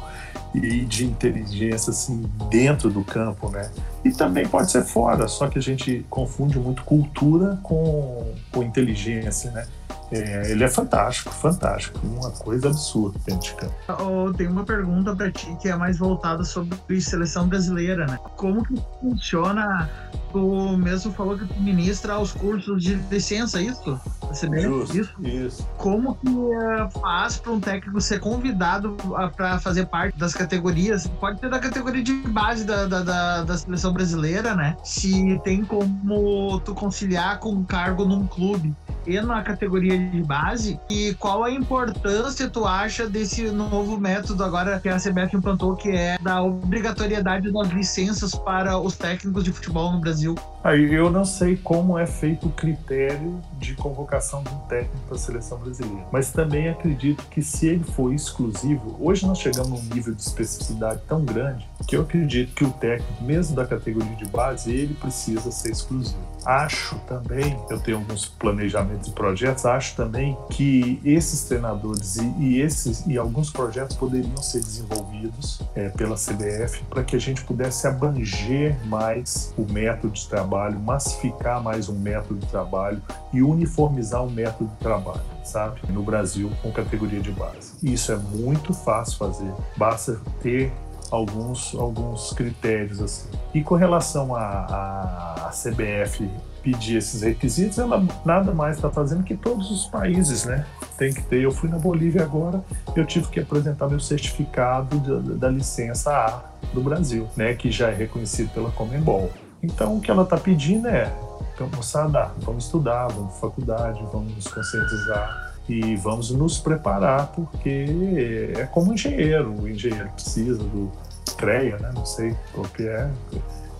e 0.54 0.86
de 0.86 1.06
inteligência 1.06 1.92
assim 1.92 2.24
dentro 2.50 2.90
do 2.90 3.04
campo, 3.04 3.50
né? 3.50 3.70
E 4.04 4.12
também 4.12 4.48
pode 4.48 4.72
ser 4.72 4.84
fora, 4.84 5.28
só 5.28 5.48
que 5.48 5.58
a 5.58 5.62
gente 5.62 6.06
confunde 6.10 6.60
muito 6.60 6.84
cultura 6.84 7.60
com, 7.64 8.34
com 8.52 8.64
inteligência, 8.64 9.52
né? 9.52 9.66
É, 10.12 10.52
ele 10.52 10.64
é 10.64 10.68
fantástico, 10.68 11.32
fantástico, 11.34 12.00
uma 12.06 12.32
coisa 12.32 12.68
absurda 12.68 13.18
campo. 13.56 13.74
Oh, 13.88 14.34
tem 14.34 14.48
uma 14.48 14.66
pergunta 14.66 15.16
para 15.16 15.32
ti 15.32 15.56
que 15.62 15.70
é 15.70 15.76
mais 15.76 15.98
voltada 15.98 16.44
sobre 16.44 17.02
seleção 17.02 17.48
brasileira, 17.48 18.06
né? 18.06 18.20
Como 18.36 18.64
que 18.64 18.76
funciona? 19.00 19.90
Tu 20.32 20.78
mesmo 20.78 21.12
falou 21.14 21.38
que 21.38 21.46
tu 21.46 21.62
ministra 21.62 22.20
os 22.20 22.32
cursos 22.32 22.84
de 22.84 22.96
licença, 23.10 23.60
é 23.60 23.64
isso? 23.64 24.00
Você 24.22 24.48
Justo, 24.62 24.98
isso? 24.98 25.14
isso. 25.24 25.70
Como 25.78 26.16
que 26.16 26.30
uh, 26.30 26.90
faz 27.02 27.38
para 27.38 27.52
um 27.52 27.60
técnico 27.60 28.00
ser 28.00 28.20
convidado 28.20 28.96
para 29.36 29.60
fazer 29.60 29.86
parte 29.88 30.18
das 30.18 30.34
categorias? 30.34 31.08
Pode 31.20 31.40
ser 31.40 31.50
da 31.50 31.60
categoria 31.60 32.04
de 32.04 32.14
base 32.28 32.64
da, 32.64 32.86
da, 32.86 33.04
da, 33.04 33.44
da 33.44 33.58
seleção 33.58 33.94
brasileira, 33.94 34.56
né? 34.56 34.78
Se 34.84 35.40
tem 35.44 35.64
como 35.64 36.60
tu 36.62 36.74
conciliar 36.74 37.40
com 37.40 37.52
um 37.52 37.64
cargo 37.64 38.06
num 38.06 38.26
clube 38.26 38.74
e 39.06 39.20
na 39.22 39.42
categoria 39.42 39.98
de 39.98 40.22
base 40.24 40.80
e 40.90 41.14
qual 41.16 41.44
a 41.44 41.52
importância 41.52 42.50
tu 42.50 42.66
acha 42.66 43.08
desse 43.08 43.52
novo 43.52 43.98
método 43.98 44.44
agora 44.44 44.80
que 44.80 44.90
a 44.90 44.98
CBF 44.98 45.36
implantou 45.36 45.76
que 45.76 45.90
é 45.90 46.18
da 46.20 46.42
obrigatoriedade 46.42 47.52
das 47.52 47.70
licenças 47.70 48.36
para 48.36 48.78
os 48.78 48.98
técnicos 48.98 49.44
de 49.44 49.52
futebol 49.52 49.92
no 49.92 50.00
Brasil? 50.00 50.36
Aí 50.64 50.94
eu 50.94 51.10
não 51.10 51.26
sei 51.26 51.58
como 51.58 51.98
é 51.98 52.06
feito 52.06 52.48
o 52.48 52.52
critério 52.52 53.42
de 53.58 53.74
convocação 53.74 54.44
de 54.44 54.50
um 54.50 54.60
técnico 54.68 54.98
para 55.08 55.16
a 55.16 55.20
seleção 55.20 55.58
brasileira, 55.58 56.06
mas 56.12 56.32
também 56.32 56.70
acredito 56.70 57.24
que 57.30 57.42
se 57.42 57.68
ele 57.68 57.84
for 57.84 58.14
exclusivo, 58.14 58.96
hoje 59.00 59.26
nós 59.26 59.40
chegamos 59.40 59.84
num 59.84 59.96
nível 59.96 60.14
de 60.14 60.22
especificidade 60.22 61.02
tão 61.08 61.26
grande 61.26 61.68
que 61.88 61.96
eu 61.96 62.02
acredito 62.02 62.54
que 62.54 62.64
o 62.64 62.70
técnico, 62.72 63.24
mesmo 63.24 63.56
da 63.56 63.66
categoria 63.66 64.16
de 64.16 64.26
base, 64.26 64.72
ele 64.72 64.94
precisa 64.94 65.52
ser 65.52 65.72
exclusivo. 65.72 66.20
Acho 66.46 66.96
também, 67.08 67.58
eu 67.70 67.80
tenho 67.80 67.98
alguns 67.98 68.26
planejamentos 68.26 69.10
e 69.10 69.12
projetos, 69.12 69.66
acho 69.66 69.96
também 69.96 70.38
que 70.50 71.00
esses 71.06 71.44
treinadores 71.44 72.18
e, 72.18 72.34
e 72.40 72.62
esses 72.62 73.06
e 73.06 73.18
alguns 73.18 73.52
projetos 73.52 73.96
poderiam 73.96 74.38
ser 74.38 74.60
desenvolvidos 74.60 75.62
é, 75.76 75.90
pela 75.90 76.16
CBF 76.16 76.84
para 76.90 77.04
que 77.04 77.16
a 77.16 77.20
gente 77.20 77.44
pudesse 77.44 77.86
abranger 77.88 78.76
mais 78.88 79.54
o 79.58 79.72
método 79.72 80.14
de 80.14 80.28
trabalho, 80.28 80.51
massificar 80.80 81.62
mais 81.62 81.90
um 81.90 81.98
método 81.98 82.40
de 82.40 82.46
trabalho 82.48 83.02
e 83.32 83.42
uniformizar 83.42 84.24
o 84.24 84.30
método 84.30 84.70
de 84.70 84.78
trabalho, 84.78 85.22
sabe? 85.44 85.82
No 85.90 86.04
Brasil, 86.04 86.52
com 86.62 86.72
categoria 86.72 87.22
de 87.22 87.32
base. 87.32 87.74
Isso 87.82 88.12
é 88.12 88.18
muito 88.18 88.74
fácil 88.74 89.18
fazer, 89.18 89.52
basta 89.78 90.20
ter 90.42 90.72
alguns, 91.10 91.76
alguns 91.76 92.34
critérios 92.34 93.02
assim. 93.02 93.30
E 93.54 93.62
com 93.62 93.76
relação 93.76 94.36
à 94.36 95.52
CBF 95.52 96.30
pedir 96.64 96.98
esses 96.98 97.22
requisitos, 97.22 97.80
ela 97.80 98.06
nada 98.24 98.54
mais 98.54 98.76
está 98.76 98.90
fazendo 98.90 99.24
que 99.24 99.36
todos 99.36 99.72
os 99.72 99.88
países, 99.88 100.46
né? 100.46 100.66
Tem 100.98 101.14
que 101.14 101.22
ter. 101.24 101.42
Eu 101.42 101.52
fui 101.52 101.70
na 101.70 101.78
Bolívia 101.78 102.24
agora, 102.24 102.64
eu 102.96 103.06
tive 103.06 103.28
que 103.28 103.40
apresentar 103.40 103.88
meu 103.88 104.00
certificado 104.00 105.00
da, 105.00 105.48
da 105.48 105.50
licença 105.50 106.12
A 106.12 106.44
do 106.74 106.82
Brasil, 106.82 107.28
né? 107.36 107.54
Que 107.56 107.72
já 107.72 107.90
é 107.90 107.96
reconhecido 107.96 108.54
pela 108.54 108.72
Comembol. 108.72 109.32
Então, 109.64 109.98
o 109.98 110.02
que 110.02 110.10
ela 110.10 110.24
está 110.24 110.38
pedindo 110.38 110.88
é, 110.88 111.12
então, 111.54 111.70
moçada, 111.76 112.32
vamos 112.40 112.66
estudar, 112.66 113.08
vamos 113.08 113.34
para 113.34 113.50
faculdade, 113.50 114.02
vamos 114.12 114.34
nos 114.34 114.48
conscientizar, 114.48 115.52
e 115.70 115.96
vamos 115.96 116.32
nos 116.32 116.60
preparar 116.60 117.28
porque 117.28 118.52
é 118.58 118.66
como 118.66 118.94
engenheiro, 118.94 119.54
o 119.62 119.70
engenheiro 119.70 120.10
precisa 120.10 120.58
do 120.58 120.92
CREA, 121.38 121.78
né? 121.78 121.92
não 121.94 122.06
sei 122.06 122.36
qual 122.54 122.66
que 122.68 122.84
é, 122.84 123.10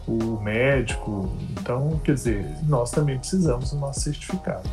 o 0.08 0.40
médico. 0.42 1.32
Então, 1.52 2.00
quer 2.04 2.14
dizer, 2.14 2.46
nós 2.64 2.92
também 2.92 3.18
precisamos 3.18 3.72
do 3.72 3.78
nosso 3.78 4.02
certificado. 4.02 4.70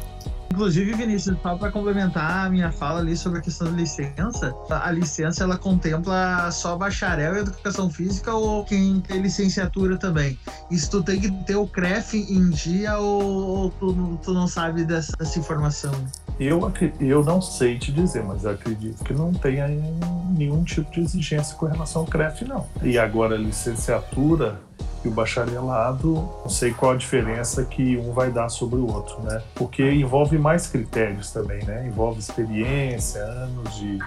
Inclusive, 0.59 0.93
Vinícius, 0.95 1.37
só 1.41 1.55
para 1.55 1.71
complementar 1.71 2.47
a 2.47 2.51
minha 2.51 2.73
fala 2.73 2.99
ali 2.99 3.17
sobre 3.17 3.39
a 3.39 3.41
questão 3.41 3.71
da 3.71 3.77
licença, 3.77 4.53
a 4.69 4.91
licença 4.91 5.45
ela 5.45 5.57
contempla 5.57 6.51
só 6.51 6.77
bacharel 6.77 7.37
em 7.37 7.39
educação 7.43 7.89
física 7.89 8.35
ou 8.35 8.65
quem 8.65 9.01
tem 9.01 9.23
licenciatura 9.23 9.97
também? 9.97 10.37
Isso 10.69 10.91
tu 10.91 11.01
tem 11.01 11.21
que 11.21 11.31
ter 11.45 11.55
o 11.55 11.65
CREF 11.65 12.17
em 12.17 12.51
dia 12.51 12.99
ou, 12.99 13.23
ou 13.23 13.71
tu, 13.71 14.19
tu, 14.21 14.35
não 14.35 14.49
sabe 14.49 14.85
dessa, 14.85 15.17
dessa 15.17 15.39
informação? 15.39 15.93
Eu, 16.41 16.73
eu 16.99 17.25
não 17.25 17.41
sei 17.41 17.79
te 17.79 17.93
dizer, 17.93 18.25
mas 18.25 18.45
acredito 18.45 19.05
que 19.05 19.15
não 19.15 19.33
tenha 19.33 19.69
nenhum 20.37 20.65
tipo 20.65 20.91
de 20.91 21.03
exigência 21.03 21.55
com 21.55 21.67
relação 21.67 22.03
ao 22.03 22.09
CREF, 22.09 22.45
não. 22.45 22.67
E 22.83 22.99
agora, 22.99 23.37
licenciatura, 23.37 24.61
e 25.05 25.09
o 25.09 25.11
bacharelado, 25.11 26.15
não 26.15 26.49
sei 26.49 26.73
qual 26.73 26.93
a 26.93 26.97
diferença 26.97 27.65
que 27.65 27.97
um 27.97 28.13
vai 28.13 28.31
dar 28.31 28.49
sobre 28.49 28.81
o 28.81 28.93
outro, 28.93 29.21
né? 29.23 29.43
Porque 29.55 29.83
envolve 29.93 30.37
mais 30.39 30.67
critérios 30.67 31.31
também, 31.31 31.65
né? 31.65 31.87
Envolve 31.87 32.19
experiência, 32.19 33.23
anos 33.23 33.77
de 33.77 33.99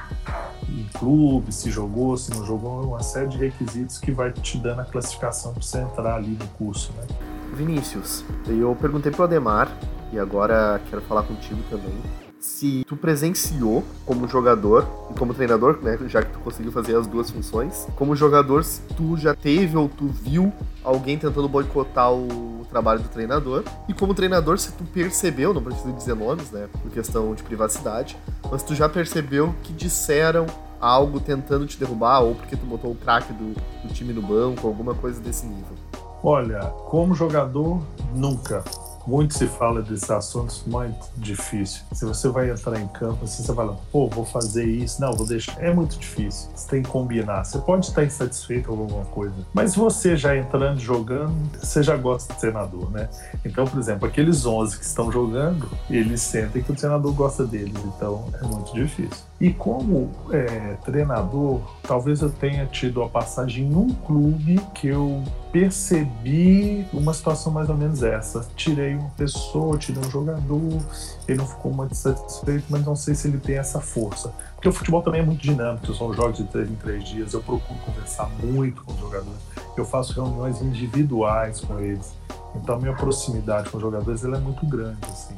em 0.70 0.88
clube, 0.94 1.52
se 1.52 1.70
jogou, 1.70 2.16
se 2.18 2.32
não 2.32 2.46
jogou, 2.46 2.84
uma 2.84 3.04
série 3.04 3.28
de 3.28 3.38
requisitos 3.38 3.98
que 3.98 4.12
vai 4.12 4.32
te 4.32 4.58
dando 4.58 4.82
a 4.82 4.86
classificação 4.86 5.54
para 5.54 5.62
você 5.62 5.80
entrar 5.80 6.16
ali 6.16 6.38
no 6.40 6.48
curso, 6.50 6.94
né? 6.98 7.08
Vinícius, 7.54 8.24
eu 8.48 8.76
perguntei 8.80 9.12
pro 9.12 9.24
Ademar 9.24 9.70
e 10.14 10.20
agora 10.20 10.80
quero 10.90 11.02
falar 11.02 11.24
contigo 11.24 11.62
também 11.70 11.94
se 12.42 12.84
tu 12.88 12.98
presenciou 12.98 13.84
como 14.04 14.28
jogador 14.28 14.88
e 15.12 15.14
como 15.14 15.34
treinador, 15.34 15.80
né, 15.82 15.98
já 16.08 16.24
que 16.24 16.34
tu 16.34 16.40
conseguiu 16.40 16.72
fazer 16.72 16.96
as 16.96 17.06
duas 17.06 17.30
funções, 17.30 17.88
como 17.96 18.16
jogador, 18.16 18.64
se 18.64 18.82
tu 18.98 19.16
já 19.16 19.36
teve 19.36 19.78
ou 19.78 19.88
tu 19.88 20.08
viu 20.08 20.52
alguém 20.84 21.18
tentando 21.18 21.48
boicotar 21.48 22.12
o 22.12 22.66
trabalho 22.68 23.02
do 23.02 23.10
treinador, 23.10 23.64
e 23.88 23.94
como 23.94 24.16
treinador, 24.16 24.58
se 24.58 24.72
tu 24.72 24.84
percebeu, 24.86 25.54
não 25.54 25.62
preciso 25.62 25.94
dizer 25.94 26.16
nomes, 26.16 26.50
né, 26.50 26.68
por 26.82 26.92
questão 26.92 27.36
de 27.36 27.44
privacidade, 27.44 28.18
mas 28.50 28.64
tu 28.64 28.74
já 28.74 28.90
percebeu 28.90 29.54
que 29.62 29.72
disseram 29.72 30.48
algo 30.80 31.20
tentando 31.20 31.68
te 31.68 31.78
derrubar 31.78 32.22
ou 32.22 32.34
porque 32.34 32.58
tu 32.58 32.66
botou 32.66 32.92
o 32.92 32.96
craque 32.96 33.32
do, 33.34 33.54
do 33.84 33.94
time 33.94 34.14
no 34.14 34.22
banco, 34.22 34.66
alguma 34.68 34.96
coisa 34.96 35.22
desse 35.22 35.46
nível? 35.46 35.78
Olha, 36.24 36.62
como 36.90 37.14
jogador, 37.14 37.84
nunca 38.16 38.64
muito 39.08 39.34
se 39.34 39.48
fala 39.48 39.82
desses 39.82 40.10
assuntos 40.10 40.64
muito 40.66 41.10
difícil. 41.18 41.84
Se 41.92 42.06
você 42.06 42.30
vai 42.30 42.50
entrar 42.50 42.80
em 42.80 42.88
campo, 42.88 43.26
assim, 43.26 43.44
você 43.44 43.54
fala, 43.54 43.78
pô, 43.92 44.08
vou 44.08 44.26
fazer 44.26 44.66
isso, 44.66 45.02
não, 45.02 45.14
vou 45.14 45.26
deixar. 45.26 45.62
É 45.62 45.74
muito 45.74 45.98
difícil. 45.98 46.50
Você 46.56 46.70
tem 46.70 46.84
que 46.84 46.90
combinar. 46.90 47.44
Você 47.44 47.60
pode 47.60 47.88
estar 47.88 48.04
insatisfeito 48.04 48.68
com 48.70 48.80
alguma 48.82 49.06
coisa, 49.06 49.34
mas 49.54 49.76
você 49.76 50.16
já 50.16 50.36
entrando, 50.36 50.80
jogando, 50.80 51.36
você 51.60 51.84
já 51.84 51.96
gosta 51.96 52.34
do 52.34 52.40
treinador, 52.40 52.90
né? 52.92 53.10
Então, 53.46 53.66
por 53.66 53.80
exemplo, 53.80 54.08
aqueles 54.08 54.46
11 54.46 54.78
que 54.78 54.86
estão 54.86 55.12
jogando, 55.12 55.70
eles 55.90 56.22
sentem 56.22 56.62
que 56.62 56.72
o 56.72 56.76
treinador 56.76 57.14
gosta 57.14 57.46
deles, 57.46 57.78
então 57.86 58.26
é 58.42 58.46
muito 58.46 58.74
difícil. 58.74 59.26
E 59.40 59.52
como 59.52 60.12
é, 60.32 60.76
treinador, 60.86 61.62
talvez 61.82 62.22
eu 62.22 62.30
tenha 62.30 62.66
tido 62.68 63.02
a 63.02 63.10
passagem 63.10 63.66
num 63.66 63.90
clube 63.90 64.60
que 64.76 64.88
eu 64.88 65.24
percebi 65.52 66.86
uma 66.94 67.14
situação 67.14 67.52
mais 67.52 67.70
ou 67.70 67.76
menos 67.76 68.02
essa. 68.04 68.48
Tirei 68.56 68.96
uma 68.96 69.10
pessoa, 69.12 69.78
tirei 69.78 70.02
um 70.04 70.10
jogador, 70.10 70.82
ele 71.28 71.38
não 71.38 71.46
ficou 71.46 71.74
muito 71.74 71.94
satisfeito, 71.94 72.66
mas 72.70 72.86
não 72.86 72.96
sei 72.96 73.14
se 73.16 73.28
ele 73.28 73.38
tem 73.38 73.58
essa 73.58 73.82
força. 73.82 74.34
Porque 74.56 74.70
o 74.70 74.72
futebol 74.72 75.02
também 75.02 75.22
é 75.22 75.26
muito 75.26 75.42
dinâmico, 75.42 75.94
são 75.94 76.14
jogos 76.14 76.38
de 76.38 76.46
três 76.46 76.70
em 76.70 76.76
três 76.76 77.04
dias, 77.04 77.34
eu 77.34 77.42
procuro 77.42 77.80
conversar 77.82 78.30
muito 78.42 78.84
com 78.84 78.94
os 78.94 79.00
jogadores, 79.00 79.40
eu 79.76 79.84
faço 79.84 80.14
reuniões 80.14 80.62
individuais 80.62 81.60
com 81.62 81.80
eles. 81.80 82.14
Então 82.56 82.80
minha 82.80 82.94
proximidade 82.94 83.70
com 83.70 83.78
os 83.78 83.82
jogadores 83.82 84.24
ela 84.24 84.38
é 84.38 84.40
muito 84.40 84.66
grande. 84.66 85.00
Assim. 85.04 85.36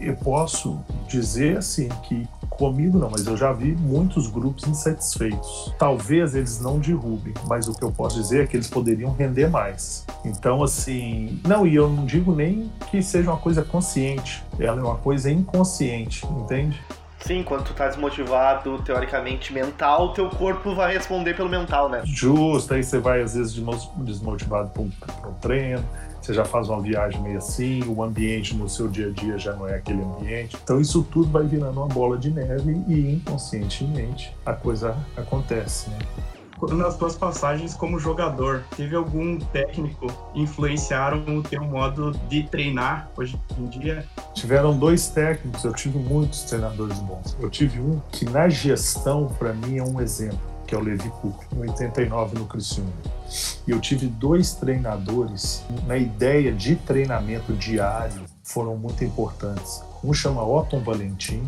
Eu 0.00 0.16
posso 0.16 0.78
dizer 1.08 1.58
assim 1.58 1.88
que 2.02 2.28
Comigo 2.50 2.98
não, 2.98 3.10
mas 3.10 3.26
eu 3.26 3.36
já 3.36 3.52
vi 3.52 3.76
muitos 3.76 4.28
grupos 4.28 4.66
insatisfeitos. 4.66 5.74
Talvez 5.78 6.34
eles 6.34 6.60
não 6.60 6.78
derrubem, 6.78 7.34
mas 7.46 7.68
o 7.68 7.74
que 7.74 7.82
eu 7.82 7.92
posso 7.92 8.20
dizer 8.20 8.44
é 8.44 8.46
que 8.46 8.56
eles 8.56 8.68
poderiam 8.68 9.12
render 9.12 9.48
mais. 9.48 10.06
Então, 10.24 10.62
assim, 10.62 11.40
não, 11.46 11.66
e 11.66 11.74
eu 11.74 11.88
não 11.88 12.06
digo 12.06 12.34
nem 12.34 12.70
que 12.90 13.02
seja 13.02 13.30
uma 13.30 13.38
coisa 13.38 13.62
consciente, 13.62 14.42
ela 14.58 14.80
é 14.80 14.84
uma 14.84 14.96
coisa 14.96 15.30
inconsciente, 15.30 16.26
entende? 16.26 16.80
Sim, 17.20 17.42
quando 17.42 17.64
tu 17.64 17.74
tá 17.74 17.88
desmotivado, 17.88 18.78
teoricamente, 18.82 19.52
mental, 19.52 20.12
teu 20.12 20.30
corpo 20.30 20.74
vai 20.74 20.94
responder 20.94 21.34
pelo 21.34 21.48
mental, 21.48 21.88
né? 21.88 22.02
Justo, 22.04 22.74
aí 22.74 22.84
você 22.84 23.00
vai 23.00 23.20
às 23.20 23.34
vezes 23.34 23.60
desmotivado 23.98 24.70
para 24.70 24.82
um, 24.82 24.90
um 25.26 25.32
treino, 25.40 25.84
você 26.26 26.34
já 26.34 26.44
faz 26.44 26.68
uma 26.68 26.80
viagem 26.80 27.20
meio 27.22 27.38
assim, 27.38 27.84
o 27.86 28.02
ambiente 28.02 28.54
no 28.54 28.68
seu 28.68 28.88
dia 28.88 29.08
a 29.08 29.10
dia 29.10 29.38
já 29.38 29.54
não 29.54 29.68
é 29.68 29.76
aquele 29.76 30.02
ambiente. 30.02 30.56
Então 30.62 30.80
isso 30.80 31.02
tudo 31.04 31.30
vai 31.30 31.44
virando 31.44 31.78
uma 31.78 31.86
bola 31.86 32.18
de 32.18 32.30
neve 32.30 32.82
e 32.88 33.14
inconscientemente 33.14 34.36
a 34.44 34.52
coisa 34.52 34.96
acontece, 35.16 35.88
né? 35.90 35.98
nas 36.72 36.96
tuas 36.96 37.14
passagens 37.14 37.74
como 37.74 37.98
jogador, 37.98 38.64
teve 38.74 38.96
algum 38.96 39.38
técnico 39.38 40.06
influenciaram 40.34 41.22
o 41.36 41.42
teu 41.42 41.62
modo 41.62 42.12
de 42.30 42.44
treinar 42.44 43.10
hoje 43.14 43.38
em 43.58 43.66
dia? 43.66 44.06
Tiveram 44.32 44.76
dois 44.76 45.06
técnicos, 45.08 45.64
eu 45.64 45.74
tive 45.74 45.98
muitos 45.98 46.44
treinadores 46.44 46.98
bons. 47.00 47.36
Eu 47.38 47.50
tive 47.50 47.78
um 47.78 48.00
que 48.10 48.24
na 48.24 48.48
gestão, 48.48 49.28
para 49.38 49.52
mim, 49.52 49.76
é 49.76 49.84
um 49.84 50.00
exemplo, 50.00 50.40
que 50.66 50.74
é 50.74 50.78
o 50.78 50.80
Levi 50.80 51.08
Cook, 51.20 51.44
em 51.54 51.60
89 51.60 52.38
no 52.38 52.46
Criciúma. 52.46 52.92
E 53.66 53.70
eu 53.70 53.80
tive 53.80 54.06
dois 54.06 54.54
treinadores 54.54 55.64
na 55.86 55.96
ideia 55.96 56.52
de 56.52 56.76
treinamento 56.76 57.52
diário 57.52 58.24
foram 58.46 58.76
muito 58.76 59.04
importantes. 59.04 59.82
Um 60.04 60.14
chama 60.14 60.46
Otton 60.46 60.80
Valentim, 60.80 61.42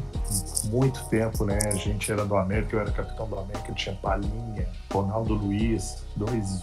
muito 0.64 1.04
tempo, 1.04 1.44
né? 1.44 1.58
A 1.66 1.76
gente 1.76 2.10
era 2.10 2.24
do 2.24 2.36
América, 2.36 2.74
eu 2.74 2.80
era 2.80 2.90
capitão 2.90 3.28
do 3.28 3.38
América, 3.38 3.72
tinha 3.72 3.94
Palinha, 3.94 4.68
Ronaldo 4.92 5.34
Luiz, 5.34 6.02
dois 6.16 6.60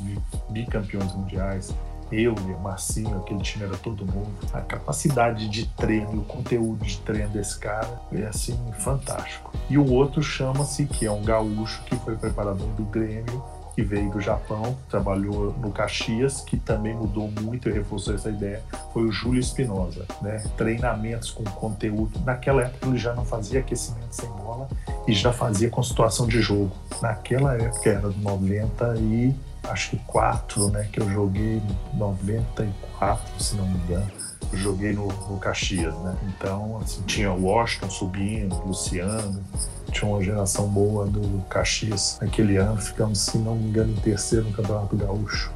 bicampeões 0.49 1.13
mundiais. 1.13 1.73
Eu 2.15 2.33
e 2.47 2.53
o 2.53 2.59
Marcinho, 2.59 3.17
aquele 3.17 3.41
time 3.41 3.65
era 3.65 3.75
todo 3.75 4.05
mundo. 4.05 4.31
A 4.53 4.61
capacidade 4.61 5.49
de 5.49 5.65
treino, 5.67 6.21
o 6.21 6.23
conteúdo 6.23 6.85
de 6.85 6.97
treino 6.99 7.29
desse 7.29 7.59
cara 7.59 7.99
é 8.13 8.23
assim 8.23 8.57
fantástico. 8.79 9.51
E 9.69 9.77
o 9.77 9.91
outro 9.91 10.23
chama-se, 10.23 10.85
que 10.85 11.05
é 11.05 11.11
um 11.11 11.21
gaúcho 11.21 11.83
que 11.83 11.95
foi 11.97 12.15
preparador 12.15 12.67
do 12.69 12.85
Grêmio, 12.85 13.43
que 13.75 13.83
veio 13.83 14.09
do 14.09 14.21
Japão, 14.21 14.77
trabalhou 14.89 15.53
no 15.59 15.69
Caxias, 15.69 16.39
que 16.39 16.57
também 16.57 16.95
mudou 16.95 17.29
muito 17.29 17.67
e 17.67 17.73
reforçou 17.73 18.15
essa 18.15 18.29
ideia, 18.29 18.63
foi 18.93 19.03
o 19.03 19.11
Júlio 19.11 19.41
Espinosa, 19.41 20.05
né? 20.21 20.41
Treinamentos 20.55 21.29
com 21.29 21.43
conteúdo. 21.43 22.17
Naquela 22.23 22.61
época 22.61 22.87
ele 22.87 22.97
já 22.97 23.13
não 23.13 23.25
fazia 23.25 23.59
aquecimento 23.59 24.15
sem 24.15 24.29
bola 24.29 24.69
e 25.05 25.13
já 25.13 25.33
fazia 25.33 25.69
com 25.69 25.83
situação 25.83 26.25
de 26.25 26.41
jogo. 26.41 26.71
Naquela 27.01 27.55
época 27.55 27.89
era 27.89 28.07
90 28.07 28.95
e 28.99 29.35
acho 29.69 29.91
que 29.91 29.97
4, 30.05 30.69
né? 30.69 30.87
Que 30.91 31.01
eu 31.01 31.09
joguei 31.09 31.61
94, 31.93 33.43
se 33.43 33.55
não 33.55 33.67
me 33.67 33.77
engano. 33.79 34.11
Eu 34.51 34.59
joguei 34.59 34.93
no, 34.93 35.07
no 35.07 35.37
Caxias, 35.39 35.93
né? 35.95 36.15
Então, 36.27 36.79
assim, 36.81 37.01
tinha 37.03 37.31
Washington 37.31 37.89
subindo, 37.89 38.55
Luciano, 38.65 39.43
tinha 39.91 40.09
uma 40.09 40.21
geração 40.23 40.67
boa 40.67 41.05
do 41.05 41.43
Caxias 41.49 42.17
naquele 42.21 42.57
ano, 42.57 42.77
ficamos, 42.77 43.19
se 43.19 43.37
não 43.37 43.55
me 43.55 43.69
engano, 43.69 43.91
em 43.91 44.01
terceiro 44.01 44.45
no 44.45 44.51
Campeonato 44.51 44.95
Gaúcho. 44.95 45.51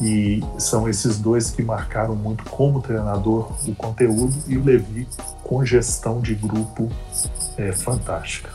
E 0.00 0.42
são 0.58 0.88
esses 0.88 1.18
dois 1.18 1.50
que 1.50 1.62
marcaram 1.62 2.14
muito 2.14 2.44
como 2.44 2.80
treinador 2.80 3.52
o 3.66 3.74
conteúdo 3.74 4.34
e 4.46 4.56
o 4.56 4.64
Levi 4.64 5.08
com 5.42 5.64
gestão 5.64 6.20
de 6.20 6.34
grupo 6.34 6.88
é, 7.56 7.72
fantástica. 7.72 8.50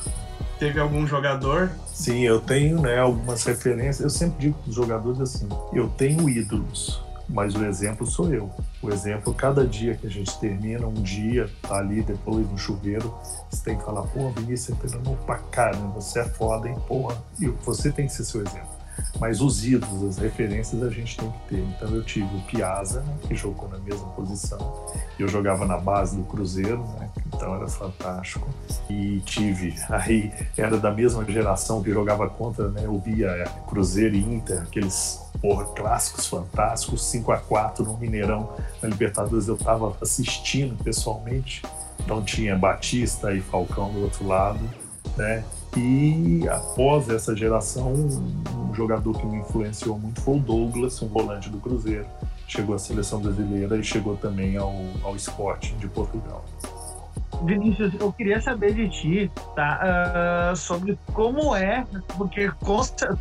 Teve 0.58 0.80
algum 0.80 1.06
jogador? 1.06 1.70
Sim, 1.94 2.22
eu 2.22 2.42
tenho 2.42 2.82
né, 2.82 2.98
algumas 2.98 3.44
referências. 3.44 4.00
Eu 4.02 4.10
sempre 4.10 4.40
digo 4.40 4.58
para 4.58 4.70
os 4.70 4.76
jogadores 4.76 5.22
assim: 5.22 5.48
eu 5.72 5.88
tenho 5.90 6.28
ídolos, 6.28 7.00
mas 7.30 7.54
o 7.54 7.64
exemplo 7.64 8.08
sou 8.08 8.34
eu. 8.34 8.50
O 8.82 8.90
exemplo, 8.90 9.32
cada 9.34 9.66
dia 9.66 9.96
que 9.96 10.08
a 10.08 10.10
gente 10.10 10.38
termina 10.40 10.88
um 10.88 10.94
dia, 10.94 11.48
tá 11.62 11.78
ali 11.78 12.02
depois 12.02 12.50
no 12.50 12.58
chuveiro, 12.58 13.14
você 13.50 13.64
tem 13.64 13.78
que 13.78 13.86
falar, 13.86 14.02
pô, 14.08 14.30
Vinícius, 14.32 14.76
você 14.78 14.88
treinou 14.88 15.16
pra 15.18 15.38
caramba, 15.38 16.02
você 16.02 16.20
é 16.20 16.26
foda, 16.26 16.68
hein, 16.68 16.76
porra. 16.88 17.16
E 17.40 17.48
você 17.48 17.92
tem 17.92 18.08
que 18.08 18.14
ser 18.14 18.26
seu 18.26 18.42
exemplo. 18.42 18.73
Mas 19.20 19.42
os 19.42 19.66
ídolos, 19.66 20.04
as 20.04 20.18
referências 20.18 20.82
a 20.82 20.90
gente 20.90 21.18
tem 21.18 21.32
que 21.32 21.40
ter. 21.50 21.60
Então 21.60 21.90
eu 21.90 22.04
tive 22.04 22.36
o 22.36 22.42
Piazza, 22.42 23.02
né, 23.02 23.16
que 23.28 23.36
jogou 23.36 23.70
na 23.70 23.78
mesma 23.78 24.08
posição. 24.10 24.88
Eu 25.18 25.28
jogava 25.28 25.66
na 25.66 25.78
base 25.78 26.16
do 26.16 26.24
Cruzeiro, 26.24 26.84
né, 27.00 27.10
então 27.28 27.56
era 27.56 27.68
fantástico. 27.68 28.48
E 28.90 29.22
tive, 29.26 29.76
aí 29.90 30.32
era 30.58 30.78
da 30.78 30.92
mesma 30.92 31.24
geração 31.26 31.82
que 31.82 31.92
jogava 31.92 32.30
contra, 32.30 32.70
né, 32.70 32.82
eu 32.86 33.00
via 33.00 33.28
é, 33.28 33.46
Cruzeiro 33.68 34.16
e 34.16 34.20
Inter, 34.20 34.62
aqueles 34.62 35.22
porra, 35.42 35.66
clássicos 35.66 36.28
fantásticos, 36.28 37.04
5 37.06 37.32
a 37.32 37.38
4 37.38 37.84
no 37.84 37.98
Mineirão, 37.98 38.56
na 38.82 38.88
Libertadores 38.88 39.48
eu 39.48 39.56
estava 39.56 39.96
assistindo 40.02 40.82
pessoalmente. 40.84 41.62
Então 42.00 42.24
tinha 42.24 42.58
Batista 42.58 43.34
e 43.34 43.42
Falcão 43.42 43.92
do 43.92 44.04
outro 44.04 44.28
lado, 44.28 44.60
né? 45.18 45.44
E 45.76 46.48
após 46.50 47.10
essa 47.10 47.36
geração, 47.36 47.94
um 47.94 48.74
jogador 48.76 49.18
que 49.18 49.26
me 49.26 49.38
influenciou 49.38 49.98
muito 49.98 50.22
foi 50.22 50.36
o 50.36 50.40
Douglas, 50.40 51.02
um 51.02 51.08
volante 51.08 51.50
do 51.50 51.58
Cruzeiro, 51.58 52.06
chegou 52.48 52.76
à 52.76 52.80
seleção 52.80 53.20
brasileira 53.20 53.78
e 53.78 53.84
chegou 53.84 54.16
também 54.16 54.56
ao, 54.56 54.74
ao 55.04 55.16
esporte 55.16 55.74
de 55.76 55.88
Portugal. 55.88 56.46
Vinícius, 57.42 57.94
eu 58.00 58.12
queria 58.14 58.40
saber 58.42 58.74
de 58.74 58.90
ti, 58.90 59.32
tá? 59.56 60.52
Uh, 60.54 60.56
sobre 60.56 60.98
como 61.14 61.56
é, 61.56 61.86
porque 62.16 62.52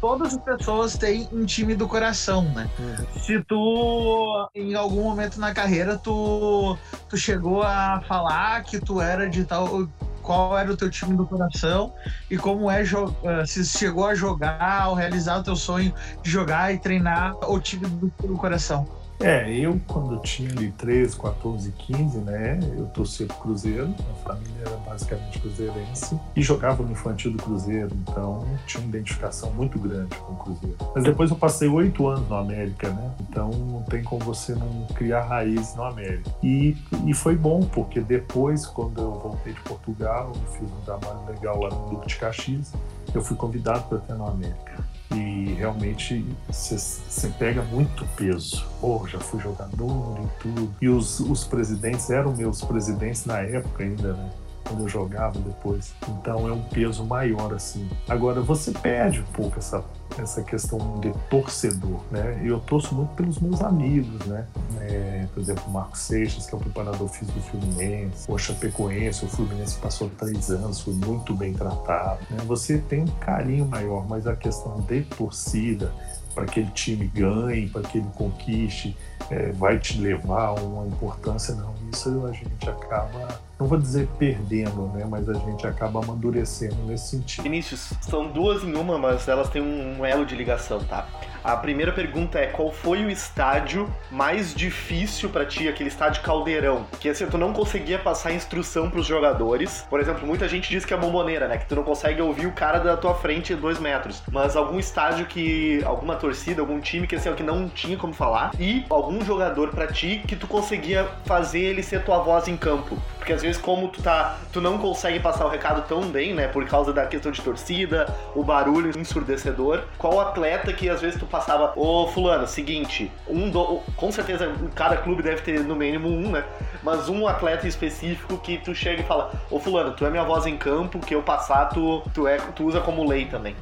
todas 0.01 0.35
as 0.35 0.41
pessoas 0.41 0.97
têm 0.97 1.29
um 1.33 1.45
time 1.45 1.75
do 1.75 1.89
coração, 1.89 2.45
né? 2.51 2.69
Uhum. 2.79 3.21
Se 3.21 3.43
tu, 3.45 4.49
em 4.55 4.75
algum 4.75 5.03
momento 5.03 5.41
na 5.41 5.53
carreira, 5.53 5.97
tu, 5.97 6.77
tu 7.09 7.17
chegou 7.17 7.63
a 7.63 8.03
falar 8.07 8.63
que 8.63 8.79
tu 8.79 9.01
era 9.01 9.29
de 9.29 9.45
tal 9.45 9.89
qual 10.23 10.57
era 10.57 10.73
o 10.73 10.77
teu 10.77 10.89
time 10.89 11.17
do 11.17 11.27
coração 11.27 11.93
e 12.31 12.37
como 12.37 12.71
é 12.71 12.83
uh, 12.83 13.47
se 13.47 13.65
chegou 13.65 14.07
a 14.07 14.15
jogar 14.15 14.89
ou 14.89 14.95
realizar 14.95 15.39
o 15.39 15.43
teu 15.43 15.57
sonho 15.57 15.93
de 16.23 16.31
jogar 16.31 16.73
e 16.73 16.79
treinar 16.79 17.35
o 17.49 17.61
time 17.61 17.87
do 17.87 18.11
teu 18.11 18.35
coração. 18.37 19.02
É, 19.23 19.49
eu 19.57 19.81
quando 19.87 20.21
tinha 20.21 20.51
ali 20.51 20.73
13, 20.73 21.17
14, 21.17 21.73
15, 21.73 22.19
né, 22.19 22.59
eu 22.77 22.87
torcia 22.87 23.25
pro 23.27 23.37
Cruzeiro, 23.37 23.95
a 24.11 24.29
família 24.29 24.63
era 24.67 24.77
basicamente 24.79 25.39
cruzeirense, 25.39 26.19
e 26.35 26.43
jogava 26.43 26.83
no 26.83 26.91
infantil 26.91 27.31
do 27.31 27.41
Cruzeiro, 27.41 27.91
então 28.03 28.45
tinha 28.67 28.83
uma 28.83 28.89
identificação 28.89 29.53
muito 29.53 29.79
grande 29.79 30.17
com 30.17 30.33
o 30.33 30.37
Cruzeiro. 30.37 30.77
Mas 30.93 31.05
depois 31.05 31.31
eu 31.31 31.37
passei 31.37 31.69
oito 31.69 32.09
anos 32.09 32.29
no 32.29 32.35
América, 32.35 32.91
né, 32.91 33.13
então 33.21 33.51
não 33.51 33.83
tem 33.83 34.03
como 34.03 34.25
você 34.25 34.57
não 34.57 34.87
criar 34.95 35.23
raiz 35.23 35.77
no 35.77 35.85
América. 35.85 36.29
E, 36.43 36.77
e 37.07 37.15
foi 37.15 37.37
bom, 37.37 37.61
porque 37.61 38.01
depois, 38.01 38.67
quando 38.67 39.01
eu 39.01 39.13
voltei 39.21 39.53
de 39.53 39.61
Portugal, 39.61 40.33
eu 40.35 40.53
fiz 40.53 40.69
um 40.69 40.81
trabalho 40.85 41.25
legal 41.29 41.61
lá 41.61 41.71
no 41.71 41.91
Duque 41.91 42.09
de 42.09 42.17
Caxias, 42.17 42.73
eu 43.15 43.23
fui 43.23 43.37
convidado 43.37 43.85
para 43.89 43.99
ter 43.99 44.15
no 44.15 44.27
América 44.27 44.92
e 45.15 45.55
realmente 45.55 46.25
você 46.49 47.29
pega 47.39 47.63
muito 47.63 48.07
peso. 48.17 48.65
Oh, 48.81 49.07
já 49.07 49.19
fui 49.19 49.41
jogador 49.41 50.19
e 50.19 50.43
tudo. 50.43 50.75
E 50.81 50.89
os, 50.89 51.21
os 51.21 51.45
presidentes 51.45 52.11
eram 52.11 52.35
meus 52.35 52.63
presidentes 52.63 53.25
na 53.25 53.39
época 53.39 53.83
ainda, 53.83 54.15
né? 54.15 54.31
Quando 54.65 54.85
eu 54.85 54.89
jogava 54.89 55.39
depois. 55.41 55.93
Então 56.09 56.49
é 56.49 56.53
um 56.53 56.63
peso 56.63 57.05
maior, 57.05 57.53
assim. 57.53 57.89
Agora, 58.09 58.41
você 58.41 58.71
perde 58.71 59.21
um 59.21 59.33
pouco 59.33 59.59
essa 59.59 59.85
essa 60.19 60.43
questão 60.43 61.01
de 61.01 61.13
torcedor, 61.31 62.01
né? 62.11 62.41
Eu 62.45 62.61
torço 62.61 62.95
muito 62.95 63.15
pelos 63.15 63.39
meus 63.39 63.63
amigos, 63.63 64.27
né? 64.27 64.47
É, 64.89 65.27
por 65.33 65.41
exemplo, 65.41 65.65
o 65.67 65.71
Marcos 65.71 66.01
Seixas, 66.01 66.47
que 66.47 66.55
é 66.55 66.59
o 66.59 66.61
preparador 66.61 67.09
físico 67.09 67.39
do 67.39 67.45
Fluminense, 67.45 68.31
o 68.31 68.39
Chapecoense, 68.39 69.25
o 69.25 69.29
Fluminense 69.29 69.79
passou 69.79 70.11
três 70.19 70.51
anos, 70.51 70.81
foi 70.81 70.95
muito 70.95 71.35
bem 71.35 71.53
tratado. 71.53 72.21
Né? 72.31 72.39
Você 72.47 72.79
tem 72.79 73.03
um 73.03 73.07
carinho 73.21 73.67
maior, 73.67 74.07
mas 74.09 74.27
a 74.27 74.35
questão 74.35 74.81
de 74.81 75.03
torcida, 75.03 75.93
para 76.35 76.45
que 76.45 76.61
aquele 76.61 76.71
time 76.73 77.07
ganhe, 77.07 77.69
para 77.69 77.83
que 77.83 77.99
ele 77.99 78.09
conquiste, 78.15 78.97
é, 79.31 79.53
vai 79.53 79.79
te 79.79 79.99
levar 79.99 80.49
a 80.49 80.55
uma 80.55 80.87
importância, 80.87 81.55
não. 81.55 81.75
Isso 81.93 82.27
a 82.27 82.33
gente 82.33 82.69
acaba 82.69 83.41
não 83.63 83.69
vou 83.69 83.79
dizer 83.79 84.09
perdendo, 84.19 84.89
né? 84.89 85.07
Mas 85.09 85.29
a 85.29 85.35
gente 85.35 85.65
acaba 85.65 86.03
amadurecendo 86.03 86.75
nesse 86.85 87.11
sentido. 87.11 87.45
Vinícius, 87.45 87.93
são 88.01 88.27
duas 88.27 88.65
em 88.65 88.75
uma, 88.75 88.99
mas 88.99 89.29
elas 89.29 89.49
têm 89.49 89.63
um 89.63 90.05
elo 90.05 90.27
de 90.27 90.35
ligação, 90.35 90.83
tá? 90.83 91.07
A 91.45 91.57
primeira 91.57 91.91
pergunta 91.91 92.39
é 92.39 92.47
qual 92.47 92.71
foi 92.71 93.05
o 93.05 93.11
estádio 93.11 93.93
mais 94.11 94.55
difícil 94.55 95.29
para 95.29 95.45
ti, 95.45 95.69
aquele 95.69 95.89
estádio 95.89 96.23
caldeirão? 96.23 96.87
Que 97.01 97.09
assim, 97.09 97.27
tu 97.27 97.37
não 97.37 97.53
conseguia 97.53 97.99
passar 97.99 98.33
instrução 98.33 98.89
pros 98.89 99.07
jogadores. 99.07 99.85
Por 99.91 99.99
exemplo, 99.99 100.25
muita 100.25 100.49
gente 100.49 100.71
diz 100.71 100.85
que 100.85 100.95
é 100.95 100.97
bomboneira, 100.97 101.49
né? 101.49 101.59
Que 101.59 101.67
tu 101.67 101.75
não 101.75 101.83
consegue 101.83 102.23
ouvir 102.23 102.47
o 102.47 102.53
cara 102.53 102.79
da 102.79 102.97
tua 102.97 103.15
frente 103.15 103.55
dois 103.57 103.81
metros. 103.81 104.23
Mas 104.31 104.55
algum 104.55 104.79
estádio 104.79 105.27
que. 105.27 105.83
alguma 105.85 106.15
torcida, 106.15 106.61
algum 106.61 106.81
time 106.81 107.09
que 107.09 107.17
assim, 107.17 107.35
que 107.35 107.43
não 107.43 107.69
tinha 107.69 107.97
como 107.97 108.13
falar. 108.13 108.53
E 108.59 108.85
algum 108.89 109.25
jogador 109.25 109.71
para 109.71 109.89
ti 109.89 110.23
que 110.27 110.37
tu 110.37 110.47
conseguia 110.47 111.09
fazer 111.25 111.61
ele 111.61 111.83
ser 111.83 112.05
tua 112.05 112.19
voz 112.19 112.47
em 112.47 112.57
campo. 112.57 112.97
Porque 113.23 113.33
às 113.33 113.43
vezes, 113.43 113.57
como 113.57 113.87
tu 113.87 114.03
tá. 114.03 114.37
Tu 114.53 114.61
não 114.61 114.79
consegue 114.79 115.21
passar 115.21 115.47
o 115.47 115.49
recado 115.49 115.87
tão 115.87 116.03
bem, 116.11 116.35
né? 116.35 116.49
Por 116.49 116.65
causa 116.67 116.93
da 116.93 117.07
questão 117.07 117.31
de 117.31 117.41
torcida, 117.41 118.13
o 118.35 118.43
barulho 118.43 118.91
ensurdecedor. 118.99 119.85
Qual 119.97 120.21
atleta 120.21 120.73
que 120.73 120.91
às 120.91 121.01
vezes 121.01 121.21
tu 121.21 121.25
passava, 121.25 121.73
ô 121.77 122.09
fulano, 122.09 122.49
seguinte, 122.49 123.13
um 123.29 123.49
do, 123.49 123.81
com 123.97 124.11
certeza 124.11 124.53
cada 124.75 124.97
clube 124.97 125.23
deve 125.23 125.41
ter 125.43 125.61
no 125.61 125.77
mínimo 125.77 126.09
um, 126.09 126.33
né? 126.33 126.45
Mas 126.83 127.09
um 127.09 127.29
atleta 127.29 127.69
específico 127.69 128.37
que 128.39 128.59
tu 128.59 128.75
chega 128.75 129.03
e 129.03 129.05
fala, 129.05 129.31
ô 129.49 129.61
fulano, 129.61 129.93
tu 129.93 130.05
é 130.05 130.11
minha 130.11 130.25
voz 130.25 130.45
em 130.45 130.57
campo, 130.57 130.99
que 130.99 131.15
eu 131.15 131.23
passar, 131.23 131.67
tu, 131.67 132.03
tu, 132.13 132.27
é, 132.27 132.39
tu 132.57 132.65
usa 132.67 132.81
como 132.81 133.09
lei 133.09 133.27
também. 133.27 133.55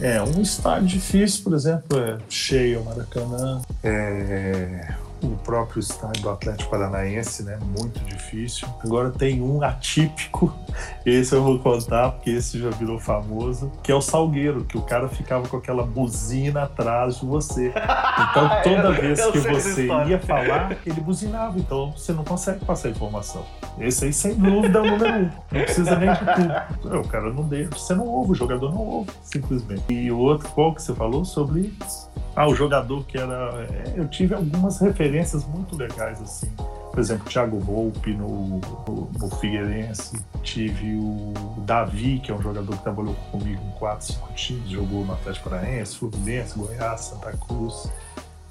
É, 0.00 0.22
um 0.22 0.40
estádio 0.40 0.86
difícil, 0.86 1.42
por 1.42 1.54
exemplo, 1.54 1.98
é 1.98 2.18
cheio 2.28 2.82
o 2.82 2.84
Maracanã, 2.84 3.60
é 3.82 4.94
o 5.22 5.36
próprio 5.38 5.80
estádio 5.80 6.22
do 6.22 6.30
Atlético 6.30 6.70
Paranaense, 6.70 7.42
né? 7.42 7.58
Muito 7.78 8.00
difícil. 8.00 8.68
Agora 8.84 9.10
tem 9.10 9.42
um 9.42 9.62
atípico, 9.62 10.52
esse 11.04 11.34
eu 11.34 11.42
vou 11.42 11.58
contar, 11.58 12.12
porque 12.12 12.30
esse 12.30 12.58
já 12.58 12.70
virou 12.70 12.98
famoso, 12.98 13.70
que 13.82 13.90
é 13.90 13.94
o 13.94 14.00
Salgueiro, 14.00 14.64
que 14.64 14.76
o 14.76 14.82
cara 14.82 15.08
ficava 15.08 15.48
com 15.48 15.56
aquela 15.56 15.84
buzina 15.84 16.64
atrás 16.64 17.20
de 17.20 17.26
você. 17.26 17.68
Então 17.68 18.50
toda 18.62 18.92
vez 18.92 19.24
que 19.26 19.38
você 19.38 19.86
ia 20.06 20.18
falar, 20.20 20.76
ele 20.84 21.00
buzinava. 21.00 21.58
Então 21.58 21.92
você 21.92 22.12
não 22.12 22.24
consegue 22.24 22.64
passar 22.64 22.88
a 22.88 22.90
informação. 22.90 23.44
Esse 23.78 24.04
aí, 24.04 24.12
sem 24.12 24.34
dúvida, 24.34 24.78
é 24.78 24.82
o 24.82 24.84
número 24.84 25.14
um. 25.14 25.30
Não 25.50 25.64
precisa 25.64 25.96
nem 25.96 26.12
de 26.12 26.80
tudo. 26.80 27.00
O 27.00 27.08
cara 27.08 27.32
não 27.32 27.44
deixa. 27.44 27.70
Você 27.72 27.94
não 27.94 28.06
ouve, 28.06 28.32
o 28.32 28.34
jogador 28.34 28.70
não 28.72 28.82
ouve, 28.82 29.10
simplesmente. 29.22 29.82
E 29.88 30.10
o 30.10 30.18
outro, 30.18 30.48
qual 30.50 30.74
que 30.74 30.82
você 30.82 30.94
falou 30.94 31.24
sobre 31.24 31.72
ah, 32.34 32.48
o 32.48 32.54
jogador 32.54 33.04
que 33.04 33.18
era. 33.18 33.66
É, 33.68 33.94
eu 33.96 34.08
tive 34.08 34.34
algumas 34.34 34.80
referências 34.80 35.44
muito 35.46 35.76
legais, 35.76 36.20
assim. 36.20 36.50
Por 36.90 36.98
exemplo, 36.98 37.28
Thiago 37.28 37.58
Volpe 37.58 38.12
no, 38.12 38.60
no, 38.88 39.30
Figueirense. 39.40 40.22
Tive 40.42 40.96
o 40.96 41.32
Davi, 41.64 42.20
que 42.20 42.30
é 42.30 42.34
um 42.34 42.42
jogador 42.42 42.76
que 42.76 42.82
trabalhou 42.82 43.14
comigo 43.30 43.60
em 43.62 43.78
4, 43.78 44.06
5 44.06 44.32
times, 44.34 44.70
jogou 44.70 45.04
no 45.04 45.14
Atlético 45.14 45.48
Paranaense, 45.48 45.96
Fluminense, 45.96 46.58
Goiás, 46.58 47.00
Santa 47.00 47.32
Cruz. 47.32 47.90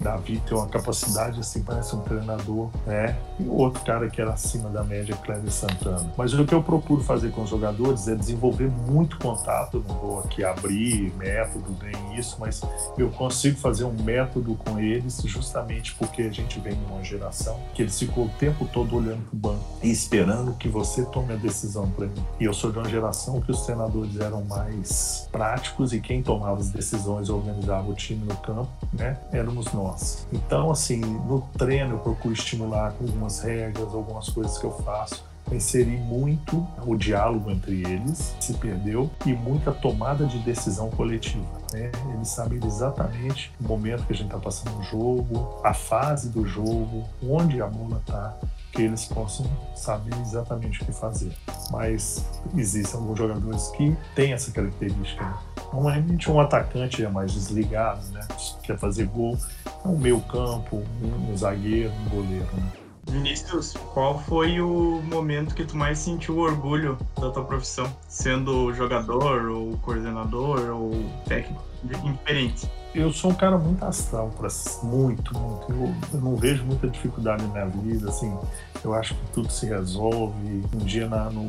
Davi 0.02 0.42
tem 0.48 0.58
uma 0.58 0.68
capacidade 0.68 1.40
assim, 1.40 1.62
parece 1.62 1.96
um 1.96 2.02
treinador, 2.02 2.70
né? 2.86 3.16
E 3.40 3.44
o 3.44 3.54
outro 3.54 3.84
cara 3.84 4.10
que 4.10 4.20
era 4.20 4.34
acima 4.34 4.70
da 4.70 4.84
média, 4.84 5.16
Cléber 5.16 5.52
Santana. 5.52 6.12
Mas 6.18 6.34
o 6.34 6.46
que 6.46 6.54
eu 6.54 6.64
procuro 6.64 7.04
fazer 7.04 7.32
com 7.32 7.44
os 7.44 7.50
jogadores 7.50 8.08
é 8.08 8.16
desenvolver 8.16 8.70
muito 8.70 9.18
contato. 9.20 9.84
Não 9.88 9.96
vou 9.96 10.20
aqui 10.20 10.44
abrir 10.44 11.14
método 11.18 11.76
nem 11.82 12.18
isso, 12.18 12.38
mas 12.40 12.62
eu 12.98 13.10
consigo 13.12 13.58
fazer 13.58 13.84
um 13.84 13.94
método 13.94 14.56
com 14.56 14.80
eles 14.80 15.22
justamente 15.26 15.94
porque 15.96 16.24
a 16.24 16.32
gente 16.32 16.60
vem 16.60 16.76
numa 16.76 17.04
geração 17.04 17.60
que 17.74 17.82
eles 17.82 17.98
ficam 17.98 18.26
o 18.26 18.30
tempo 18.30 18.68
todo 18.74 18.96
olhando 18.96 19.22
para 19.30 19.36
o 19.36 19.40
banco 19.40 19.66
e 19.84 19.92
esperando 19.92 20.54
que 20.54 20.68
você 20.68 21.06
tome 21.06 21.34
a 21.34 21.38
decisão 21.38 21.90
para 21.92 22.08
mim. 22.08 22.24
E 22.40 22.46
eu 22.46 22.54
sou 22.54 22.72
de 22.72 22.80
uma 22.80 22.90
geração 22.90 23.40
que 23.40 23.52
os 23.52 23.62
treinadores 23.62 24.20
eram 24.20 24.44
mais 24.46 25.28
práticos 25.32 25.94
e 25.94 26.00
quem 26.00 26.24
tomava 26.24 26.60
as 26.60 26.70
decisões 26.70 27.30
organizava 27.30 27.90
o 27.90 27.94
time 27.94 28.26
no 28.26 28.36
campo, 28.38 28.70
né? 28.94 29.18
Éramos 29.32 29.72
nós 29.74 29.91
Então, 30.32 30.72
assim, 30.72 31.00
no 31.00 31.42
treino 31.58 31.96
eu 31.96 32.00
procuro 32.00 32.34
estimular 32.34 32.94
com 32.94 33.06
algumas 33.06 33.42
regras, 33.42 33.94
algumas 33.94 34.30
coisas 34.30 34.58
que 34.58 34.66
eu 34.66 34.72
faço 34.84 35.24
inserir 35.56 35.98
muito 35.98 36.66
o 36.86 36.96
diálogo 36.96 37.52
entre 37.52 37.82
eles, 37.82 38.36
se 38.40 38.54
perdeu, 38.54 39.10
e 39.26 39.34
muita 39.34 39.72
tomada 39.72 40.26
de 40.26 40.40
decisão 40.40 40.90
coletiva. 40.90 41.46
Né? 41.74 41.92
Eles 42.14 42.30
sabem 42.30 42.60
exatamente 42.64 43.52
o 43.60 43.68
momento 43.68 44.06
que 44.06 44.14
a 44.14 44.16
gente 44.16 44.28
está 44.28 44.40
passando 44.40 44.76
no 44.76 44.84
jogo, 44.84 45.60
a 45.64 45.74
fase 45.74 46.30
do 46.30 46.46
jogo, 46.46 47.04
onde 47.24 47.62
a 47.62 47.68
bola 47.68 47.98
está, 47.98 48.38
que 48.72 48.84
eles 48.84 49.06
possam 49.06 49.46
saber 49.76 50.14
exatamente 50.22 50.82
o 50.82 50.86
que 50.86 50.92
fazer. 50.92 51.32
Mas 51.70 52.26
existem 52.56 53.00
alguns 53.00 53.18
jogadores 53.18 53.68
que 53.70 53.96
têm 54.16 54.34
essa 54.34 54.52
característica. 54.52 55.24
Né? 55.24 55.34
Normalmente 55.74 56.32
um 56.32 56.40
atacante 56.40 57.04
é 57.04 57.10
mais 57.10 57.34
desligado, 57.34 58.06
né? 58.10 58.26
quer 58.64 58.78
fazer 58.78 59.06
gol, 59.06 59.38
é 59.84 59.88
um 59.88 59.98
meio 59.98 60.22
campo, 60.22 60.84
um, 61.02 61.38
zagueiro, 61.38 61.92
um 62.06 62.10
goleiro. 62.10 62.48
Né? 62.54 62.64
Vinícius, 63.08 63.74
qual 63.94 64.20
foi 64.20 64.62
o 64.62 65.02
momento 65.04 65.56
que 65.56 65.66
tu 65.66 65.76
mais 65.76 65.98
sentiu 65.98 66.38
orgulho 66.38 66.98
da 67.20 67.30
tua 67.32 67.44
profissão? 67.44 67.92
Sendo 68.08 68.72
jogador, 68.74 69.50
ou 69.50 69.78
coordenador, 69.80 70.70
ou 70.70 70.92
técnico, 71.28 71.64
diferente? 71.84 72.70
Eu 72.94 73.12
sou 73.14 73.32
um 73.32 73.34
cara 73.34 73.58
muito 73.58 73.84
astral, 73.86 74.32
muito, 74.84 75.38
muito. 75.38 75.72
Eu, 75.72 75.94
eu, 76.14 76.22
não 76.22 76.36
vejo 76.36 76.64
muita 76.66 76.88
dificuldade 76.88 77.44
na 77.44 77.50
minha 77.50 77.66
vida, 77.68 78.10
assim. 78.10 78.36
Eu 78.84 78.94
acho 78.94 79.16
que 79.16 79.26
tudo 79.32 79.52
se 79.52 79.66
resolve. 79.66 80.64
Um 80.74 80.80
dia 80.80 81.08
na, 81.08 81.30
no, 81.30 81.46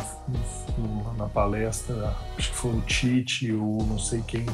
no, 0.79 1.15
na 1.17 1.27
palestra, 1.27 2.15
acho 2.39 2.51
que 2.51 2.57
foi 2.57 2.71
o 2.73 2.81
Tite 2.83 3.53
ou 3.53 3.85
não 3.85 3.99
sei 3.99 4.23
quem, 4.27 4.47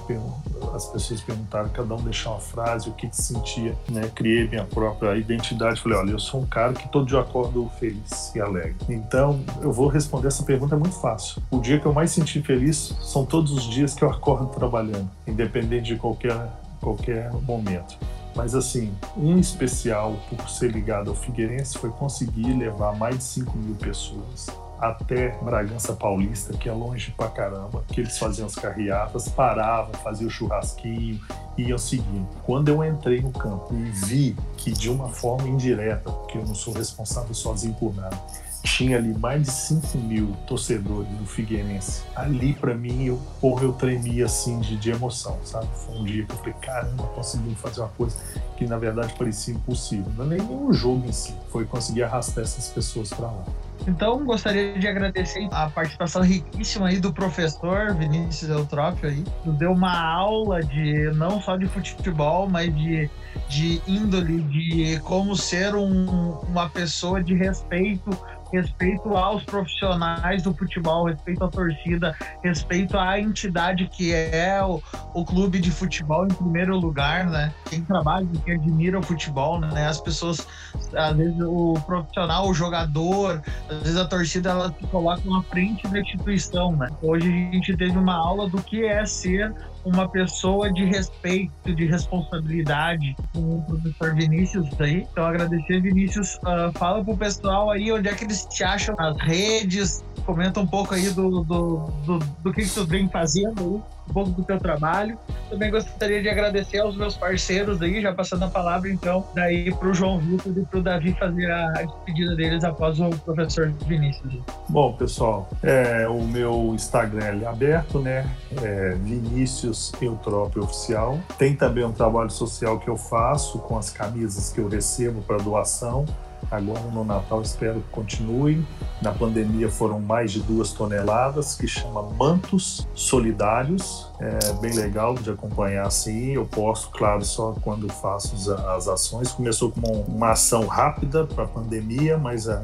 as 0.74 0.86
pessoas 0.86 1.20
perguntaram, 1.20 1.68
cada 1.68 1.94
um 1.94 2.02
deixar 2.02 2.30
uma 2.30 2.40
frase, 2.40 2.88
o 2.88 2.92
que, 2.92 3.08
que 3.08 3.16
sentia, 3.16 3.76
né? 3.90 4.10
Criei 4.14 4.48
minha 4.48 4.64
própria 4.64 5.16
identidade. 5.16 5.80
Falei, 5.80 5.98
olha, 5.98 6.12
eu 6.12 6.18
sou 6.18 6.40
um 6.40 6.46
cara 6.46 6.72
que 6.72 6.88
todo 6.88 7.06
dia 7.06 7.20
acordo 7.20 7.70
feliz 7.78 8.34
e 8.34 8.40
alegre. 8.40 8.76
Então, 8.88 9.40
eu 9.60 9.72
vou 9.72 9.88
responder 9.88 10.28
essa 10.28 10.42
pergunta 10.42 10.74
é 10.74 10.78
muito 10.78 10.96
fácil. 11.00 11.42
O 11.50 11.60
dia 11.60 11.78
que 11.78 11.86
eu 11.86 11.92
mais 11.92 12.10
senti 12.12 12.40
feliz 12.40 12.94
são 13.02 13.26
todos 13.26 13.52
os 13.52 13.64
dias 13.64 13.94
que 13.94 14.02
eu 14.02 14.10
acordo 14.10 14.46
trabalhando, 14.46 15.10
independente 15.26 15.94
de 15.94 15.96
qualquer 15.96 16.48
qualquer 16.78 17.32
momento. 17.42 17.98
Mas 18.34 18.54
assim, 18.54 18.94
um 19.16 19.38
especial 19.38 20.16
por 20.28 20.48
ser 20.48 20.70
ligado 20.70 21.10
ao 21.10 21.16
Figueirense 21.16 21.76
foi 21.76 21.90
conseguir 21.90 22.52
levar 22.52 22.96
mais 22.96 23.18
de 23.18 23.24
5 23.24 23.58
mil 23.58 23.74
pessoas 23.74 24.46
até 24.78 25.30
Bragança 25.42 25.92
Paulista, 25.92 26.56
que 26.56 26.68
é 26.68 26.72
longe 26.72 27.12
pra 27.16 27.28
caramba, 27.28 27.84
que 27.88 28.00
eles 28.00 28.16
faziam 28.16 28.46
as 28.46 28.54
carreatas, 28.54 29.28
paravam, 29.28 29.92
faziam 29.94 30.28
o 30.28 30.30
churrasquinho, 30.30 31.20
iam 31.56 31.78
seguindo. 31.78 32.28
Quando 32.44 32.68
eu 32.68 32.84
entrei 32.84 33.20
no 33.20 33.32
campo 33.32 33.74
e 33.74 33.90
vi 34.06 34.36
que 34.56 34.70
de 34.70 34.88
uma 34.88 35.08
forma 35.08 35.48
indireta, 35.48 36.10
porque 36.10 36.38
eu 36.38 36.46
não 36.46 36.54
sou 36.54 36.72
responsável 36.72 37.34
sozinho 37.34 37.74
por 37.74 37.94
nada, 37.94 38.16
tinha 38.62 38.98
ali 38.98 39.16
mais 39.18 39.42
de 39.42 39.50
5 39.50 39.98
mil 39.98 40.36
torcedores 40.46 41.10
do 41.12 41.26
Figueirense. 41.26 42.02
Ali, 42.14 42.52
para 42.54 42.74
mim, 42.74 43.04
eu, 43.04 43.20
porra, 43.40 43.64
eu 43.64 43.72
tremia 43.72 44.26
assim 44.26 44.60
de, 44.60 44.76
de 44.76 44.90
emoção, 44.90 45.38
sabe? 45.44 45.68
Foi 45.74 45.96
um 45.96 46.04
dia 46.04 46.24
que 46.24 46.32
eu 46.32 46.36
falei, 46.36 46.54
caramba, 46.60 47.04
conseguimos 47.14 47.60
fazer 47.60 47.80
uma 47.80 47.88
coisa 47.90 48.16
que 48.56 48.66
na 48.66 48.76
verdade 48.78 49.14
parecia 49.16 49.54
impossível. 49.54 50.12
Não 50.16 50.24
é 50.24 50.36
nem 50.36 50.40
o 50.40 50.72
jogo 50.72 51.06
em 51.06 51.12
si, 51.12 51.34
foi 51.50 51.64
conseguir 51.64 52.02
arrastar 52.02 52.44
essas 52.44 52.68
pessoas 52.68 53.10
para 53.10 53.26
lá. 53.26 53.44
Então, 53.86 54.24
gostaria 54.24 54.78
de 54.78 54.86
agradecer 54.86 55.48
a 55.52 55.70
participação 55.70 56.22
riquíssima 56.22 56.88
aí 56.88 56.98
do 56.98 57.12
professor 57.12 57.94
Vinícius 57.94 58.50
Eutrópio 58.50 59.08
aí. 59.08 59.24
Deu 59.44 59.72
uma 59.72 59.98
aula 59.98 60.62
de 60.62 61.10
não 61.14 61.40
só 61.40 61.56
de 61.56 61.66
futebol, 61.66 62.48
mas 62.48 62.74
de, 62.74 63.08
de 63.48 63.80
índole, 63.86 64.42
de 64.42 65.00
como 65.00 65.36
ser 65.36 65.74
um, 65.74 66.32
uma 66.48 66.68
pessoa 66.68 67.22
de 67.22 67.34
respeito 67.34 68.10
respeito 68.52 69.16
aos 69.16 69.42
profissionais 69.44 70.42
do 70.42 70.54
futebol, 70.54 71.06
respeito 71.06 71.44
à 71.44 71.48
torcida, 71.48 72.16
respeito 72.42 72.96
à 72.96 73.18
entidade 73.20 73.88
que 73.88 74.12
é 74.12 74.62
o, 74.64 74.82
o 75.14 75.24
clube 75.24 75.58
de 75.58 75.70
futebol 75.70 76.24
em 76.24 76.34
primeiro 76.34 76.76
lugar, 76.76 77.26
né? 77.26 77.52
Quem 77.68 77.82
trabalha, 77.82 78.26
quem 78.44 78.54
admira 78.54 78.98
o 78.98 79.02
futebol, 79.02 79.60
né? 79.60 79.86
As 79.86 80.00
pessoas, 80.00 80.46
às 80.94 81.16
vezes 81.16 81.40
o 81.40 81.74
profissional, 81.86 82.48
o 82.48 82.54
jogador, 82.54 83.42
às 83.68 83.82
vezes 83.82 83.96
a 83.96 84.06
torcida 84.06 84.50
ela 84.50 84.68
se 84.72 84.86
coloca 84.86 85.22
na 85.24 85.42
frente 85.42 85.86
da 85.88 86.00
instituição, 86.00 86.72
né? 86.76 86.88
Hoje 87.02 87.28
a 87.28 87.54
gente 87.54 87.76
teve 87.76 87.96
uma 87.96 88.14
aula 88.14 88.48
do 88.48 88.62
que 88.62 88.84
é 88.84 89.04
ser 89.04 89.54
uma 89.84 90.08
pessoa 90.08 90.72
de 90.72 90.84
respeito, 90.84 91.74
de 91.74 91.86
responsabilidade, 91.86 93.14
o 93.34 93.62
professor 93.62 94.14
Vinícius 94.14 94.68
aí. 94.80 95.06
Então, 95.10 95.24
agradecer, 95.24 95.80
Vinícius. 95.80 96.36
Uh, 96.36 96.76
fala 96.78 97.04
pro 97.04 97.16
pessoal 97.16 97.70
aí 97.70 97.90
onde 97.92 98.08
é 98.08 98.14
que 98.14 98.24
eles 98.24 98.46
te 98.46 98.64
acham 98.64 98.94
nas 98.96 99.16
redes. 99.18 100.04
Comenta 100.24 100.60
um 100.60 100.66
pouco 100.66 100.94
aí 100.94 101.10
do, 101.10 101.42
do, 101.42 101.76
do, 102.04 102.18
do 102.18 102.52
que, 102.52 102.62
que 102.62 102.70
tu 102.70 102.86
vem 102.86 103.08
fazendo 103.08 103.82
aí 103.84 103.97
um 104.08 104.12
pouco 104.12 104.30
do 104.30 104.42
teu 104.42 104.58
trabalho. 104.58 105.18
Também 105.50 105.70
gostaria 105.70 106.22
de 106.22 106.28
agradecer 106.28 106.78
aos 106.78 106.96
meus 106.96 107.16
parceiros 107.16 107.80
aí, 107.80 108.00
já 108.00 108.12
passando 108.12 108.44
a 108.44 108.48
palavra 108.48 108.90
então, 108.90 109.24
daí 109.34 109.72
para 109.74 109.88
o 109.88 109.94
João 109.94 110.18
Vitor 110.18 110.52
e 110.56 110.64
para 110.64 110.78
o 110.78 110.82
Davi 110.82 111.14
fazer 111.18 111.50
a 111.50 111.82
despedida 111.82 112.36
deles 112.36 112.64
após 112.64 112.98
o 113.00 113.10
professor 113.10 113.72
Vinícius. 113.86 114.34
Bom, 114.68 114.92
pessoal, 114.94 115.48
é, 115.62 116.08
o 116.08 116.22
meu 116.22 116.72
Instagram 116.74 117.40
é 117.42 117.46
aberto, 117.46 118.00
né? 118.00 118.28
É 118.62 118.94
Vinícius 118.94 119.92
Eutrópio 120.00 120.62
Oficial. 120.62 121.18
Tem 121.38 121.54
também 121.54 121.84
um 121.84 121.92
trabalho 121.92 122.30
social 122.30 122.78
que 122.78 122.88
eu 122.88 122.96
faço 122.96 123.58
com 123.60 123.78
as 123.78 123.90
camisas 123.90 124.52
que 124.52 124.60
eu 124.60 124.68
recebo 124.68 125.22
para 125.22 125.38
doação. 125.38 126.04
Agora 126.50 126.80
no 126.80 127.04
Natal 127.04 127.42
espero 127.42 127.80
que 127.80 127.90
continue. 127.90 128.64
Na 129.02 129.12
pandemia 129.12 129.70
foram 129.70 130.00
mais 130.00 130.32
de 130.32 130.40
duas 130.40 130.72
toneladas, 130.72 131.54
que 131.54 131.66
chama 131.66 132.02
Mantos 132.02 132.88
Solidários. 132.94 134.10
É 134.18 134.52
bem 134.54 134.72
legal 134.72 135.14
de 135.14 135.30
acompanhar 135.30 135.86
assim. 135.86 136.32
Eu 136.32 136.46
posto, 136.46 136.90
claro, 136.90 137.24
só 137.24 137.54
quando 137.62 137.88
faço 137.92 138.34
as 138.70 138.88
ações. 138.88 139.30
Começou 139.32 139.70
como 139.70 140.02
uma 140.02 140.30
ação 140.30 140.66
rápida 140.66 141.26
para 141.26 141.44
a 141.44 141.48
pandemia, 141.48 142.16
mas 142.16 142.48
é, 142.48 142.62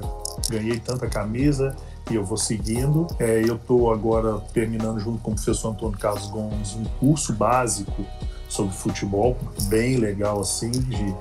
ganhei 0.49 0.79
tanta 0.79 1.07
camisa 1.07 1.77
e 2.11 2.15
eu 2.15 2.25
vou 2.25 2.39
seguindo. 2.39 3.07
É, 3.19 3.43
eu 3.47 3.57
estou 3.57 3.93
agora 3.93 4.39
terminando 4.53 4.99
junto 4.99 5.19
com 5.19 5.33
o 5.33 5.35
professor 5.35 5.71
Antônio 5.71 5.99
Carlos 5.99 6.27
Gomes 6.29 6.75
um 6.75 6.85
curso 6.99 7.35
básico 7.35 8.05
sobre 8.49 8.75
futebol, 8.75 9.37
bem 9.69 9.97
legal 9.97 10.41
assim, 10.41 10.71
de 10.71 11.15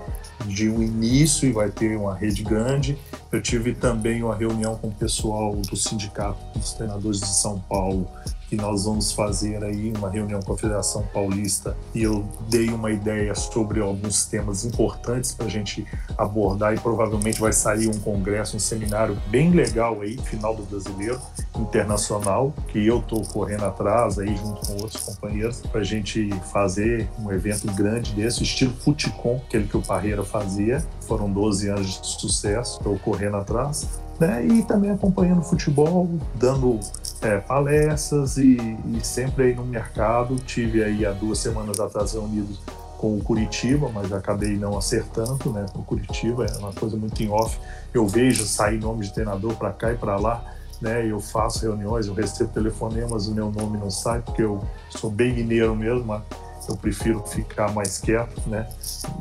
de 0.46 0.70
um 0.70 0.82
início 0.82 1.48
e 1.48 1.52
vai 1.52 1.70
ter 1.70 1.98
uma 1.98 2.16
rede 2.16 2.44
grande. 2.44 2.98
Eu 3.32 3.42
tive 3.42 3.74
também 3.74 4.24
uma 4.24 4.36
reunião 4.36 4.76
com 4.76 4.88
o 4.88 4.94
pessoal 4.94 5.56
do 5.56 5.76
Sindicato 5.76 6.40
dos 6.58 6.74
Treinadores 6.74 7.20
de 7.20 7.28
São 7.28 7.60
Paulo 7.60 8.08
que 8.54 8.56
nós 8.58 8.86
vamos 8.86 9.12
fazer 9.12 9.64
aí 9.64 9.92
uma 9.98 10.12
reunião 10.12 10.40
com 10.40 10.54
a 10.54 10.58
Federação 10.58 11.04
Paulista 11.12 11.76
e 11.96 12.04
eu 12.04 12.24
dei 12.48 12.70
uma 12.70 12.92
ideia 12.92 13.34
sobre 13.34 13.82
alguns 13.82 14.26
temas 14.26 14.64
importantes 14.64 15.32
para 15.32 15.48
a 15.48 15.50
gente 15.50 15.88
abordar 16.16 16.76
e 16.76 16.80
provavelmente 16.80 17.40
vai 17.40 17.52
sair 17.52 17.88
um 17.88 18.00
congresso, 18.00 18.56
um 18.56 18.60
seminário 18.60 19.18
bem 19.30 19.50
legal 19.50 20.02
aí, 20.02 20.20
final 20.20 20.56
do 20.56 20.62
Brasileiro 20.64 21.20
Internacional, 21.58 22.54
que 22.68 22.86
eu 22.86 23.00
estou 23.00 23.24
correndo 23.24 23.66
atrás 23.66 24.20
aí 24.20 24.36
junto 24.38 24.68
com 24.68 24.74
outros 24.74 25.02
companheiros 25.02 25.60
para 25.62 25.82
a 25.82 25.84
gente 25.84 26.30
fazer 26.52 27.10
um 27.20 27.32
evento 27.32 27.66
grande 27.74 28.14
desse, 28.14 28.44
estilo 28.44 28.74
Futicom, 28.76 29.42
aquele 29.48 29.68
que 29.68 29.78
o 29.78 29.82
Parreira 29.82 30.24
fazia. 30.24 30.86
Foram 31.08 31.32
12 31.32 31.70
anos 31.70 32.00
de 32.00 32.22
sucesso, 32.22 32.78
estou 32.78 33.00
correndo 33.00 33.38
atrás 33.38 34.04
né? 34.20 34.46
E 34.46 34.64
também 34.64 34.92
acompanhando 34.92 35.42
futebol, 35.42 36.10
dando 36.36 36.80
é, 37.24 37.40
palestras 37.40 38.38
e, 38.38 38.58
e, 38.58 39.06
sempre 39.06 39.46
aí 39.46 39.56
no 39.56 39.64
mercado. 39.64 40.36
Tive 40.36 40.84
aí 40.84 41.06
há 41.06 41.12
duas 41.12 41.40
semanas 41.40 41.80
atrás 41.80 42.14
reunidos 42.14 42.60
com 42.98 43.18
o 43.18 43.22
Curitiba, 43.22 43.90
mas 43.94 44.12
acabei 44.12 44.58
não 44.58 44.78
acertando, 44.78 45.52
né? 45.52 45.66
O 45.74 45.84
Curitiba 45.84 46.46
é 46.46 46.58
uma 46.58 46.74
coisa 46.74 46.96
muito 46.96 47.22
em 47.22 47.30
off. 47.30 47.58
Eu 47.94 48.08
vejo 48.08 48.46
sair 48.46 48.80
nome 48.80 49.06
de 49.06 49.14
treinador 49.14 49.56
para 49.56 49.72
cá 49.72 49.92
e 49.92 49.98
para 49.98 50.16
lá, 50.18 50.44
né? 50.82 51.06
Eu 51.06 51.20
faço 51.20 51.62
reuniões, 51.62 52.08
eu 52.08 52.14
recebo 52.14 52.52
telefonemas, 52.52 53.28
o 53.28 53.34
meu 53.34 53.52
nome 53.52 53.78
não 53.78 53.90
sai 53.90 54.22
porque 54.22 54.42
eu 54.42 54.64
sou 54.90 55.10
bem 55.10 55.34
mineiro 55.34 55.76
mesmo, 55.76 56.06
mas 56.06 56.24
eu 56.72 56.78
prefiro 56.78 57.24
ficar 57.26 57.72
mais 57.74 57.98
quieto, 57.98 58.42
né? 58.48 58.68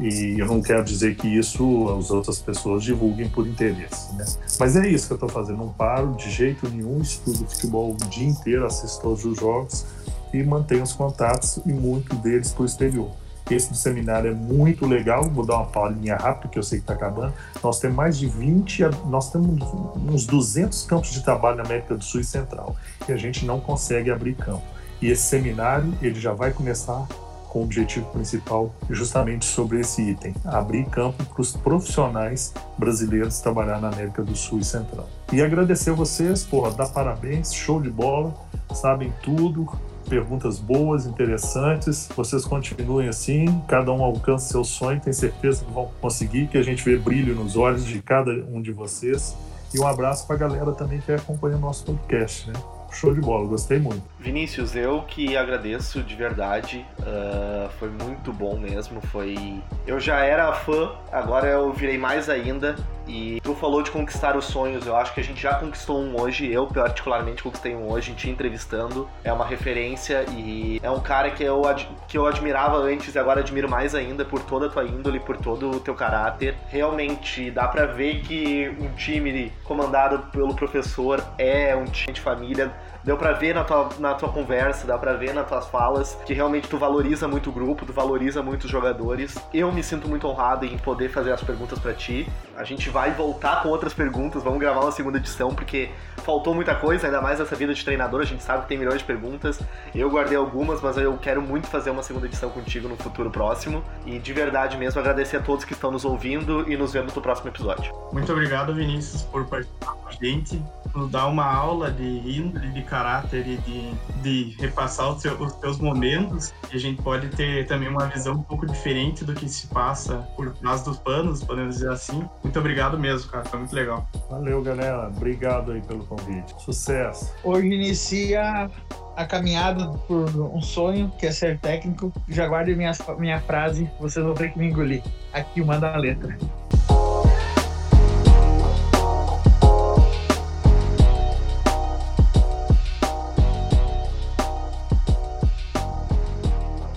E 0.00 0.36
eu 0.38 0.46
não 0.46 0.62
quero 0.62 0.84
dizer 0.84 1.16
que 1.16 1.26
isso 1.26 1.88
as 1.98 2.10
outras 2.10 2.38
pessoas 2.38 2.82
divulguem 2.82 3.28
por 3.28 3.46
interesse, 3.46 4.14
né? 4.14 4.24
Mas 4.58 4.76
é 4.76 4.86
isso 4.88 5.06
que 5.06 5.12
eu 5.12 5.16
estou 5.16 5.28
fazendo, 5.28 5.58
não 5.58 5.68
paro 5.68 6.14
de 6.14 6.30
jeito 6.30 6.68
nenhum, 6.68 7.00
estudo 7.00 7.46
futebol 7.46 7.92
o 7.92 8.08
dia 8.08 8.26
inteiro, 8.26 8.66
assisto 8.66 9.02
todos 9.02 9.24
os 9.24 9.38
jogos 9.38 9.84
e 10.32 10.42
mantenho 10.42 10.82
os 10.82 10.92
contatos 10.92 11.58
e 11.66 11.72
muito 11.72 12.14
deles 12.16 12.52
para 12.52 12.62
o 12.62 12.66
exterior. 12.66 13.10
Esse 13.50 13.70
do 13.70 13.76
seminário 13.76 14.30
é 14.30 14.34
muito 14.34 14.86
legal, 14.86 15.24
vou 15.24 15.44
dar 15.44 15.56
uma 15.56 15.66
palhinha 15.66 16.16
rápida, 16.16 16.48
que 16.48 16.58
eu 16.58 16.62
sei 16.62 16.78
que 16.78 16.84
está 16.84 16.94
acabando. 16.94 17.34
Nós 17.62 17.78
temos 17.80 17.96
mais 17.96 18.16
de 18.16 18.26
20, 18.26 18.82
nós 19.06 19.30
temos 19.30 19.60
uns 19.96 20.24
200 20.24 20.84
campos 20.84 21.10
de 21.10 21.22
trabalho 21.22 21.56
na 21.56 21.64
América 21.64 21.94
do 21.94 22.04
Sul 22.04 22.20
e 22.20 22.24
Central, 22.24 22.76
e 23.06 23.12
a 23.12 23.16
gente 23.16 23.44
não 23.44 23.60
consegue 23.60 24.10
abrir 24.10 24.34
campo. 24.36 24.62
E 25.02 25.08
esse 25.08 25.22
seminário, 25.22 25.92
ele 26.00 26.18
já 26.18 26.32
vai 26.32 26.52
começar 26.52 27.06
com 27.52 27.58
o 27.58 27.64
objetivo 27.64 28.06
principal 28.06 28.74
justamente 28.88 29.44
sobre 29.44 29.80
esse 29.80 30.00
item, 30.00 30.34
abrir 30.42 30.86
campo 30.86 31.22
para 31.22 31.42
os 31.42 31.54
profissionais 31.54 32.54
brasileiros 32.78 33.40
trabalhar 33.40 33.78
na 33.78 33.88
América 33.88 34.22
do 34.22 34.34
Sul 34.34 34.60
e 34.60 34.64
Central. 34.64 35.06
E 35.30 35.42
agradecer 35.42 35.92
vocês, 35.92 36.44
porra, 36.44 36.70
dar 36.70 36.88
parabéns, 36.88 37.52
show 37.52 37.78
de 37.78 37.90
bola, 37.90 38.34
sabem 38.72 39.12
tudo, 39.22 39.68
perguntas 40.08 40.58
boas, 40.58 41.04
interessantes. 41.04 42.08
Vocês 42.16 42.46
continuem 42.46 43.08
assim, 43.08 43.62
cada 43.68 43.92
um 43.92 44.02
alcance 44.02 44.48
seu 44.48 44.64
sonho, 44.64 44.98
tenho 44.98 45.14
certeza 45.14 45.62
que 45.62 45.70
vão 45.70 45.90
conseguir, 46.00 46.46
que 46.46 46.56
a 46.56 46.62
gente 46.62 46.82
vê 46.82 46.96
brilho 46.96 47.34
nos 47.34 47.54
olhos 47.54 47.84
de 47.84 48.00
cada 48.00 48.32
um 48.50 48.62
de 48.62 48.72
vocês. 48.72 49.36
E 49.74 49.78
um 49.78 49.86
abraço 49.86 50.26
para 50.26 50.36
a 50.36 50.38
galera 50.38 50.72
também 50.72 51.00
que 51.00 51.12
acompanha 51.12 51.56
o 51.56 51.60
nosso 51.60 51.84
podcast, 51.84 52.50
né? 52.50 52.54
Show 52.94 53.14
de 53.14 53.20
bola, 53.20 53.46
gostei 53.46 53.78
muito. 53.78 54.02
Vinícius, 54.18 54.76
eu 54.76 55.02
que 55.02 55.36
agradeço 55.36 56.02
de 56.02 56.14
verdade, 56.14 56.86
uh, 57.00 57.68
foi 57.78 57.88
muito 57.88 58.32
bom 58.32 58.58
mesmo, 58.58 59.00
foi... 59.00 59.62
Eu 59.86 59.98
já 59.98 60.20
era 60.24 60.52
fã, 60.52 60.92
agora 61.10 61.48
eu 61.48 61.72
virei 61.72 61.98
mais 61.98 62.28
ainda, 62.28 62.76
e 63.06 63.40
tu 63.42 63.54
falou 63.54 63.82
de 63.82 63.90
conquistar 63.90 64.36
os 64.36 64.44
sonhos, 64.44 64.86
eu 64.86 64.96
acho 64.96 65.12
que 65.14 65.20
a 65.20 65.24
gente 65.24 65.40
já 65.40 65.54
conquistou 65.54 66.00
um 66.00 66.20
hoje, 66.20 66.50
eu 66.50 66.66
particularmente 66.66 67.42
conquistei 67.42 67.74
um 67.74 67.90
hoje, 67.90 68.14
te 68.14 68.30
entrevistando, 68.30 69.08
é 69.24 69.32
uma 69.32 69.44
referência 69.44 70.24
e 70.30 70.80
é 70.82 70.90
um 70.90 71.00
cara 71.00 71.30
que 71.30 71.42
eu, 71.42 71.62
que 72.08 72.16
eu 72.16 72.26
admirava 72.26 72.78
antes 72.78 73.14
e 73.14 73.18
agora 73.18 73.40
admiro 73.40 73.68
mais 73.68 73.94
ainda 73.94 74.24
por 74.24 74.42
toda 74.42 74.66
a 74.66 74.68
tua 74.68 74.84
índole, 74.84 75.20
por 75.20 75.36
todo 75.36 75.70
o 75.70 75.80
teu 75.80 75.94
caráter. 75.94 76.56
Realmente 76.68 77.50
dá 77.50 77.68
para 77.68 77.86
ver 77.86 78.20
que 78.20 78.68
um 78.80 78.88
time 78.94 79.52
comandado 79.64 80.30
pelo 80.30 80.54
professor 80.54 81.22
é 81.38 81.74
um 81.74 81.84
time 81.84 82.12
de 82.12 82.20
família, 82.20 82.72
deu 83.04 83.16
para 83.16 83.32
ver 83.32 83.54
na 83.54 83.64
tua, 83.64 83.88
na 83.98 84.14
tua 84.14 84.28
conversa, 84.30 84.86
dá 84.86 84.96
para 84.96 85.14
ver 85.14 85.34
nas 85.34 85.48
tuas 85.48 85.66
falas 85.66 86.16
que 86.24 86.32
realmente 86.32 86.68
tu 86.68 86.78
valoriza 86.78 87.26
muito 87.26 87.50
o 87.50 87.52
grupo, 87.52 87.84
tu 87.84 87.92
valoriza 87.92 88.42
muito 88.42 88.64
os 88.64 88.70
jogadores. 88.70 89.36
Eu 89.52 89.72
me 89.72 89.82
sinto 89.82 90.08
muito 90.08 90.26
honrado 90.26 90.64
em 90.64 90.78
poder 90.78 91.08
fazer 91.08 91.32
as 91.32 91.42
perguntas 91.42 91.78
para 91.78 91.92
ti. 91.92 92.28
A 92.56 92.64
gente 92.64 92.88
vai 92.90 93.10
voltar 93.12 93.62
com 93.62 93.68
outras 93.68 93.92
perguntas, 93.92 94.42
vamos 94.42 94.58
gravar 94.58 94.80
uma 94.80 94.92
segunda 94.92 95.18
edição, 95.18 95.54
porque 95.54 95.90
faltou 96.18 96.54
muita 96.54 96.74
coisa, 96.74 97.06
ainda 97.06 97.20
mais 97.20 97.40
essa 97.40 97.56
vida 97.56 97.74
de 97.74 97.84
treinador, 97.84 98.20
a 98.20 98.24
gente 98.24 98.42
sabe 98.42 98.62
que 98.62 98.68
tem 98.68 98.78
milhões 98.78 98.98
de 98.98 99.04
perguntas. 99.04 99.60
Eu 99.94 100.10
guardei 100.10 100.36
algumas, 100.36 100.80
mas 100.80 100.96
eu 100.96 101.16
quero 101.18 101.42
muito 101.42 101.66
fazer 101.66 101.90
uma 101.90 102.02
segunda 102.02 102.26
edição 102.26 102.50
contigo 102.50 102.88
no 102.88 102.96
futuro 102.96 103.30
próximo. 103.30 103.82
E 104.06 104.18
de 104.18 104.32
verdade 104.32 104.76
mesmo, 104.76 105.00
agradecer 105.00 105.38
a 105.38 105.40
todos 105.40 105.64
que 105.64 105.72
estão 105.72 105.90
nos 105.90 106.04
ouvindo 106.04 106.70
e 106.70 106.76
nos 106.76 106.92
vemos 106.92 107.14
no 107.14 107.22
próximo 107.22 107.48
episódio. 107.48 107.92
Muito 108.12 108.30
obrigado, 108.32 108.74
Vinícius, 108.74 109.22
por 109.22 109.46
participar 109.46 109.92
com 109.92 110.08
a 110.08 110.12
gente, 110.12 110.62
nos 110.94 111.10
dar 111.10 111.26
uma 111.26 111.44
aula 111.44 111.90
de 111.90 112.04
índole, 112.04 112.70
de 112.70 112.82
caráter 112.92 113.46
e 113.48 113.56
de, 113.56 113.94
de 114.22 114.56
repassar 114.60 115.10
os, 115.10 115.22
seus, 115.22 115.40
os 115.40 115.52
seus 115.54 115.78
momentos. 115.78 116.52
E 116.70 116.76
a 116.76 116.78
gente 116.78 117.00
pode 117.00 117.30
ter 117.30 117.66
também 117.66 117.88
uma 117.88 118.06
visão 118.06 118.34
um 118.34 118.42
pouco 118.42 118.66
diferente 118.66 119.24
do 119.24 119.32
que 119.32 119.48
se 119.48 119.66
passa 119.68 120.18
por 120.36 120.52
trás 120.52 120.82
dos 120.82 120.98
panos, 120.98 121.42
podemos 121.42 121.76
dizer 121.76 121.90
assim. 121.90 122.28
Muito 122.44 122.58
obrigado 122.58 122.98
mesmo, 122.98 123.30
cara, 123.30 123.46
foi 123.46 123.60
muito 123.60 123.74
legal. 123.74 124.06
Valeu, 124.28 124.62
galera. 124.62 125.08
Obrigado 125.08 125.72
aí 125.72 125.80
pelo 125.80 126.04
convite. 126.04 126.54
Sucesso. 126.58 127.32
Hoje 127.42 127.66
inicia 127.66 128.70
a 129.16 129.24
caminhada 129.24 129.88
por 130.06 130.28
um 130.54 130.60
sonho, 130.60 131.10
que 131.18 131.26
é 131.26 131.32
ser 131.32 131.58
técnico. 131.60 132.12
Já 132.28 132.46
guarde 132.46 132.74
minha, 132.74 132.92
minha 133.18 133.40
frase, 133.40 133.90
vocês 133.98 134.22
vão 134.22 134.34
ter 134.34 134.52
que 134.52 134.58
me 134.58 134.68
engolir. 134.68 135.02
Aqui, 135.32 135.64
manda 135.64 135.94
a 135.94 135.96
letra. 135.96 136.36